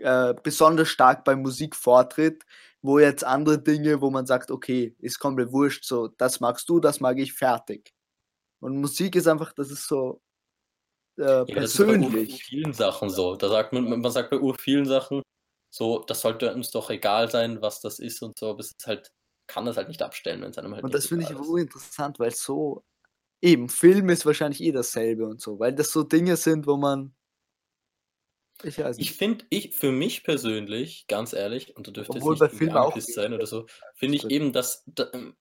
äh, 0.00 0.34
besonders 0.42 0.88
stark 0.88 1.24
bei 1.24 1.36
Musik 1.36 1.76
vortritt, 1.76 2.44
wo 2.82 2.98
jetzt 2.98 3.24
andere 3.24 3.58
Dinge, 3.62 4.00
wo 4.00 4.10
man 4.10 4.26
sagt, 4.26 4.50
okay, 4.50 4.94
ist 5.00 5.18
komplett 5.18 5.52
wurscht, 5.52 5.84
so, 5.84 6.08
das 6.08 6.40
magst 6.40 6.68
du, 6.68 6.80
das 6.80 7.00
mag 7.00 7.18
ich, 7.18 7.32
fertig. 7.32 7.92
Und 8.60 8.80
Musik 8.80 9.16
ist 9.16 9.26
einfach, 9.28 9.52
das 9.54 9.70
ist 9.70 9.86
so 9.88 10.20
äh, 11.18 11.22
Ja, 11.46 11.60
das 11.60 11.74
ist 11.74 11.86
bei 11.86 11.98
persönlich. 11.98 12.44
vielen 12.44 12.72
Sachen 12.72 13.10
so. 13.10 13.36
Da 13.36 13.48
sagt 13.48 13.72
man, 13.72 14.00
man 14.00 14.10
sagt 14.12 14.30
bei 14.30 14.38
ur 14.38 14.54
vielen 14.58 14.86
Sachen 14.86 15.22
so, 15.70 16.00
das 16.00 16.20
sollte 16.22 16.54
uns 16.54 16.70
doch 16.70 16.90
egal 16.90 17.30
sein, 17.30 17.60
was 17.62 17.80
das 17.80 17.98
ist 17.98 18.22
und 18.22 18.38
so, 18.38 18.50
aber 18.50 18.60
es 18.60 18.68
ist 18.72 18.86
halt, 18.86 19.12
kann 19.48 19.66
das 19.66 19.76
halt 19.76 19.88
nicht 19.88 20.02
abstellen, 20.02 20.42
wenn 20.42 20.50
es 20.50 20.58
einem 20.58 20.74
halt 20.74 20.84
Und 20.84 20.94
das 20.94 21.06
finde 21.06 21.24
ich 21.24 21.30
ist. 21.30 21.40
urinteressant, 21.40 22.18
weil 22.18 22.30
so, 22.32 22.84
eben, 23.42 23.68
Film 23.68 24.10
ist 24.10 24.26
wahrscheinlich 24.26 24.62
eh 24.62 24.72
dasselbe 24.72 25.26
und 25.26 25.40
so, 25.40 25.58
weil 25.58 25.74
das 25.74 25.90
so 25.92 26.02
Dinge 26.04 26.36
sind, 26.36 26.66
wo 26.68 26.76
man, 26.76 27.15
ich 28.62 28.78
Ich 28.78 28.96
nicht, 28.98 29.18
finde, 29.18 29.44
ich, 29.50 29.74
für 29.74 29.92
mich 29.92 30.24
persönlich, 30.24 31.06
ganz 31.08 31.32
ehrlich, 31.32 31.76
und 31.76 31.86
da 31.86 31.92
dürfte 31.92 32.14
jetzt 32.14 32.22
obwohl 32.22 32.34
nicht 32.34 32.56
Filmen 32.56 32.76
auch 32.76 32.88
angepisst 32.88 33.14
sein 33.14 33.32
oder 33.34 33.46
so, 33.46 33.66
finde 33.94 34.16
ich 34.16 34.24
eben, 34.30 34.52
dass, 34.52 34.84
da, 34.86 35.10
ähm, 35.12 35.36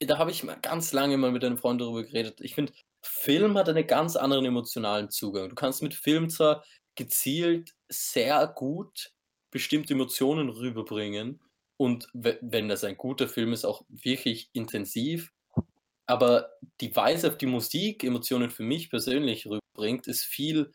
da 0.00 0.18
habe 0.18 0.30
ich 0.30 0.44
mal 0.44 0.58
ganz 0.60 0.92
lange 0.92 1.16
mal 1.16 1.32
mit 1.32 1.44
einem 1.44 1.58
Freund 1.58 1.80
darüber 1.80 2.02
geredet. 2.04 2.40
Ich 2.40 2.54
finde, 2.54 2.72
Film 3.02 3.56
hat 3.58 3.68
einen 3.68 3.86
ganz 3.86 4.16
anderen 4.16 4.44
emotionalen 4.44 5.10
Zugang. 5.10 5.48
Du 5.48 5.54
kannst 5.54 5.82
mit 5.82 5.94
Film 5.94 6.28
zwar 6.30 6.64
gezielt 6.94 7.74
sehr 7.88 8.46
gut 8.48 9.12
bestimmte 9.50 9.94
Emotionen 9.94 10.48
rüberbringen 10.48 11.40
und 11.76 12.08
we- 12.14 12.38
wenn 12.42 12.68
das 12.68 12.84
ein 12.84 12.96
guter 12.96 13.28
Film 13.28 13.52
ist, 13.52 13.64
auch 13.64 13.84
wirklich 13.88 14.50
intensiv, 14.52 15.32
aber 16.06 16.50
die 16.80 16.94
Weise, 16.94 17.28
auf 17.28 17.38
die 17.38 17.46
Musik 17.46 18.04
Emotionen 18.04 18.50
für 18.50 18.62
mich 18.62 18.90
persönlich 18.90 19.46
rüberbringt, 19.46 20.06
ist 20.06 20.24
viel, 20.24 20.72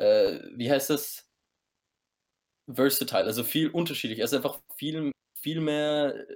äh, 0.00 0.40
wie 0.56 0.70
heißt 0.70 0.90
das? 0.90 1.26
versatile, 2.72 3.24
also 3.24 3.44
viel 3.44 3.68
unterschiedlich. 3.70 4.20
Es 4.20 4.32
ist 4.32 4.36
einfach 4.36 4.60
viel, 4.76 5.12
viel 5.40 5.60
mehr 5.60 6.26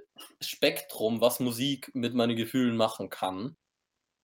Spektrum, 0.41 1.21
was 1.21 1.39
Musik 1.39 1.91
mit 1.93 2.13
meinen 2.13 2.35
Gefühlen 2.35 2.75
machen 2.77 3.09
kann. 3.09 3.55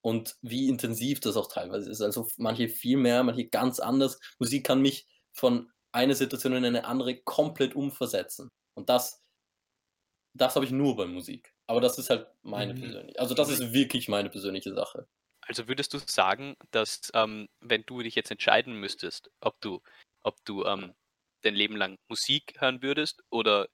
Und 0.03 0.37
wie 0.41 0.69
intensiv 0.69 1.19
das 1.21 1.37
auch 1.37 1.47
teilweise 1.51 1.91
ist. 1.91 2.01
Also 2.01 2.27
manche 2.37 2.69
viel 2.69 2.97
mehr, 2.97 3.23
manche 3.23 3.47
ganz 3.49 3.79
anders. 3.79 4.19
Musik 4.39 4.65
kann 4.65 4.81
mich 4.81 5.07
von 5.33 5.71
einer 5.93 6.15
Situation 6.15 6.53
in 6.55 6.65
eine 6.65 6.85
andere 6.85 7.17
komplett 7.21 7.75
umversetzen. 7.75 8.49
Und 8.75 8.89
das, 8.89 9.21
das 10.33 10.55
habe 10.55 10.65
ich 10.65 10.71
nur 10.71 10.95
bei 10.95 11.05
Musik. 11.05 11.53
Aber 11.67 11.81
das 11.81 11.97
ist 11.97 12.09
halt 12.09 12.27
meine 12.41 12.73
Mhm. 12.73 12.79
persönliche. 12.79 13.19
Also 13.19 13.35
das 13.35 13.49
ist 13.49 13.73
wirklich 13.73 14.07
meine 14.07 14.29
persönliche 14.29 14.73
Sache. 14.73 15.07
Also 15.47 15.67
würdest 15.67 15.93
du 15.93 15.99
sagen, 15.99 16.55
dass 16.71 17.11
ähm, 17.13 17.49
wenn 17.59 17.83
du 17.85 18.01
dich 18.01 18.15
jetzt 18.15 18.31
entscheiden 18.31 18.79
müsstest, 18.79 19.29
ob 19.41 19.59
du, 19.61 19.81
ob 20.23 20.43
du 20.45 20.65
ähm, 20.65 20.93
dein 21.41 21.55
Leben 21.55 21.75
lang 21.75 21.97
Musik 22.07 22.53
hören 22.59 22.81
würdest 22.81 23.23
oder 23.29 23.67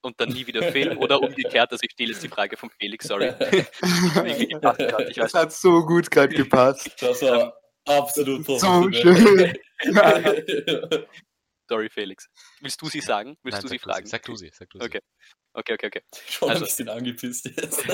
und 0.00 0.20
dann 0.20 0.28
nie 0.28 0.46
wieder 0.46 0.62
Film 0.72 0.96
oder 0.98 1.20
umgekehrt, 1.22 1.70
also 1.72 1.82
ich 1.82 1.92
stelle 1.92 2.12
jetzt 2.12 2.22
die 2.22 2.28
Frage 2.28 2.56
von 2.56 2.70
Felix, 2.78 3.06
sorry. 3.06 3.32
Grad, 4.60 5.10
ich 5.10 5.16
Das 5.16 5.34
hat 5.34 5.52
so 5.52 5.84
gut 5.84 6.10
gerade 6.10 6.34
gepasst. 6.34 6.90
Das 7.00 7.20
war 7.22 7.54
absolut 7.84 8.46
So 8.46 8.56
professionell. 8.56 9.60
sorry 11.68 11.88
Felix. 11.90 12.28
Willst 12.60 12.80
du 12.80 12.88
sie 12.88 13.00
sagen? 13.00 13.36
Willst 13.42 13.56
Nein, 13.56 13.62
du 13.62 13.68
sie 13.68 13.74
sag 13.78 13.82
fragen? 13.82 14.06
Sag 14.06 14.22
du 14.24 14.36
sie, 14.36 14.50
sag 14.52 14.68
du 14.70 14.78
sie. 14.78 14.84
Okay. 14.84 15.00
Okay, 15.54 15.74
okay, 15.74 15.86
okay. 15.86 16.02
Schon 16.28 16.50
Also- 16.50 16.64
ein 16.64 16.68
bisschen 16.68 16.88
angepisst 16.88 17.46
jetzt. 17.46 17.84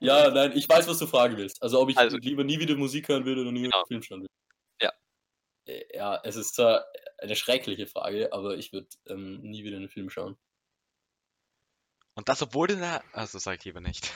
ja, 0.00 0.30
nein, 0.30 0.52
ich 0.54 0.68
weiß, 0.68 0.86
was 0.88 0.98
du 0.98 1.06
fragen 1.06 1.36
willst. 1.36 1.62
Also 1.62 1.80
ob 1.80 1.90
ich 1.90 1.98
Also- 1.98 2.16
lieber 2.18 2.44
nie 2.44 2.58
wieder 2.58 2.76
Musik 2.76 3.08
hören 3.08 3.24
würde 3.24 3.42
oder 3.42 3.52
nie 3.52 3.60
wieder 3.62 3.70
Genau. 3.72 3.84
Film 3.86 4.02
schauen 4.02 4.20
würde. 4.22 4.32
Ja. 4.80 4.92
Äh, 5.66 5.84
Ja, 5.96 6.20
es 6.24 6.36
ist 6.36 6.54
zwar 6.54 6.84
eine 7.18 7.36
schreckliche 7.36 7.86
Frage, 7.86 8.32
aber 8.32 8.56
ich 8.56 8.72
würde 8.72 8.88
ähm, 9.08 9.40
nie 9.42 9.64
wieder 9.64 9.76
einen 9.76 9.88
Film 9.88 10.10
schauen. 10.10 10.36
Und 12.14 12.28
das, 12.28 12.42
obwohl 12.42 12.66
du 12.66 12.76
da. 12.76 13.02
Also 13.12 13.38
sag 13.38 13.58
ich 13.58 13.64
lieber 13.64 13.80
nicht. 13.80 14.12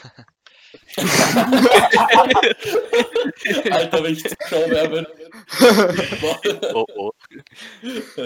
Alter, 3.70 4.04
wenn 4.04 4.12
ich 4.12 4.22
Zuschauer 4.24 4.70
wäre. 4.70 5.06
Oh, 6.74 6.86
oh. 6.94 7.12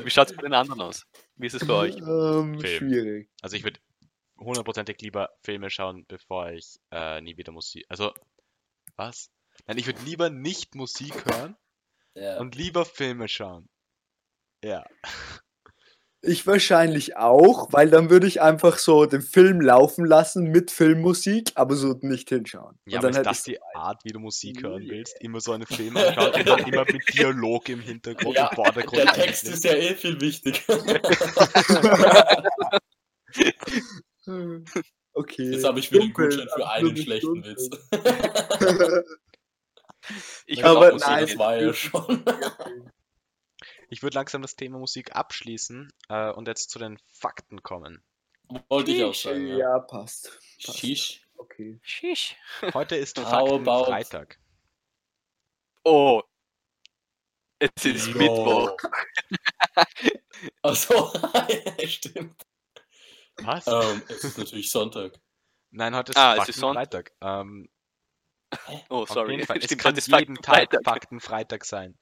Wie 0.05 0.11
schaut 0.11 0.31
es 0.31 0.37
bei 0.37 0.43
den 0.43 0.55
anderen 0.55 0.81
aus? 0.81 1.07
Wie 1.37 1.47
ist 1.47 1.55
es 1.55 1.67
bei 1.67 1.75
euch? 1.75 1.97
Ähm, 1.97 2.59
Film. 2.59 2.79
schwierig. 2.79 3.31
Also 3.43 3.57
ich 3.57 3.63
würde 3.63 3.79
hundertprozentig 4.39 5.01
lieber 5.01 5.31
Filme 5.43 5.71
schauen, 5.71 6.05
bevor 6.09 6.51
ich 6.51 6.81
äh, 6.91 7.21
nie 7.21 7.37
wieder 7.37 7.53
Musik. 7.53 7.85
Also, 7.89 8.13
was? 8.97 9.31
Nein, 9.67 9.79
ich 9.79 9.87
würde 9.87 10.03
lieber 10.03 10.31
nicht 10.31 10.75
Musik 10.75 11.25
hören 11.27 11.57
ja. 12.15 12.39
und 12.39 12.57
lieber 12.57 12.85
Filme 12.85 13.29
schauen. 13.29 13.69
Ja. 14.65 14.85
Ich 16.23 16.47
wahrscheinlich 16.47 17.17
auch, 17.17 17.73
weil 17.73 17.89
dann 17.89 18.11
würde 18.11 18.27
ich 18.27 18.43
einfach 18.43 18.77
so 18.77 19.07
den 19.07 19.23
Film 19.23 19.63
laufen 19.63 20.05
lassen 20.05 20.51
mit 20.51 20.71
Filmmusik, 20.71 21.51
aber 21.55 21.77
so 21.77 21.97
nicht 22.03 22.29
hinschauen. 22.29 22.79
Ja, 22.85 22.99
Und 22.99 23.07
aber 23.07 23.13
dann 23.13 23.13
ist 23.13 23.17
hätte 23.19 23.29
das 23.29 23.43
die 23.45 23.63
Art, 23.75 24.05
wie 24.05 24.13
du 24.13 24.19
Musik 24.19 24.63
hören 24.63 24.85
willst? 24.87 25.17
Immer 25.21 25.41
so 25.41 25.53
einen 25.53 25.65
Film 25.67 25.97
anschauen 25.97 26.35
und 26.35 26.47
dann 26.47 26.59
immer 26.61 26.85
mit 26.85 27.03
Dialog 27.15 27.69
im 27.71 27.81
Hintergrund 27.81 28.37
Ja, 28.37 28.49
im 28.49 28.55
Vordergrund. 28.55 29.03
Der 29.03 29.13
Text 29.15 29.49
ist 29.49 29.65
ja 29.65 29.73
eh 29.73 29.95
viel 29.95 30.21
wichtiger. 30.21 30.61
Okay. 35.13 35.51
Jetzt 35.51 35.65
habe 35.65 35.81
ich 35.81 35.91
wieder 35.91 36.03
einen 36.03 36.13
Gutschein 36.13 36.47
für 36.55 36.71
einen 36.71 36.97
schlechten 36.97 37.43
dunkel. 37.43 37.57
Witz. 37.57 37.69
Ich 40.47 40.65
Aber 40.65 40.81
würde 40.81 40.97
auch 40.97 41.01
nein, 41.09 41.27
das 41.27 41.39
war 41.39 41.57
ja 41.61 41.73
schon. 41.73 42.25
Ich 43.93 44.03
würde 44.03 44.15
langsam 44.15 44.41
das 44.41 44.55
Thema 44.57 44.79
Musik 44.79 45.15
abschließen 45.17 45.93
äh, 46.09 46.31
und 46.31 46.47
jetzt 46.49 46.71
zu 46.71 46.79
den 46.79 46.99
Fakten 47.09 47.63
kommen. 47.63 48.03
Wollte 48.69 48.93
ich 48.93 49.03
auch 49.05 49.15
sagen. 49.15 49.47
Ja. 49.49 49.59
Ja, 49.59 49.79
passt. 49.81 50.39
passt. 50.65 50.79
Shish. 50.79 51.27
Okay. 51.37 51.81
Shish. 51.83 52.37
Heute 52.73 52.97
ist 52.97 53.19
How 53.19 53.49
Fakten 53.49 53.69
about- 53.69 53.85
Freitag. 53.87 54.39
Oh. 55.85 56.23
Es 57.59 57.85
ist 57.85 58.07
Jo. 58.09 58.17
Mittwoch. 58.19 58.77
Achso, 60.63 61.13
stimmt. 61.87 62.43
Was? 63.43 63.67
Ähm, 63.67 64.03
es 64.09 64.25
ist 64.25 64.39
natürlich 64.39 64.71
Sonntag. 64.71 65.19
Nein, 65.71 65.95
heute 65.95 66.13
ist 66.13 66.17
Ah, 66.17 66.33
es 66.33 66.37
Fakten 66.39 66.51
ist 66.51 66.57
Sonntag. 66.61 66.85
Freitag. 66.91 67.13
Ähm, 67.21 67.69
Oh, 68.89 69.03
auf 69.03 69.11
sorry. 69.11 69.33
jeden 69.35 69.47
Fall. 69.47 69.59
Es 69.59 69.65
Stimmt, 69.67 69.81
kann 69.83 69.95
jeden 69.95 70.35
Tag 70.37 70.57
Faktenfreitag. 70.73 70.85
Fakten 70.85 71.21
Freitag 71.21 71.65
sein. 71.65 71.99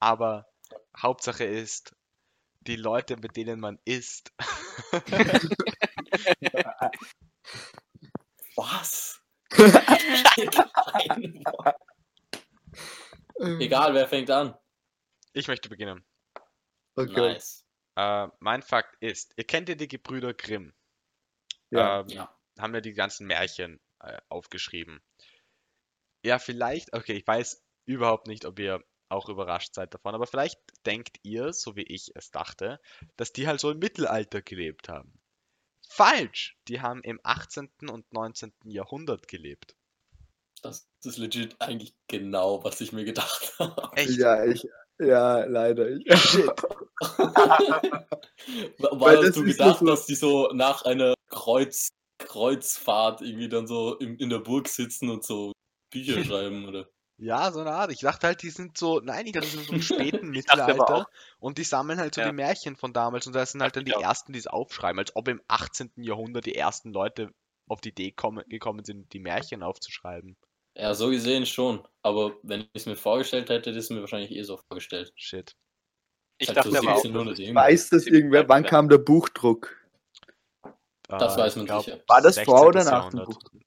Aber 0.00 0.46
Hauptsache 0.98 1.44
ist, 1.44 1.94
die 2.60 2.76
Leute, 2.76 3.16
mit 3.16 3.36
denen 3.36 3.60
man 3.60 3.78
isst, 3.84 4.32
Was? 8.56 9.20
Egal, 13.38 13.94
wer 13.94 14.08
fängt 14.08 14.30
an. 14.30 14.56
ich 15.32 15.48
möchte 15.48 15.68
beginnen. 15.68 16.04
Okay. 16.96 17.32
Nice. 17.32 17.66
Äh, 17.96 18.28
mein 18.38 18.62
Fakt 18.62 18.96
ist, 19.00 19.34
ihr 19.36 19.44
kennt 19.44 19.68
ja 19.68 19.74
die 19.74 19.88
Gebrüder 19.88 20.32
Grimm. 20.34 20.72
Ja. 21.70 22.00
Ähm, 22.00 22.08
Ja. 22.08 22.36
haben 22.58 22.74
ja 22.74 22.80
die 22.80 22.92
ganzen 22.92 23.26
Märchen 23.26 23.80
äh, 24.00 24.20
aufgeschrieben. 24.28 25.02
Ja, 26.24 26.38
vielleicht, 26.38 26.92
okay, 26.94 27.14
ich 27.14 27.26
weiß 27.26 27.64
überhaupt 27.86 28.28
nicht, 28.28 28.44
ob 28.44 28.58
ihr 28.58 28.82
auch 29.08 29.28
überrascht 29.28 29.74
seid 29.74 29.92
davon, 29.94 30.14
aber 30.14 30.26
vielleicht 30.26 30.58
denkt 30.86 31.18
ihr, 31.22 31.52
so 31.52 31.76
wie 31.76 31.82
ich 31.82 32.10
es 32.14 32.30
dachte, 32.30 32.80
dass 33.16 33.32
die 33.32 33.46
halt 33.46 33.60
so 33.60 33.70
im 33.70 33.78
Mittelalter 33.78 34.42
gelebt 34.42 34.88
haben. 34.88 35.20
Falsch! 35.88 36.56
Die 36.68 36.80
haben 36.80 37.02
im 37.02 37.20
18. 37.22 37.68
und 37.90 38.10
19. 38.12 38.52
Jahrhundert 38.64 39.28
gelebt. 39.28 39.76
Das 40.62 40.88
ist 41.04 41.18
legit 41.18 41.56
eigentlich 41.60 41.94
genau, 42.08 42.64
was 42.64 42.80
ich 42.80 42.92
mir 42.92 43.04
gedacht 43.04 43.54
habe. 43.58 43.90
Echt? 43.96 44.18
Ja, 44.18 44.44
ich. 44.44 44.66
Ja, 44.98 45.44
leider. 45.44 45.90
Ich. 45.90 46.06
Shit. 46.20 46.50
Weil 48.78 49.18
hast 49.26 49.36
du 49.36 49.44
gedacht, 49.44 49.80
so- 49.80 49.86
dass 49.86 50.06
die 50.06 50.14
so 50.14 50.48
nach 50.52 50.82
einer 50.84 51.14
Kreuz, 51.28 51.88
Kreuzfahrt 52.18 53.20
irgendwie 53.20 53.48
dann 53.48 53.66
so 53.66 53.96
in, 53.98 54.16
in 54.18 54.30
der 54.30 54.38
Burg 54.38 54.68
sitzen 54.68 55.10
und 55.10 55.24
so 55.24 55.52
Bücher 55.92 56.24
schreiben, 56.24 56.66
oder? 56.68 56.88
Ja, 57.16 57.52
so 57.52 57.60
eine 57.60 57.70
Art. 57.72 57.92
Ich 57.92 58.00
dachte 58.00 58.26
halt, 58.26 58.42
die 58.42 58.50
sind 58.50 58.76
so, 58.76 59.00
nein, 59.00 59.26
ich 59.26 59.32
dachte, 59.32 59.46
die 59.48 59.56
sind 59.56 59.66
so 59.66 59.72
im 59.72 59.82
späten 60.22 60.30
Mittelalter 60.30 61.06
und 61.38 61.58
die 61.58 61.64
sammeln 61.64 61.98
halt 61.98 62.14
so 62.14 62.20
Ja. 62.20 62.28
die 62.28 62.34
Märchen 62.34 62.76
von 62.76 62.92
damals 62.92 63.26
und 63.26 63.34
das 63.34 63.52
sind 63.52 63.62
halt 63.62 63.76
dann 63.76 63.84
die 63.84 63.94
auch. 63.94 64.02
ersten, 64.02 64.32
die 64.32 64.38
es 64.38 64.46
aufschreiben, 64.46 64.98
als 64.98 65.14
ob 65.14 65.28
im 65.28 65.40
18. 65.48 65.92
Jahrhundert 65.96 66.46
die 66.46 66.54
ersten 66.56 66.92
Leute 66.92 67.32
auf 67.68 67.80
die 67.80 67.90
Idee 67.90 68.10
kommen, 68.12 68.44
gekommen 68.48 68.84
sind, 68.84 69.12
die 69.12 69.20
Märchen 69.20 69.62
aufzuschreiben. 69.62 70.36
Ja, 70.76 70.92
so 70.94 71.08
gesehen 71.10 71.46
schon. 71.46 71.86
Aber 72.02 72.34
wenn 72.42 72.62
ich 72.62 72.68
es 72.74 72.86
mir 72.86 72.96
vorgestellt 72.96 73.48
hätte, 73.48 73.70
hätte 73.70 73.78
ich 73.78 73.84
es 73.84 73.90
mir 73.90 74.00
wahrscheinlich 74.00 74.32
eh 74.32 74.42
so 74.42 74.56
vorgestellt. 74.56 75.12
Shit. 75.16 75.54
Ich 76.38 76.48
Halt 76.48 76.58
dachte 76.58 76.72
so 76.72 76.78
aber 76.78 76.88
auch, 76.88 77.04
1700 77.04 77.38
irgendwas. 77.38 77.64
Weiß 77.64 77.90
das 77.90 78.06
irgendwer? 78.06 78.48
Wann 78.48 78.64
kam 78.64 78.88
der 78.88 78.98
Buchdruck? 78.98 79.76
Das 81.08 81.36
Äh, 81.36 81.38
weiß 81.38 81.56
man 81.56 81.66
glaub, 81.66 81.84
sicher. 81.84 82.00
War 82.08 82.22
das 82.22 82.38
vor 82.40 82.66
oder 82.66 82.80
16. 82.82 82.92
nach 82.92 83.10
dem. 83.10 83.24
Buchdruck? 83.24 83.62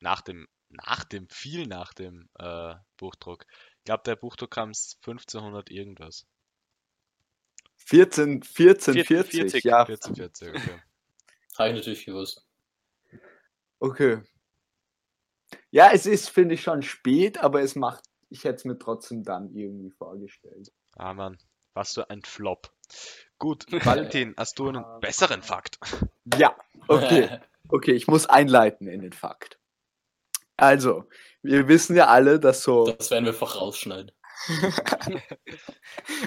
Nach 0.00 0.20
dem, 0.20 0.46
nach 0.74 1.04
dem, 1.04 1.28
viel 1.28 1.66
nach 1.66 1.94
dem 1.94 2.28
äh, 2.38 2.74
Buchdruck. 2.96 3.46
Ich 3.78 3.84
glaube, 3.84 4.02
der 4.04 4.16
Buchdruck 4.16 4.50
kam 4.50 4.70
1500 4.70 5.70
irgendwas. 5.70 6.26
14, 7.76 8.42
14, 8.42 9.04
40, 9.04 9.06
40, 9.06 9.64
ja. 9.64 9.80
1440, 9.80 10.48
okay. 10.48 10.82
Habe 11.58 11.68
ich 11.70 11.74
natürlich 11.76 12.04
gewusst. 12.06 12.46
Okay. 13.78 14.22
Ja, 15.70 15.90
es 15.92 16.06
ist, 16.06 16.30
finde 16.30 16.54
ich, 16.54 16.62
schon 16.62 16.82
spät, 16.82 17.38
aber 17.38 17.60
es 17.60 17.76
macht, 17.76 18.04
ich 18.30 18.44
hätte 18.44 18.56
es 18.56 18.64
mir 18.64 18.78
trotzdem 18.78 19.22
dann 19.22 19.54
irgendwie 19.54 19.90
vorgestellt. 19.90 20.72
Ah, 20.96 21.12
Mann. 21.12 21.38
Was 21.74 21.94
für 21.94 22.08
ein 22.08 22.22
Flop. 22.22 22.72
Gut, 23.38 23.66
Valentin, 23.84 24.34
hast 24.36 24.58
du 24.58 24.68
einen 24.68 24.84
besseren 25.00 25.42
Fakt? 25.42 25.78
Ja, 26.36 26.56
okay. 26.88 27.40
Okay, 27.68 27.92
ich 27.92 28.06
muss 28.06 28.26
einleiten 28.26 28.88
in 28.88 29.00
den 29.00 29.14
Fakt. 29.14 29.58
Also, 30.56 31.04
wir 31.42 31.68
wissen 31.68 31.96
ja 31.96 32.06
alle, 32.06 32.38
dass 32.40 32.62
so 32.62 32.86
Das 32.86 33.10
werden 33.10 33.24
wir 33.24 33.32
einfach 33.32 33.60
rausschneiden. 33.60 34.12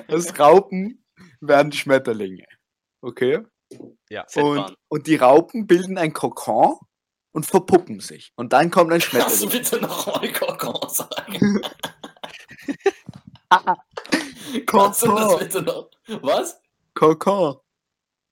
aus 0.07 0.28
Raupen 0.39 1.03
werden 1.41 1.71
Schmetterlinge. 1.71 2.45
Okay? 3.01 3.43
Ja. 4.09 4.25
Und, 4.36 4.75
und 4.88 5.07
die 5.07 5.15
Raupen 5.15 5.67
bilden 5.67 5.97
ein 5.97 6.13
Kokon 6.13 6.78
und 7.32 7.45
verpuppen 7.45 7.99
sich. 7.99 8.32
Und 8.36 8.53
dann 8.53 8.71
kommt 8.71 8.91
ein 8.93 8.99
Kannst 8.99 9.43
du 9.43 9.49
Schmetterling. 9.49 9.49
bitte 9.49 9.82
nochmal 9.82 10.32
Kokon 10.32 10.89
sagen? 10.89 11.61
Kannst 14.65 15.03
du 15.03 15.07
das 15.07 15.21
Kokon. 15.28 15.39
bitte 15.39 15.61
noch? 15.61 15.89
Was? 16.21 16.61
Kokon. 16.95 17.57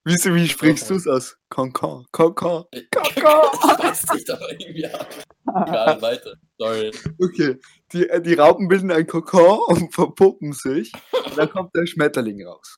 Wieso, 0.07 0.35
wie 0.35 0.47
sprichst 0.47 0.87
du 0.91 0.95
es 0.95 1.07
aus? 1.07 1.35
Kokon. 1.49 2.05
Kokon. 2.11 2.65
Das 2.91 3.15
Kokon. 3.15 3.79
weiß 3.79 4.05
ich 4.17 4.25
doch 4.25 4.39
irgendwie 4.49 4.85
an. 4.85 5.05
Egal, 5.47 6.01
weiter. 6.01 6.33
Sorry. 6.59 6.91
Okay, 7.19 7.57
die, 7.91 8.07
äh, 8.07 8.21
die 8.21 8.35
Raupen 8.35 8.67
bilden 8.67 8.91
ein 8.91 9.07
Kokon 9.07 9.59
und 9.67 9.93
verpuppen 9.95 10.53
sich. 10.53 10.91
Und 11.25 11.35
dann 11.37 11.49
kommt 11.49 11.75
der 11.75 11.87
Schmetterling 11.87 12.45
raus. 12.45 12.77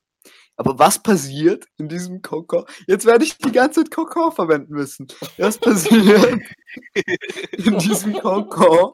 Aber 0.56 0.80
was 0.80 1.04
passiert 1.04 1.66
in 1.78 1.90
diesem 1.90 2.22
Kokon? 2.22 2.64
Jetzt 2.88 3.06
werde 3.06 3.26
ich 3.26 3.38
die 3.38 3.52
ganze 3.52 3.84
Zeit 3.84 3.92
Kokon 3.94 4.32
verwenden 4.32 4.74
müssen. 4.74 5.08
Was 5.38 5.58
passiert 5.58 6.42
in 7.52 7.78
diesem 7.78 8.14
Kokon? 8.14 8.94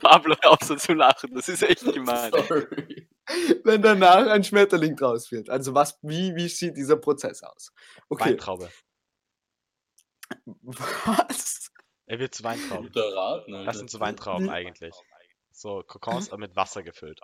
Pablo, 0.00 0.36
hör 0.42 0.52
auf 0.52 0.58
so 0.62 0.76
zu 0.76 0.92
lachen, 0.92 1.34
das 1.34 1.48
ist 1.48 1.62
echt 1.62 1.92
gemein. 1.92 2.30
Sorry. 2.30 3.08
wenn 3.64 3.82
danach 3.82 4.26
ein 4.26 4.44
Schmetterling 4.44 4.96
draus 4.96 5.30
wird. 5.32 5.48
Also 5.50 5.74
was, 5.74 5.98
wie, 6.02 6.34
wie 6.34 6.48
sieht 6.48 6.76
dieser 6.76 6.96
Prozess 6.96 7.42
aus? 7.42 7.72
Okay, 8.08 8.30
Weintraube. 8.30 8.70
was? 10.62 11.70
Er 12.06 12.18
wird 12.18 12.34
zu 12.34 12.44
Weintrauben. 12.44 12.86
Guter 12.86 13.14
Rat, 13.14 13.48
ne? 13.48 13.64
Das 13.64 13.78
sind 13.78 13.90
so 13.90 14.00
Weintrauben 14.00 14.50
eigentlich. 14.50 14.94
So 15.50 15.82
Kokons 15.86 16.28
aber 16.30 16.38
mit 16.40 16.56
Wasser 16.56 16.82
gefüllt. 16.82 17.20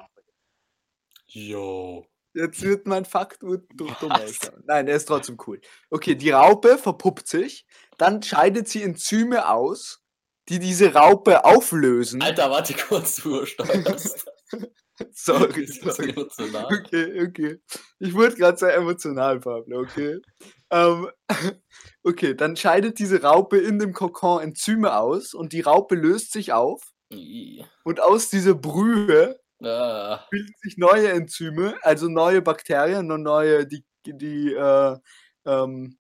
Yo. 1.27 2.07
Jetzt 2.33 2.63
wird 2.63 2.87
mein 2.87 3.05
Fakt 3.05 3.43
du- 3.43 3.57
du- 3.57 3.91
dumm 4.01 4.13
ausschauen. 4.13 4.63
Nein, 4.65 4.87
er 4.87 4.97
ist 4.97 5.07
trotzdem 5.07 5.37
cool. 5.47 5.61
Okay, 5.91 6.15
die 6.15 6.31
Raupe 6.31 6.79
verpuppt 6.79 7.27
sich, 7.27 7.67
dann 7.99 8.23
scheidet 8.23 8.69
sie 8.69 8.83
Enzyme 8.85 9.49
aus, 9.49 10.05
die 10.49 10.61
diese 10.61 10.95
Raupe 10.95 11.45
auflösen. 11.45 12.23
Alter, 12.23 12.51
warte 12.51 12.75
kurz, 12.75 13.17
du 13.17 13.31
übersteuerst. 13.39 14.31
Sorry, 15.13 15.67
sorry. 15.67 16.11
emotional. 16.11 16.67
Okay, 16.67 17.23
okay. 17.27 17.61
Ich 17.99 18.15
wurde 18.15 18.37
gerade 18.37 18.59
sehr 18.59 18.75
emotional, 18.75 19.41
Pablo, 19.41 19.81
okay? 19.81 20.19
Ähm, 20.71 21.09
okay, 22.05 22.35
dann 22.35 22.57
scheidet 22.57 22.99
diese 22.99 23.23
Raupe 23.23 23.59
in 23.59 23.79
dem 23.79 23.93
Kokon 23.93 24.43
Enzyme 24.43 24.97
aus 24.97 25.35
und 25.35 25.53
die 25.53 25.61
Raupe 25.61 25.95
löst 25.95 26.33
sich 26.33 26.53
auf 26.53 26.83
und 27.85 28.01
aus 28.01 28.31
dieser 28.31 28.55
Brühe 28.55 29.41
Ah, 29.63 30.27
bilden 30.31 30.55
sich 30.63 30.79
neue 30.79 31.11
Enzyme, 31.11 31.77
also 31.83 32.09
neue 32.09 32.41
Bakterien 32.41 33.11
und 33.13 33.23
neue, 33.23 33.67
die, 33.67 33.85
die, 34.07 34.55
äh, 34.55 34.97
ähm, 35.45 35.99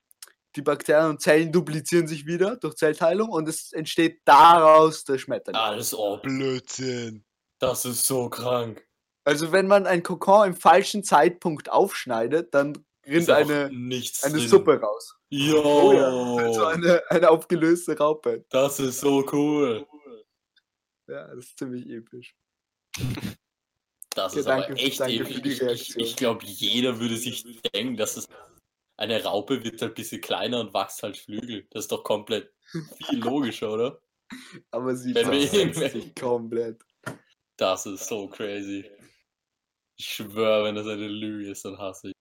die 0.56 0.62
Bakterien 0.62 1.10
und 1.10 1.20
Zellen 1.20 1.52
duplizieren 1.52 2.08
sich 2.08 2.24
wieder 2.24 2.56
durch 2.56 2.76
Zellteilung 2.76 3.28
und 3.28 3.48
es 3.48 3.72
entsteht 3.72 4.22
daraus 4.24 5.04
der 5.04 5.18
Schmetterling. 5.18 5.60
alles 5.60 5.92
oh, 5.92 6.16
Blödsinn. 6.16 7.24
das 7.58 7.84
ist 7.84 8.06
so 8.06 8.30
krank. 8.30 8.82
Also 9.24 9.52
wenn 9.52 9.66
man 9.66 9.86
ein 9.86 10.02
Kokon 10.02 10.48
im 10.48 10.54
falschen 10.54 11.04
Zeitpunkt 11.04 11.70
aufschneidet, 11.70 12.54
dann 12.54 12.84
rinnt 13.06 13.28
eine, 13.30 13.66
eine 13.66 14.00
drin. 14.00 14.48
Suppe 14.48 14.80
raus. 14.80 15.16
Yo, 15.28 15.62
Oh 15.62 15.92
ja, 15.92 16.44
also 16.44 16.64
eine, 16.66 17.02
eine 17.10 17.30
aufgelöste 17.30 17.96
Raupe. 17.96 18.44
das 18.50 18.80
ist 18.80 19.00
so 19.00 19.24
cool. 19.32 19.86
Ja, 21.08 21.26
das 21.28 21.46
ist 21.46 21.58
ziemlich 21.58 21.88
episch. 21.88 22.34
Das 24.14 24.34
Ja, 24.34 24.40
ist 24.40 24.46
danke- 24.48 24.66
aber 24.72 24.80
echt 24.80 25.00
episch. 25.00 25.60
Ich, 25.62 25.96
ich, 25.96 26.16
glaube, 26.16 26.44
jeder 26.44 26.98
würde 26.98 27.16
sich 27.16 27.44
denken, 27.72 27.96
dass 27.96 28.16
es 28.16 28.28
eine 28.96 29.22
Raupe 29.22 29.62
wird 29.64 29.80
halt 29.80 29.92
ein 29.92 29.94
bisschen 29.94 30.20
kleiner 30.20 30.60
und 30.60 30.74
wächst 30.74 31.02
halt 31.02 31.16
Flügel. 31.16 31.66
Das 31.70 31.84
ist 31.84 31.92
doch 31.92 32.02
komplett 32.02 32.52
viel 33.06 33.18
logischer, 33.20 33.72
oder? 33.72 34.00
Aber 34.72 34.94
sie 34.96 35.12
sich 35.12 36.14
komplett. 36.14 36.82
Das 37.56 37.86
ist 37.86 38.06
so 38.08 38.28
crazy. 38.28 38.84
Ich 40.00 40.14
schwöre, 40.14 40.64
wenn 40.64 40.76
das 40.76 40.86
eine 40.86 41.08
Lüge 41.08 41.50
ist, 41.50 41.62
dann 41.66 41.76
hasse 41.76 42.08
ich. 42.08 42.14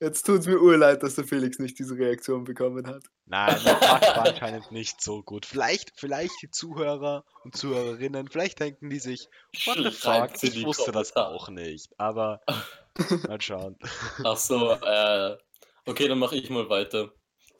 Jetzt 0.00 0.26
tut 0.26 0.40
es 0.40 0.46
mir 0.48 0.60
urleid, 0.60 1.04
dass 1.04 1.14
der 1.14 1.22
Felix 1.22 1.60
nicht 1.60 1.78
diese 1.78 1.96
Reaktion 1.96 2.42
bekommen 2.42 2.88
hat. 2.88 3.04
Nein, 3.26 3.56
der 3.64 3.76
Fakt 3.76 4.16
war 4.16 4.26
anscheinend 4.26 4.72
nicht 4.72 5.00
so 5.00 5.22
gut. 5.22 5.46
Vielleicht, 5.46 5.92
vielleicht 5.94 6.42
die 6.42 6.50
Zuhörer 6.50 7.24
und 7.44 7.56
Zuhörerinnen, 7.56 8.26
vielleicht 8.26 8.58
denken 8.58 8.90
die 8.90 8.98
sich, 8.98 9.28
what 9.64 9.76
the 9.76 9.92
fuck, 9.92 10.42
ich 10.42 10.64
wusste 10.64 10.90
das 10.90 11.14
auch 11.14 11.48
nicht. 11.50 11.92
Aber 11.98 12.40
mal 13.28 13.40
schauen. 13.40 13.78
Ach 14.24 14.36
so, 14.36 14.72
äh, 14.72 15.38
okay, 15.86 16.08
dann 16.08 16.18
mache 16.18 16.34
ich 16.34 16.50
mal 16.50 16.68
weiter. 16.68 17.12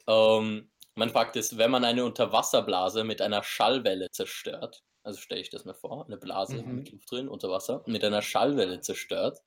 Ähm, 0.05 0.69
mein 0.95 1.11
Fakt 1.11 1.37
ist, 1.37 1.57
wenn 1.57 1.71
man 1.71 1.85
eine 1.85 2.03
Unterwasserblase 2.03 3.05
mit 3.05 3.21
einer 3.21 3.41
Schallwelle 3.41 4.11
zerstört, 4.11 4.83
also 5.05 5.19
stelle 5.19 5.41
ich 5.41 5.49
das 5.49 5.65
mir 5.65 5.75
vor, 5.75 6.05
eine 6.05 6.17
Blase 6.17 6.61
Mhm. 6.63 6.75
mit 6.75 6.91
Luft 6.91 7.11
drin, 7.11 7.27
unter 7.27 7.49
Wasser, 7.49 7.83
mit 7.85 8.03
einer 8.03 8.21
Schallwelle 8.21 8.81
zerstört, 8.81 9.43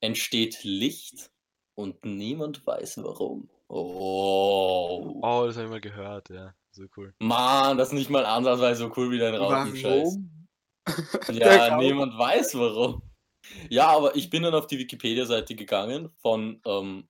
entsteht 0.00 0.64
Licht 0.64 1.30
und 1.74 2.04
niemand 2.04 2.66
weiß 2.66 3.02
warum. 3.02 3.48
Oh. 3.68 5.20
Oh, 5.22 5.44
das 5.46 5.56
habe 5.56 5.66
ich 5.66 5.70
mal 5.70 5.80
gehört, 5.80 6.28
ja. 6.30 6.54
So 6.72 6.84
cool. 6.96 7.14
Mann, 7.20 7.78
das 7.78 7.88
ist 7.88 7.94
nicht 7.94 8.10
mal 8.10 8.26
ansatzweise 8.26 8.80
so 8.80 8.92
cool 8.96 9.10
wie 9.10 9.18
dein? 9.18 9.34
Der 11.28 11.68
Ja, 11.68 11.76
niemand 11.78 12.18
weiß 12.18 12.54
warum. 12.56 13.02
Ja, 13.70 13.88
aber 13.88 14.16
ich 14.16 14.30
bin 14.30 14.42
dann 14.42 14.54
auf 14.54 14.66
die 14.66 14.78
Wikipedia-Seite 14.78 15.54
gegangen 15.54 16.10
von 16.20 16.60
ähm, 16.64 17.08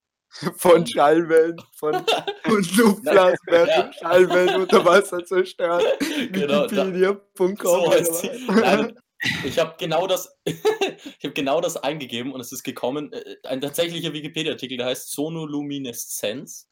Von 0.57 0.87
Schallwellen, 0.87 1.57
von, 1.75 1.95
von 2.45 2.67
Luftblasen 2.77 3.47
werden 3.47 3.93
Schallwellen 3.93 4.63
unter 4.63 4.85
Wasser 4.85 5.25
zerstört. 5.25 5.85
Genau, 6.33 6.65
Wikipedia.com. 6.65 7.57
So 7.57 7.93
ich 9.45 9.59
habe 9.59 9.75
genau 9.79 10.07
das, 10.07 10.35
ich 10.45 11.25
habe 11.25 11.35
genau 11.35 11.61
das 11.61 11.77
eingegeben 11.77 12.33
und 12.33 12.41
es 12.41 12.53
ist 12.53 12.63
gekommen, 12.63 13.13
äh, 13.13 13.37
ein 13.45 13.61
tatsächlicher 13.61 14.13
Wikipedia-Artikel, 14.13 14.79
der 14.79 14.87
heißt 14.87 15.11
Sonolumineszenz. 15.13 16.69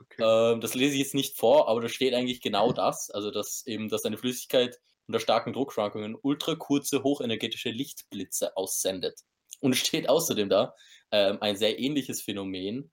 Okay. 0.00 0.22
Ähm, 0.22 0.60
das 0.60 0.74
lese 0.74 0.94
ich 0.94 1.00
jetzt 1.00 1.14
nicht 1.14 1.36
vor, 1.36 1.68
aber 1.68 1.82
da 1.82 1.88
steht 1.88 2.14
eigentlich 2.14 2.40
genau 2.40 2.72
das, 2.72 3.10
also 3.10 3.30
dass 3.30 3.66
eben, 3.66 3.88
dass 3.88 4.04
eine 4.04 4.18
Flüssigkeit 4.18 4.78
unter 5.06 5.20
starken 5.20 5.52
Druckschwankungen 5.52 6.16
ultrakurze 6.20 7.02
hochenergetische 7.02 7.70
Lichtblitze 7.70 8.56
aussendet. 8.56 9.20
Und 9.60 9.72
es 9.72 9.78
steht 9.78 10.08
außerdem 10.08 10.48
da 10.48 10.74
ähm, 11.10 11.38
ein 11.40 11.56
sehr 11.56 11.78
ähnliches 11.78 12.22
Phänomen, 12.22 12.90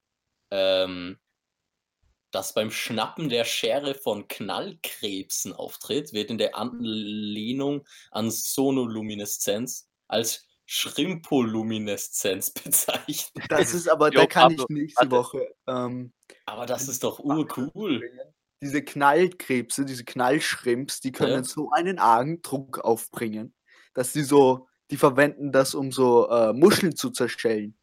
ähm, 0.52 1.18
das 2.32 2.54
beim 2.54 2.70
Schnappen 2.72 3.30
der 3.30 3.43
Schere 3.43 3.95
von 3.95 4.28
Knallkrebsen 4.28 5.54
auftritt, 5.54 6.14
wird 6.14 6.30
in 6.30 6.38
der 6.38 6.56
Anlehnung 6.56 7.88
an 8.12 8.30
Sonolumineszenz 8.30 9.88
als 10.08 10.45
Shrimpolumineszenz 10.68 12.52
bezeichnet. 12.64 13.45
Das 13.50 13.74
ist 13.74 13.89
aber, 13.89 14.12
Jo, 14.14 14.22
da 14.22 14.26
kann 14.28 14.52
ich 14.52 14.64
nächste 14.70 15.10
warte. 15.10 15.12
Woche 15.12 15.47
ähm, 15.68 16.14
Aber 16.45 16.68
das 16.68 16.88
ist 16.88 17.04
doch 17.04 17.18
urcool. 17.20 18.04
diese 18.62 18.84
Knallkrebse, 18.84 19.86
diese 19.86 20.04
Knallschrimps, 20.06 21.00
die 21.00 21.12
können 21.12 21.32
Ja. 21.32 21.43
so 21.43 21.72
einen 21.72 21.97
argen 21.97 22.43
Druck 22.43 22.78
aufbringen, 22.80 23.56
dass 23.95 24.14
die 24.14 24.22
so, 24.24 24.68
die 24.91 24.97
verwenden 24.97 25.52
das, 25.52 25.74
um 25.74 25.91
so 25.91 26.30
äh, 26.30 26.54
Muscheln 26.54 26.95
zu 26.95 27.10
zerschellen. 27.10 27.76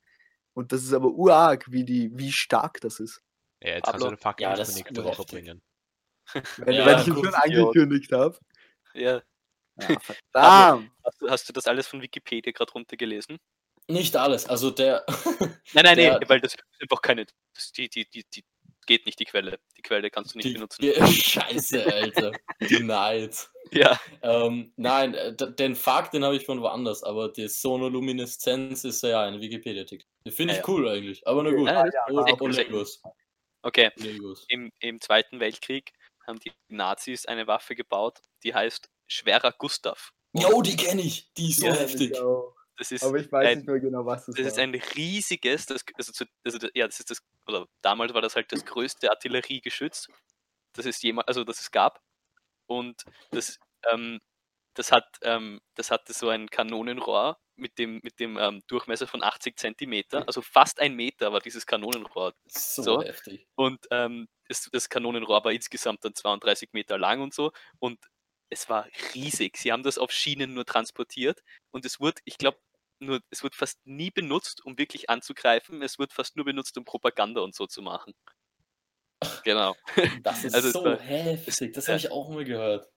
Und 0.56 0.72
das 0.72 0.82
ist 0.82 0.94
aber 0.94 1.08
urarg, 1.08 1.70
wie 1.70 1.84
die, 1.84 2.10
wie 2.18 2.32
stark 2.32 2.80
das 2.80 2.98
ist. 2.98 3.20
Ja, 3.62 3.74
jetzt 3.74 3.84
kannst 3.84 4.04
du 4.04 4.08
den 4.08 4.16
Fakt 4.16 4.40
ja, 4.40 4.48
nicht 4.48 4.60
das 4.60 4.74
nächste 4.74 5.04
Woche 5.04 5.24
bringen. 5.24 5.62
Wenn, 6.56 6.74
Ja, 6.74 6.86
wenn 6.86 6.98
ich 7.00 7.06
ihn 7.08 7.14
schon 7.14 7.34
angekündigt 7.34 8.12
habe. 8.12 8.38
Ja. 8.94 9.22
Ja, 9.78 10.00
verdammt. 10.00 10.90
Hast 11.04 11.20
du, 11.20 11.28
hast 11.28 11.48
du 11.50 11.52
das 11.52 11.66
alles 11.66 11.86
von 11.86 12.00
Wikipedia 12.00 12.50
gerade 12.50 12.72
runtergelesen? 12.72 13.36
Nicht 13.88 14.16
alles. 14.16 14.46
Also 14.48 14.70
der. 14.70 15.04
Nein, 15.74 15.84
nein, 15.84 15.96
Der- 15.98 16.18
nee, 16.18 16.28
weil 16.28 16.40
das 16.40 16.54
ist 16.54 16.64
einfach 16.80 17.02
keine. 17.02 17.26
Das, 17.54 17.72
die, 17.72 17.90
die, 17.90 18.08
die, 18.08 18.24
die 18.24 18.42
geht 18.86 19.04
nicht, 19.06 19.18
die 19.20 19.24
Quelle. 19.24 19.58
Die 19.76 19.82
Quelle 19.82 20.10
kannst 20.10 20.34
du 20.34 20.38
nicht 20.38 20.48
die, 20.48 20.54
benutzen. 20.54 20.82
die, 20.82 20.92
Scheiße, 21.22 21.84
Alter. 21.84 22.32
Denied. 22.60 23.48
Ja, 23.72 23.98
Ähm, 24.22 24.72
nein, 24.76 25.14
äh, 25.14 25.34
den 25.34 25.74
Fakt, 25.74 26.14
den 26.14 26.22
habe 26.24 26.36
ich 26.36 26.46
von 26.46 26.60
woanders, 26.62 27.02
aber 27.02 27.30
die 27.32 27.48
Sonolumineszenz 27.48 28.84
ist 28.84 29.02
ja 29.02 29.22
ein 29.24 29.40
Wikipedia-Tick. 29.40 30.04
Den 30.24 30.32
finde 30.32 30.52
ich 30.54 30.58
Ja, 30.60 30.64
ja. 30.64 30.68
cool 30.72 30.88
eigentlich, 30.88 31.26
aber 31.26 31.42
na 31.42 31.50
gut. 31.50 31.66
Ja, 31.68 31.84
Oh, 32.10 32.36
oh, 32.38 32.46
Legos. 32.46 33.02
okay. 33.62 33.90
Legos. 33.96 34.44
Im, 34.48 34.70
Im 34.78 35.00
Zweiten 35.00 35.40
Weltkrieg 35.40 35.90
haben 36.28 36.38
die 36.38 36.52
Nazis 36.68 37.26
eine 37.26 37.48
Waffe 37.48 37.74
gebaut, 37.74 38.20
die 38.44 38.54
heißt 38.54 38.88
Schwerer 39.08 39.52
Gustav. 39.58 40.12
Jo, 40.32 40.62
die 40.62 40.76
kenne 40.76 41.02
ich. 41.02 41.32
Die 41.34 41.50
ist 41.50 41.58
so 41.58 41.66
Ja, 41.66 41.74
heftig. 41.74 42.12
Ich 42.12 42.20
auch. 42.20 42.54
Das 42.76 42.92
ist, 42.92 43.06
Aber 43.06 43.18
ich 43.18 43.30
weiß 43.32 43.54
ein, 43.54 43.54
nicht 43.54 43.66
mehr 43.66 43.80
genau, 43.80 44.04
was 44.04 44.26
das, 44.26 44.36
das 44.36 44.46
ist 44.48 44.58
war. 44.58 44.60
ein 44.60 44.74
riesiges, 44.74 45.66
das, 45.66 45.84
also, 45.96 46.12
zu- 46.12 46.26
also 46.44 46.58
ja, 46.74 46.86
das 46.86 47.00
ist 47.00 47.10
das, 47.10 47.22
oder 47.46 47.66
damals 47.82 48.14
war 48.14 48.22
das 48.22 48.36
halt 48.36 48.52
das 48.52 48.64
größte 48.64 49.10
Artilleriegeschütz, 49.10 50.08
das 50.74 50.86
es 50.86 51.02
jemals, 51.02 51.28
also 51.28 51.44
das 51.44 51.60
es 51.60 51.70
gab. 51.70 52.02
Und 52.66 53.04
das, 53.32 53.58
ähm, 53.90 54.20
das 54.74 54.92
hat, 54.92 55.06
ähm, 55.22 55.60
das 55.76 55.90
hatte 55.90 56.12
so 56.14 56.28
ein 56.30 56.48
Kanonenrohr 56.50 57.38
mit 57.56 57.78
dem, 57.78 58.00
mit 58.02 58.20
dem 58.20 58.38
ähm, 58.38 58.62
Durchmesser 58.68 59.06
von 59.06 59.22
80 59.22 59.58
Zentimeter, 59.58 60.26
also 60.28 60.42
fast 60.42 60.80
ein 60.80 60.94
Meter 60.96 61.32
war 61.32 61.40
dieses 61.40 61.66
Kanonenrohr. 61.66 62.34
So, 62.80 62.84
So. 62.84 63.02
heftig. 63.02 63.46
Und 63.56 63.86
ähm, 63.90 64.28
das, 64.48 64.68
das 64.72 64.88
Kanonenrohr 64.88 65.44
war 65.44 65.52
insgesamt 65.52 66.04
dann 66.04 66.14
32 66.14 66.70
Meter 66.72 66.98
lang 66.98 67.20
und 67.22 67.34
so. 67.34 67.52
Und 67.78 67.98
es 68.50 68.68
war 68.68 68.86
riesig. 69.14 69.56
Sie 69.56 69.72
haben 69.72 69.82
das 69.82 69.98
auf 69.98 70.12
Schienen 70.12 70.54
nur 70.54 70.64
transportiert 70.66 71.42
und 71.72 71.84
es 71.84 72.00
wurde, 72.00 72.20
ich 72.24 72.38
glaube, 72.38 72.58
nur, 73.00 73.20
es 73.30 73.42
wird 73.42 73.54
fast 73.54 73.78
nie 73.86 74.10
benutzt, 74.10 74.64
um 74.64 74.78
wirklich 74.78 75.10
anzugreifen. 75.10 75.82
Es 75.82 75.98
wird 75.98 76.12
fast 76.12 76.36
nur 76.36 76.44
benutzt, 76.44 76.76
um 76.78 76.84
Propaganda 76.84 77.40
und 77.42 77.54
so 77.54 77.66
zu 77.66 77.82
machen. 77.82 78.14
Genau. 79.44 79.74
Das 80.22 80.44
ist 80.44 80.54
Also 80.54 80.68
es 80.68 80.72
so 80.74 80.84
war- 80.84 80.98
heftig. 81.00 81.72
Das 81.72 81.86
ja. 81.86 81.92
habe 81.94 81.98
ich 81.98 82.10
auch 82.10 82.28
mal 82.30 82.44
gehört. 82.44 82.88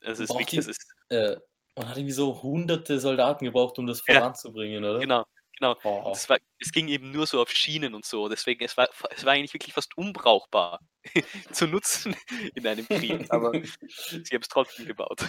Das 0.00 0.18
ist 0.20 0.28
Braucht 0.28 0.40
wirklich, 0.40 0.64
die- 0.64 0.70
ist, 0.70 0.94
Äh, 1.10 1.36
man 1.76 1.88
hat 1.88 1.96
irgendwie 1.96 2.12
so 2.12 2.42
hunderte 2.42 2.98
Soldaten 3.00 3.44
gebraucht, 3.44 3.78
um 3.78 3.86
das 3.86 4.02
Ja. 4.06 4.14
voranzubringen, 4.20 4.84
oder? 4.84 4.98
genau, 5.00 5.24
genau. 5.58 5.76
Oh. 5.84 6.14
War, 6.28 6.38
es 6.58 6.72
ging 6.72 6.88
eben 6.88 7.10
nur 7.12 7.26
so 7.26 7.40
auf 7.40 7.50
Schienen 7.50 7.94
und 7.94 8.04
so. 8.04 8.28
Deswegen, 8.28 8.64
es 8.64 8.76
war, 8.76 8.88
es 9.10 9.24
war 9.24 9.32
eigentlich 9.32 9.54
wirklich 9.54 9.74
fast 9.74 9.96
unbrauchbar 9.96 10.80
zu 11.52 11.66
nutzen 11.66 12.16
in 12.54 12.66
einem 12.66 12.86
Krieg. 12.86 13.26
Aber 13.32 13.52
sie 13.52 14.34
haben 14.34 14.42
es 14.42 14.48
trotzdem 14.48 14.86
gebaut. 14.86 15.20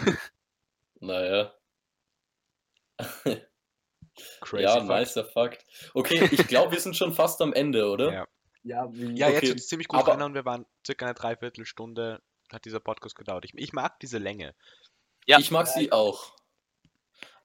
Naja. 1.01 1.53
Crazy 4.41 4.63
ja, 4.63 4.75
Fact. 4.85 4.87
nicer 4.87 5.25
Fakt. 5.25 5.65
Okay, 5.93 6.27
ich 6.31 6.47
glaube, 6.47 6.71
wir 6.73 6.79
sind 6.79 6.95
schon 6.95 7.13
fast 7.13 7.41
am 7.41 7.53
Ende, 7.53 7.89
oder? 7.89 8.11
Ja, 8.11 8.27
Ja, 8.63 8.89
ja 8.93 9.27
Okay, 9.27 9.47
jetzt 9.47 9.59
es 9.59 9.67
ziemlich 9.67 9.87
gut 9.87 9.99
aber- 9.99 10.23
und 10.25 10.33
wir 10.33 10.45
waren 10.45 10.65
circa 10.85 11.05
eine 11.05 11.13
Dreiviertelstunde, 11.15 12.21
hat 12.51 12.65
dieser 12.65 12.79
Podcast 12.79 13.15
gedauert. 13.15 13.45
Ich, 13.45 13.53
ich 13.55 13.73
mag 13.73 13.99
diese 13.99 14.17
Länge. 14.17 14.55
Ja. 15.25 15.39
Ich 15.39 15.51
mag 15.51 15.67
sie 15.67 15.91
auch. 15.91 16.35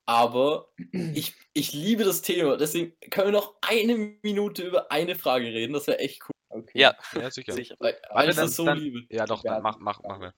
Aber 0.07 0.69
ich, 0.93 1.35
ich 1.55 1.73
liebe 1.73 2.05
das 2.05 2.21
Thema. 2.23 2.57
Deswegen 2.57 2.95
können 3.11 3.29
wir 3.29 3.33
noch 3.41 3.57
eine 3.63 3.97
Minute 4.23 4.63
über 4.63 4.91
eine 4.93 5.15
Frage 5.17 5.47
reden. 5.47 5.73
Das 5.73 5.87
wäre 5.87 5.99
echt 5.99 6.23
cool. 6.29 6.61
okay. 6.61 6.79
Ja, 6.79 6.95
Ja, 7.15 7.31
sicher. 7.31 7.53
sicher. 7.53 7.75
Weil, 7.79 7.99
weil 8.11 8.29
ich 8.29 8.37
dann- 8.37 8.47
das 8.47 8.57
so 8.57 8.65
dann- 8.67 8.79
liebe. 8.79 9.01
Ja, 9.09 9.25
doch, 9.27 9.43
dann 9.43 9.63
mach, 9.63 9.79
mach, 9.79 10.01
mach 10.03 10.21
wir. 10.21 10.35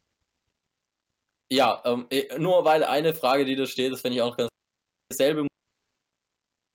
Ja, 1.51 1.81
ähm, 1.85 2.07
eh, 2.11 2.39
nur 2.39 2.65
weil 2.65 2.83
eine 2.85 3.15
Frage, 3.15 3.45
die 3.45 3.55
da 3.57 3.67
steht, 3.67 3.93
das 3.93 4.01
finde 4.01 4.17
ich 4.17 4.23
auch 4.23 4.37
ganz. 4.37 4.49
Dasselbe. 5.09 5.47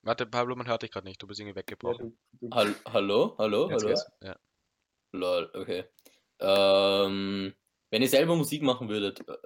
Warte, 0.03 0.25
Pablo, 0.25 0.55
man 0.55 0.67
hört 0.67 0.81
dich 0.81 0.91
gerade 0.91 1.07
nicht. 1.07 1.21
Du 1.21 1.27
bist 1.27 1.39
irgendwie 1.39 1.55
weggebrochen. 1.55 2.17
Hall 2.51 2.75
hallo? 2.85 3.35
Hallo? 3.37 3.69
Jetzt 3.69 3.83
hallo? 3.83 3.87
geht's. 3.87 4.11
Ja. 4.21 4.35
Lol, 5.13 5.49
okay. 5.53 5.83
Ähm, 6.39 7.53
wenn 7.91 8.01
ihr 8.01 8.07
selber 8.07 8.35
Musik 8.35 8.63
machen 8.63 8.89
würdet, 8.89 9.27
äh, 9.27 9.37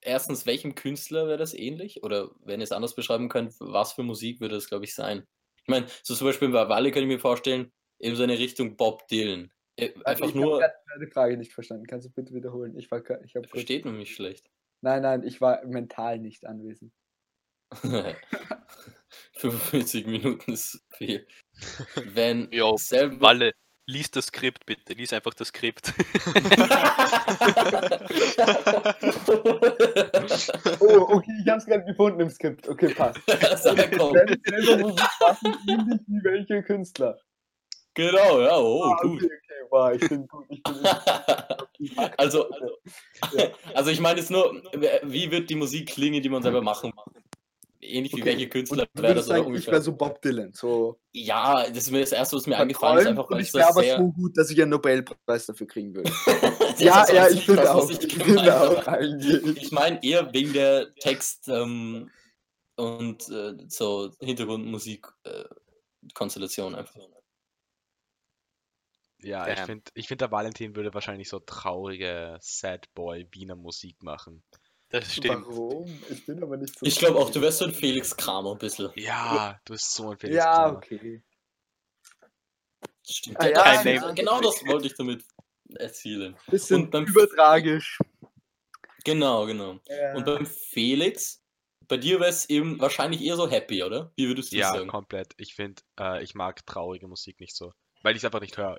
erstens, 0.00 0.46
welchem 0.46 0.74
Künstler 0.74 1.26
wäre 1.26 1.36
das 1.36 1.52
ähnlich? 1.52 2.02
Oder 2.02 2.30
wenn 2.40 2.60
ihr 2.60 2.64
es 2.64 2.72
anders 2.72 2.94
beschreiben 2.94 3.28
könnt, 3.28 3.54
was 3.58 3.92
für 3.92 4.04
Musik 4.04 4.40
würde 4.40 4.54
das, 4.54 4.68
glaube 4.68 4.84
ich, 4.84 4.94
sein? 4.94 5.26
Ich 5.62 5.68
meine, 5.68 5.86
so 6.02 6.14
zum 6.14 6.28
Beispiel 6.28 6.48
bei 6.48 6.68
Walle 6.68 6.90
kann 6.90 7.02
ich 7.02 7.08
mir 7.08 7.18
vorstellen, 7.18 7.72
eben 7.98 8.16
so 8.16 8.22
eine 8.22 8.38
Richtung 8.38 8.76
Bob 8.76 9.06
Dylan. 9.08 9.52
Äh, 9.76 9.92
Einfach 10.04 10.28
ich 10.28 10.34
nur, 10.34 10.62
habe 10.62 10.72
deine 10.94 11.10
Frage 11.10 11.36
nicht 11.36 11.52
verstanden. 11.52 11.86
Kannst 11.86 12.06
du 12.06 12.10
bitte 12.10 12.32
wiederholen? 12.32 12.76
Ich 12.78 12.90
war, 12.90 13.02
ich 13.22 13.34
habe 13.34 13.46
versteht 13.48 13.84
man 13.84 13.98
mich 13.98 14.14
schlecht. 14.14 14.48
Nein, 14.80 15.02
nein, 15.02 15.22
ich 15.24 15.40
war 15.40 15.64
mental 15.66 16.18
nicht 16.20 16.46
anwesend. 16.46 16.92
45 19.34 20.06
Minuten 20.06 20.52
ist 20.52 20.80
viel. 20.96 21.26
Wenn 22.14 22.48
Jo, 22.52 22.76
selber. 22.76 23.20
Walle, 23.20 23.52
lies 23.86 24.10
das 24.10 24.26
Skript 24.26 24.66
bitte. 24.66 24.92
Lies 24.94 25.12
einfach 25.12 25.34
das 25.34 25.48
Skript. 25.48 25.92
Oh, 30.80 31.16
okay, 31.16 31.32
ich 31.42 31.48
habe 31.48 31.58
es 31.58 31.66
gerade 31.66 31.84
gefunden 31.84 32.20
im 32.20 32.30
Skript. 32.30 32.68
Okay, 32.68 32.92
passt. 32.94 33.18
Wenn 33.28 33.56
selber 33.58 34.78
Musik 34.88 35.08
machen, 35.20 35.56
ähnlich 35.68 36.00
wie 36.06 36.24
welche 36.24 36.62
Künstler? 36.62 37.18
Genau, 37.94 38.40
ja, 38.42 38.56
oh, 38.58 38.82
Ah, 38.84 38.98
gut. 39.02 39.22
okay, 39.22 39.26
okay, 39.26 39.66
wow, 39.70 39.92
ich 39.94 40.08
bin 40.08 40.26
gut. 40.26 40.44
Ich 40.50 40.62
bin 40.62 40.76
also, 42.18 42.50
also, 42.50 43.52
also 43.74 43.90
ich 43.90 44.00
meine 44.00 44.20
jetzt 44.20 44.30
nur, 44.30 44.62
wie 45.04 45.30
wird 45.30 45.48
die 45.48 45.54
Musik 45.54 45.88
klingen, 45.88 46.22
die 46.22 46.28
man 46.28 46.42
selber 46.42 46.60
machen? 46.60 46.92
Ähnlich 47.86 48.12
wie 48.12 48.22
Okay. 48.22 48.32
welche 48.32 48.48
Künstler 48.48 48.86
wäre 48.94 49.14
das 49.14 49.28
oder 49.28 49.38
sagen, 49.38 49.54
ich 49.54 49.66
wäre 49.66 49.82
so 49.82 49.92
Bob 49.96 50.20
Dylan. 50.22 50.52
So 50.52 50.98
Ja, 51.12 51.66
das 51.68 51.84
ist 51.84 51.90
mir 51.90 52.00
das 52.00 52.12
erste, 52.12 52.36
was 52.36 52.46
mir 52.46 52.58
eingefallen 52.58 52.98
ist, 52.98 53.06
einfach 53.06 53.30
und 53.30 53.40
ich 53.40 53.48
es 53.48 53.54
wäre 53.54 53.66
das 53.66 53.76
aber 53.76 53.84
sehr. 53.84 53.98
so 53.98 54.12
gut, 54.12 54.36
dass 54.36 54.50
ich 54.50 54.60
einen 54.60 54.70
Nobelpreis 54.70 55.46
dafür 55.46 55.66
kriegen 55.66 55.94
würde. 55.94 56.10
Ja, 56.78 57.10
ja, 57.10 57.28
ich 57.28 57.48
was 57.48 57.66
auch. 57.68 57.88
ich 57.88 58.04
Ich 58.04 58.18
gemeint 58.18 58.50
auch. 58.50 58.98
Ich 59.56 59.72
meine 59.72 60.02
eher 60.04 60.30
wegen 60.34 60.52
der 60.52 60.94
Text 60.96 61.48
ähm, 61.48 62.10
und 62.76 63.26
äh, 63.30 63.54
so 63.68 64.10
Hintergrundmusik 64.20 65.06
äh, 65.24 65.44
Konstellation 66.12 66.74
einfach. 66.74 67.00
Ja, 69.22 69.48
ich 69.48 69.56
Damn. 69.56 69.66
finde, 69.66 69.90
ich 69.94 70.08
find, 70.08 70.20
der 70.20 70.30
Valentin 70.30 70.76
würde 70.76 70.92
wahrscheinlich 70.92 71.28
so 71.28 71.40
traurige 71.40 72.36
Sad 72.40 72.92
Boy 72.94 73.26
Wiener 73.32 73.56
Musik 73.56 74.02
machen. 74.02 74.44
Das 74.90 75.12
stimmt. 75.14 75.46
Warum? 75.46 75.86
Ich 76.10 76.24
bin 76.26 76.42
aber 76.42 76.56
nicht 76.56 76.78
so. 76.78 76.86
Ich 76.86 76.98
glaube 76.98 77.18
auch, 77.18 77.30
du 77.30 77.40
wärst 77.40 77.58
so 77.58 77.64
ein 77.66 77.72
Felix 77.74 78.16
Kramer 78.16 78.52
ein 78.52 78.58
bisschen. 78.58 78.90
Ja, 78.94 79.60
du 79.64 79.72
bist 79.72 79.92
so 79.94 80.10
ein 80.10 80.18
Felix 80.18 80.36
Ja, 80.36 80.54
Kramer. 80.64 80.76
okay. 80.78 81.22
Stimmt. 83.08 83.40
Ah, 83.40 83.46
Ja, 83.48 83.50
ja, 83.50 83.74
das- 83.74 83.84
ja. 83.84 84.10
genau 84.12 84.40
das 84.40 84.64
wollte 84.66 84.86
ich 84.86 84.94
damit 84.94 85.24
erzielen. 85.76 86.36
Bisschen 86.48 86.82
Und 86.84 86.90
beim- 86.90 87.04
übertragisch. 87.06 87.98
Genau, 89.04 89.46
genau. 89.46 89.78
Und 90.14 90.24
beim 90.24 90.46
Felix, 90.46 91.40
bei 91.86 91.96
dir 91.96 92.18
wäre 92.18 92.30
es 92.30 92.50
eben 92.50 92.80
wahrscheinlich 92.80 93.22
eher 93.22 93.36
so 93.36 93.48
happy, 93.48 93.84
oder? 93.84 94.12
Wie 94.16 94.26
würdest 94.26 94.50
du 94.52 94.56
Ja, 94.56 94.72
sagen? 94.72 94.88
komplett. 94.88 95.34
Ich 95.36 95.54
finde, 95.54 95.82
äh, 96.00 96.22
ich 96.24 96.34
mag 96.34 96.66
traurige 96.66 97.06
Musik 97.06 97.38
nicht 97.38 97.54
so. 97.54 97.72
Weil 98.02 98.14
ich 98.16 98.22
es 98.22 98.24
einfach 98.24 98.40
nicht 98.40 98.56
höre. 98.58 98.78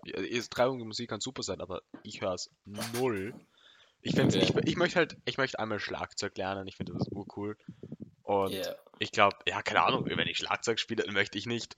Traurige 0.50 0.84
Musik 0.86 1.10
kann 1.10 1.22
super 1.22 1.44
sein, 1.44 1.62
aber 1.62 1.82
ich 2.04 2.20
höre 2.22 2.34
es 2.34 2.50
null. 2.66 3.34
Ich, 4.08 4.16
find's, 4.16 4.36
Okay. 4.36 4.46
ich, 4.62 4.68
ich 4.70 4.76
möchte 4.78 4.98
halt, 5.00 5.18
ich 5.26 5.38
möchte 5.38 5.60
einmal 5.60 5.80
Schlagzeug 5.80 6.38
lernen. 6.38 6.66
Ich 6.68 6.78
finde 6.78 6.94
das 6.94 7.08
urcool. 7.10 7.58
Und 8.24 8.54
Yeah. 8.54 8.76
ich 9.00 9.12
glaube, 9.12 9.38
ja, 9.48 9.62
keine 9.62 9.84
Ahnung, 9.84 10.06
wenn 10.06 10.28
ich 10.28 10.38
Schlagzeug 10.38 10.80
spiele, 10.80 11.04
dann 11.04 11.14
möchte 11.14 11.38
ich 11.38 11.46
nicht 11.46 11.78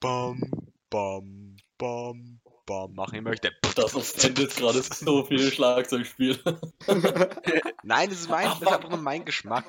bam, 0.00 0.50
bam, 0.90 1.56
bam, 1.78 2.40
bam 2.66 2.94
machen. 2.94 3.16
Ich 3.16 3.22
möchte. 3.22 3.50
Das 3.76 3.94
offendet 3.94 4.56
gerade 4.56 4.82
so 4.82 5.24
viele 5.24 5.50
Schlagzeugspiele. 5.50 6.38
Nein, 7.84 8.10
das 8.10 8.20
ist, 8.20 8.28
mein, 8.28 8.44
das 8.46 8.60
ist 8.60 8.66
einfach 8.72 8.90
nur 8.90 8.98
mein 8.98 9.24
Geschmack. 9.24 9.64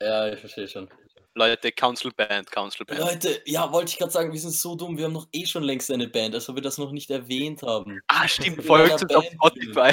ja, 0.00 0.32
ich 0.32 0.40
verstehe 0.40 0.68
schon. 0.68 0.88
Leute, 1.36 1.72
Council 1.72 2.12
Band, 2.16 2.50
Council 2.50 2.86
Band. 2.86 3.00
Leute, 3.00 3.42
ja, 3.44 3.70
wollte 3.72 3.90
ich 3.90 3.98
gerade 3.98 4.12
sagen, 4.12 4.32
wir 4.32 4.38
sind 4.40 4.52
so 4.52 4.76
dumm, 4.76 4.96
wir 4.96 5.04
haben 5.06 5.12
noch 5.12 5.26
eh 5.32 5.44
schon 5.46 5.64
längst 5.64 5.90
eine 5.90 6.06
Band, 6.08 6.34
als 6.34 6.48
ob 6.48 6.54
wir 6.54 6.62
das 6.62 6.78
noch 6.78 6.92
nicht 6.92 7.10
erwähnt 7.10 7.62
haben. 7.62 8.00
Ah, 8.06 8.28
stimmt, 8.28 8.62
folgt 8.64 9.02
uns 9.02 9.14
auf. 9.14 9.24
Spotify. 9.24 9.92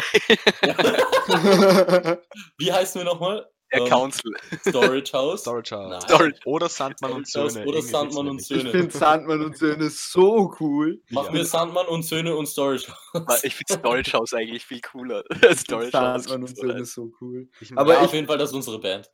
Wie 2.58 2.72
heißen 2.72 3.02
wir 3.02 3.06
nochmal? 3.06 3.48
Der 3.74 3.82
Ähm, 3.84 3.88
Council. 3.88 4.34
Storage 4.68 5.14
House. 5.14 5.42
Storage 5.42 5.74
House. 5.74 6.04
Storage. 6.04 6.36
Oder 6.46 6.68
Sandmann 6.68 7.14
und 7.14 7.22
House 7.34 7.54
Söhne. 7.54 7.66
Oder 7.66 7.82
Sandmann 7.82 8.28
und 8.28 8.38
wir 8.50 8.58
Ich 8.58 8.64
Söhne. 8.64 8.70
finde 8.72 8.92
Sandmann 8.98 9.46
und 9.46 9.58
Söhne 9.58 9.90
so 9.90 10.54
cool. 10.60 11.02
Machen 11.10 11.28
Ja. 11.28 11.34
wir 11.36 11.46
Sandmann 11.46 11.88
und 11.88 12.04
Söhne 12.04 12.36
und 12.36 12.48
Storage 12.48 12.88
House. 13.14 13.44
Ich 13.44 13.56
finde 13.56 13.74
Storage 13.80 14.12
House 14.14 14.34
eigentlich 14.34 14.66
viel 14.66 14.82
cooler. 14.82 15.24
Storage 15.56 15.98
House. 15.98 16.26
Sandmann 16.26 16.42
und 16.44 16.48
klingt 16.48 16.58
so 16.60 16.68
Söhne 16.68 16.86
so 16.86 17.12
cool. 17.22 17.50
Ich, 17.62 17.72
Aber 17.78 17.94
ja, 17.94 18.00
ich- 18.02 18.06
auf 18.08 18.14
jeden 18.14 18.28
Fall, 18.28 18.38
das 18.38 18.50
ist 18.50 18.56
unsere 18.56 18.78
Band. 18.80 19.10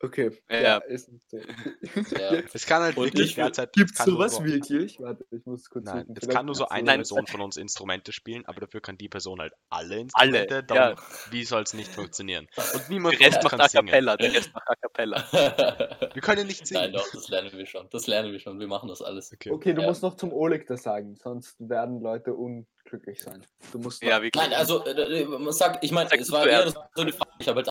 Okay. 0.00 0.30
Ja, 0.48 0.56
Ja, 0.56 0.62
ja. 0.62 0.76
ist 0.78 1.08
nicht 1.12 1.28
so. 1.28 1.38
Ja. 2.18 2.30
Es 2.54 2.66
kann 2.66 2.82
halt 2.82 2.96
Und 2.96 3.06
wirklich 3.06 3.30
ich 3.30 3.34
derzeit. 3.34 3.72
Gibt's 3.72 3.98
es 3.98 4.04
sowas 4.06 4.36
so, 4.36 4.44
wirklich? 4.44 5.00
Warte, 5.00 5.24
ich 5.32 5.44
muss 5.44 5.68
kurz 5.68 5.86
Nein, 5.86 6.06
es 6.20 6.28
kann 6.28 6.46
nur 6.46 6.54
so 6.54 6.68
eine. 6.68 6.84
Nein. 6.86 6.98
Person 7.00 7.26
von 7.26 7.40
uns 7.40 7.56
Instrumente 7.56 8.12
spielen, 8.12 8.46
aber 8.46 8.60
dafür 8.60 8.80
kann 8.80 8.96
die 8.96 9.08
Person 9.08 9.40
halt 9.40 9.52
alle 9.70 9.88
Alle, 9.88 10.00
Instrumente. 10.02 10.62
Dann, 10.64 10.76
ja. 10.76 10.96
Wie 11.30 11.44
soll 11.44 11.62
es 11.62 11.74
nicht 11.74 11.90
funktionieren? 11.92 12.46
Und 12.74 12.88
niemand 12.90 13.18
Der 13.18 13.26
Rest 13.28 13.42
macht 13.42 13.50
kann 13.50 13.60
A 13.60 13.68
singen. 13.68 13.86
Cappella, 13.86 14.16
der 14.16 14.32
Rest 14.34 14.54
macht 14.54 14.68
A 14.68 14.74
Cappella. 14.76 15.24
Wir 16.14 16.22
können 16.22 16.46
nicht 16.46 16.60
Nein, 16.70 16.84
singen. 16.84 16.92
doch, 16.92 17.10
das 17.12 17.28
lernen 17.28 17.50
wir 17.52 17.66
schon. 17.66 17.88
Das 17.90 18.06
lernen 18.06 18.32
wir 18.32 18.38
schon. 18.38 18.58
Wir 18.60 18.68
machen 18.68 18.88
das 18.88 19.02
alles. 19.02 19.32
Okay. 19.32 19.50
Okay, 19.50 19.74
du 19.74 19.82
Ja. 19.82 19.88
musst 19.88 20.02
noch 20.02 20.16
zum 20.16 20.32
Oleg 20.32 20.66
das 20.68 20.82
sagen, 20.84 21.16
sonst 21.16 21.56
werden 21.58 22.00
Leute 22.00 22.34
unglücklich 22.34 23.20
sein. 23.22 23.44
Du 23.72 23.78
musst 23.78 24.02
Ja, 24.02 24.22
wirklich. 24.22 24.42
Nein, 24.42 24.52
also, 24.54 24.84
äh, 24.84 24.90
äh, 25.22 25.24
man 25.26 25.52
sagt, 25.52 25.82
ich 25.84 25.90
meine, 25.92 26.08
Sag 26.08 26.20
es 26.20 26.30
war 26.30 26.46
eher 26.46 26.68
so 26.70 26.80
eine 26.96 27.12
Frage. 27.12 27.30
Ich 27.40 27.48
habe 27.48 27.56
halt. 27.62 27.68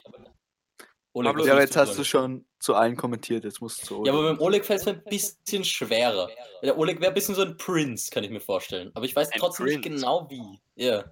Oleg, 1.13 1.31
Pablo, 1.31 1.45
ja, 1.45 1.53
aber 1.53 1.61
jetzt 1.61 1.75
hast 1.77 1.97
du 1.97 2.03
schon 2.03 2.45
zu 2.59 2.75
allen 2.75 2.95
kommentiert, 2.95 3.43
jetzt 3.43 3.59
musst 3.61 3.81
du 3.81 3.85
zu 3.87 3.95
Oleg. 3.99 4.07
Ja, 4.07 4.13
aber 4.19 4.29
beim 4.33 4.39
Oleg 4.41 4.65
fällt 4.65 4.81
es 4.81 4.85
mir 4.85 4.93
ein 4.93 5.03
bisschen 5.03 5.63
schwerer. 5.63 6.29
Der 6.61 6.77
Oleg 6.77 6.99
wäre 6.99 7.11
ein 7.11 7.13
bisschen 7.15 7.33
so 7.35 7.41
ein 7.41 7.57
Prince, 7.57 8.11
kann 8.11 8.23
ich 8.23 8.29
mir 8.29 8.39
vorstellen. 8.41 8.91
Aber 8.93 9.05
ich 9.05 9.15
weiß 9.15 9.31
Ein 9.31 9.39
trotzdem 9.39 9.65
nicht 9.65 9.81
Prince. 9.81 9.95
genau 10.01 10.29
wie. 10.29 10.59
Ja. 10.75 11.05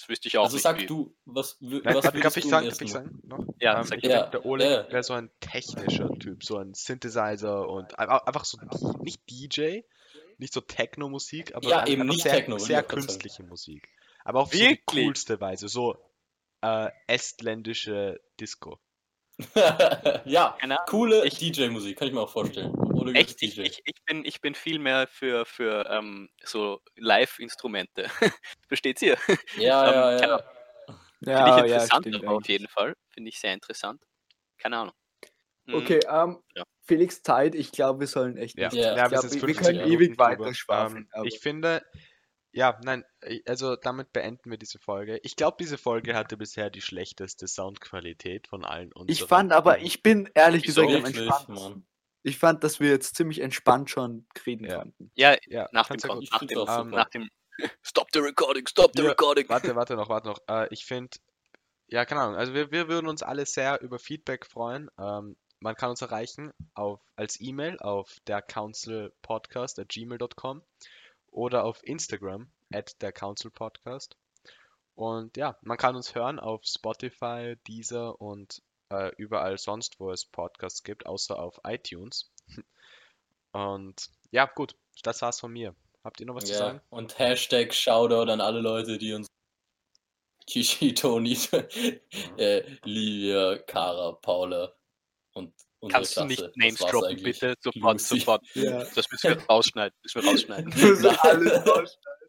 Das 0.00 0.08
wüsste 0.08 0.28
ich 0.28 0.38
auch 0.38 0.44
Also 0.44 0.56
nicht. 0.56 0.62
sag 0.62 0.80
wie. 0.80 0.86
du, 0.86 1.14
was, 1.24 1.56
Nein, 1.60 1.82
was 1.84 2.04
würdest 2.04 2.24
darf 2.24 2.36
ich 2.36 2.44
sagen, 2.48 2.68
darf 2.68 2.80
ich 2.80 2.90
sagen 2.92 3.20
noch? 3.24 3.44
Ja, 3.60 3.80
Ähm, 3.80 3.98
Ja, 4.02 4.26
der 4.26 4.44
Oleg 4.46 4.68
ja. 4.70 4.92
wäre 4.92 5.02
so 5.02 5.12
ein 5.14 5.30
technischer 5.40 6.08
Typ, 6.18 6.42
so 6.44 6.56
ein 6.58 6.74
Synthesizer 6.74 7.68
und 7.68 7.98
ein- 7.98 8.08
einfach 8.08 8.44
so 8.44 8.58
nicht 9.02 9.20
DJ, 9.30 9.80
nicht 10.38 10.52
so 10.52 10.60
Techno-Musik, 10.60 11.54
aber 11.54 11.68
Ja, 11.68 11.78
ein- 11.80 11.88
eben 11.88 12.06
nicht 12.06 12.22
sehr, 12.22 12.32
Techno, 12.34 12.58
sehr 12.58 12.82
künstliche 12.84 13.42
Musik. 13.44 13.88
Aber 14.24 14.40
auf 14.42 14.52
so 14.52 14.58
die 14.58 14.80
coolste 14.86 15.40
Weise, 15.40 15.68
so 15.68 15.96
äh, 16.60 16.90
estländische 17.06 18.20
Disco. 18.40 18.78
ja, 20.24 20.56
Keine 20.60 20.78
coole 20.88 21.28
DJ-Musik, 21.28 21.96
kann 21.98 22.08
ich 22.08 22.14
mir 22.14 22.20
auch 22.20 22.30
vorstellen. 22.30 22.74
Echt, 23.14 23.40
ich, 23.42 23.54
DJ. 23.54 23.62
ich, 23.62 23.80
ich, 23.84 24.04
bin, 24.04 24.24
ich 24.24 24.40
bin 24.40 24.54
viel 24.54 24.78
mehr 24.78 25.06
für, 25.06 25.44
für 25.46 25.88
ähm, 25.90 26.28
so 26.44 26.80
Live-Instrumente. 26.96 28.08
Versteht's 28.68 29.02
ihr? 29.02 29.16
ja, 29.56 29.88
ähm, 30.12 30.18
ja, 30.18 30.18
keine 30.18 30.32
ja. 30.32 30.38
Finde 31.20 31.30
ja, 31.32 31.56
ich 31.58 31.62
interessant, 31.64 32.06
stimmt 32.06 32.24
aber 32.24 32.36
auf 32.36 32.48
jeden 32.48 32.68
Fall. 32.68 32.94
Finde 33.10 33.28
ich 33.30 33.38
sehr 33.40 33.54
interessant. 33.54 34.02
Keine 34.58 34.76
Ahnung. 34.78 34.94
Mhm. 35.66 35.74
Okay, 35.74 36.00
ähm, 36.10 36.38
Ja. 36.54 36.64
Felix 36.82 37.22
Zeit, 37.22 37.54
ich 37.54 37.70
glaube, 37.72 38.00
wir 38.00 38.06
sollen 38.06 38.36
echt 38.36 38.58
Ja, 38.58 38.68
nicht. 38.68 38.78
Ja. 38.82 38.94
wir 38.96 39.02
haben 39.02 39.14
Ich 39.14 39.22
jetzt 39.22 39.30
glaub, 39.32 39.42
wir- 39.42 39.48
wir 39.48 39.54
50 39.54 39.66
können 39.78 39.92
ewig 39.92 40.18
weiter 40.18 40.36
drüber. 40.36 40.54
schwafeln, 40.54 41.08
Ähm, 41.14 41.24
ich 41.24 41.38
finde, 41.40 41.82
ja, 42.52 42.78
nein, 42.82 43.04
äh, 43.20 43.40
also 43.46 43.76
damit 43.76 44.12
beenden 44.12 44.50
wir 44.50 44.58
diese 44.58 44.78
Folge. 44.78 45.18
Ich 45.22 45.36
glaube, 45.36 45.56
diese 45.60 45.78
Folge 45.78 46.14
hatte 46.14 46.36
bisher 46.36 46.70
die 46.70 46.80
schlechteste 46.80 47.46
Soundqualität 47.46 48.48
von 48.48 48.64
allen 48.64 48.92
unseren. 48.92 49.08
Ich 49.12 49.22
fand 49.22 49.52
aber, 49.52 49.78
ich 49.80 50.02
bin 50.02 50.28
ehrlich 50.34 50.64
Wieso? 50.66 50.86
gesagt 50.86 50.98
am 50.98 51.04
entspanntesten. 51.06 51.86
Ich 52.22 52.38
fand, 52.38 52.64
dass 52.64 52.80
wir 52.80 52.90
jetzt 52.90 53.14
ziemlich 53.16 53.40
entspannt 53.40 53.90
schon 53.90 54.26
reden 54.44 54.64
Ja. 54.64 54.78
konnten. 54.78 55.10
Ja, 55.14 55.36
ja, 55.46 55.68
nach 55.72 55.88
dem, 55.88 55.98
Kon- 56.00 56.26
nach, 56.30 56.40
dem, 56.40 56.58
ähm, 56.58 56.90
nach 56.90 57.08
dem 57.10 57.30
Stop 57.82 58.08
the 58.12 58.20
recording, 58.20 58.66
stop 58.66 58.92
the 58.94 59.02
Ja, 59.02 59.08
recording. 59.10 59.48
Warte, 59.48 59.74
warte 59.74 59.96
noch, 59.96 60.08
warte 60.08 60.28
noch. 60.28 60.40
Äh, 60.48 60.68
ich 60.72 60.84
finde, 60.84 61.16
ja, 61.88 62.04
keine 62.04 62.20
Ahnung. 62.20 62.36
Also 62.36 62.54
wir, 62.54 62.70
wir 62.70 62.88
würden 62.88 63.08
uns 63.08 63.22
alle 63.22 63.46
sehr 63.46 63.80
über 63.80 63.98
Feedback 63.98 64.46
freuen. 64.46 64.90
Ähm, 64.98 65.36
man 65.60 65.74
kann 65.74 65.90
uns 65.90 66.00
erreichen 66.02 66.52
auf, 66.74 67.00
als 67.16 67.40
E-Mail 67.40 67.78
auf 67.80 68.16
der 68.26 68.42
councilpodcast 68.42 69.78
at 69.80 69.88
gmail.com 69.88 70.62
oder 71.30 71.64
auf 71.64 71.82
Instagram 71.84 72.50
at 72.72 73.00
der 73.02 73.12
Council 73.12 73.50
Podcast. 73.50 74.16
Und 74.94 75.36
ja, 75.36 75.56
man 75.62 75.78
kann 75.78 75.94
uns 75.96 76.14
hören 76.14 76.38
auf 76.40 76.64
Spotify, 76.64 77.56
Deezer 77.66 78.20
und 78.20 78.62
äh, 78.90 79.14
überall 79.16 79.58
sonst, 79.58 80.00
wo 80.00 80.10
es 80.10 80.24
Podcasts 80.24 80.82
gibt, 80.82 81.06
außer 81.06 81.38
auf 81.38 81.60
iTunes. 81.64 82.32
Und 83.52 84.10
ja, 84.30 84.46
gut, 84.46 84.76
das 85.02 85.22
war's 85.22 85.40
von 85.40 85.52
mir. 85.52 85.74
Habt 86.04 86.20
ihr 86.20 86.26
noch 86.26 86.34
was 86.34 86.44
zu 86.44 86.52
Ja. 86.52 86.58
sagen? 86.58 86.80
Und 86.90 87.18
Hashtag 87.18 87.74
Shoutout 87.74 88.30
an 88.30 88.40
alle 88.40 88.60
Leute, 88.60 88.98
die 88.98 89.12
uns 89.12 89.26
Kishi, 90.46 90.94
Toni, 90.94 91.36
äh, 92.36 92.62
Livia, 92.84 93.58
Kara, 93.58 94.12
Paula 94.12 94.72
und 95.32 95.52
unsere 95.80 95.98
Kannst 96.00 96.16
du 96.16 96.24
nicht 96.24 96.40
Das 96.42 96.56
Names 96.56 96.78
droppen, 96.80 97.22
bitte? 97.22 97.54
Sofort, 97.60 97.92
Lucy. 97.94 98.18
sofort. 98.20 98.46
Ja. 98.54 98.84
Das 98.94 99.10
müssen 99.10 99.30
wir 99.30 99.42
rausschneiden. 99.48 99.98
Müssen 100.02 100.22
wir 100.22 100.30
rausschneiden. 100.30 100.72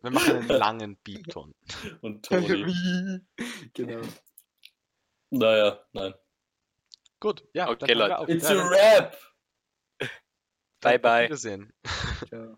Wir 0.01 0.11
machen 0.11 0.35
einen 0.37 0.47
langen 0.47 0.97
Beepton. 1.03 1.53
Und 2.01 2.25
Toni. 2.25 3.19
Genau. 3.73 4.01
naja, 5.31 5.83
nein. 5.93 6.13
Gut, 7.19 7.43
ja, 7.53 7.69
Okay, 7.69 7.93
Leute. 7.93 8.17
auf. 8.17 8.29
It's 8.29 8.45
a 8.45 8.53
rap! 8.69 9.17
Bye, 10.81 10.97
bye. 10.99 11.25
Wiedersehen. 11.25 11.73
Ciao. 12.29 12.57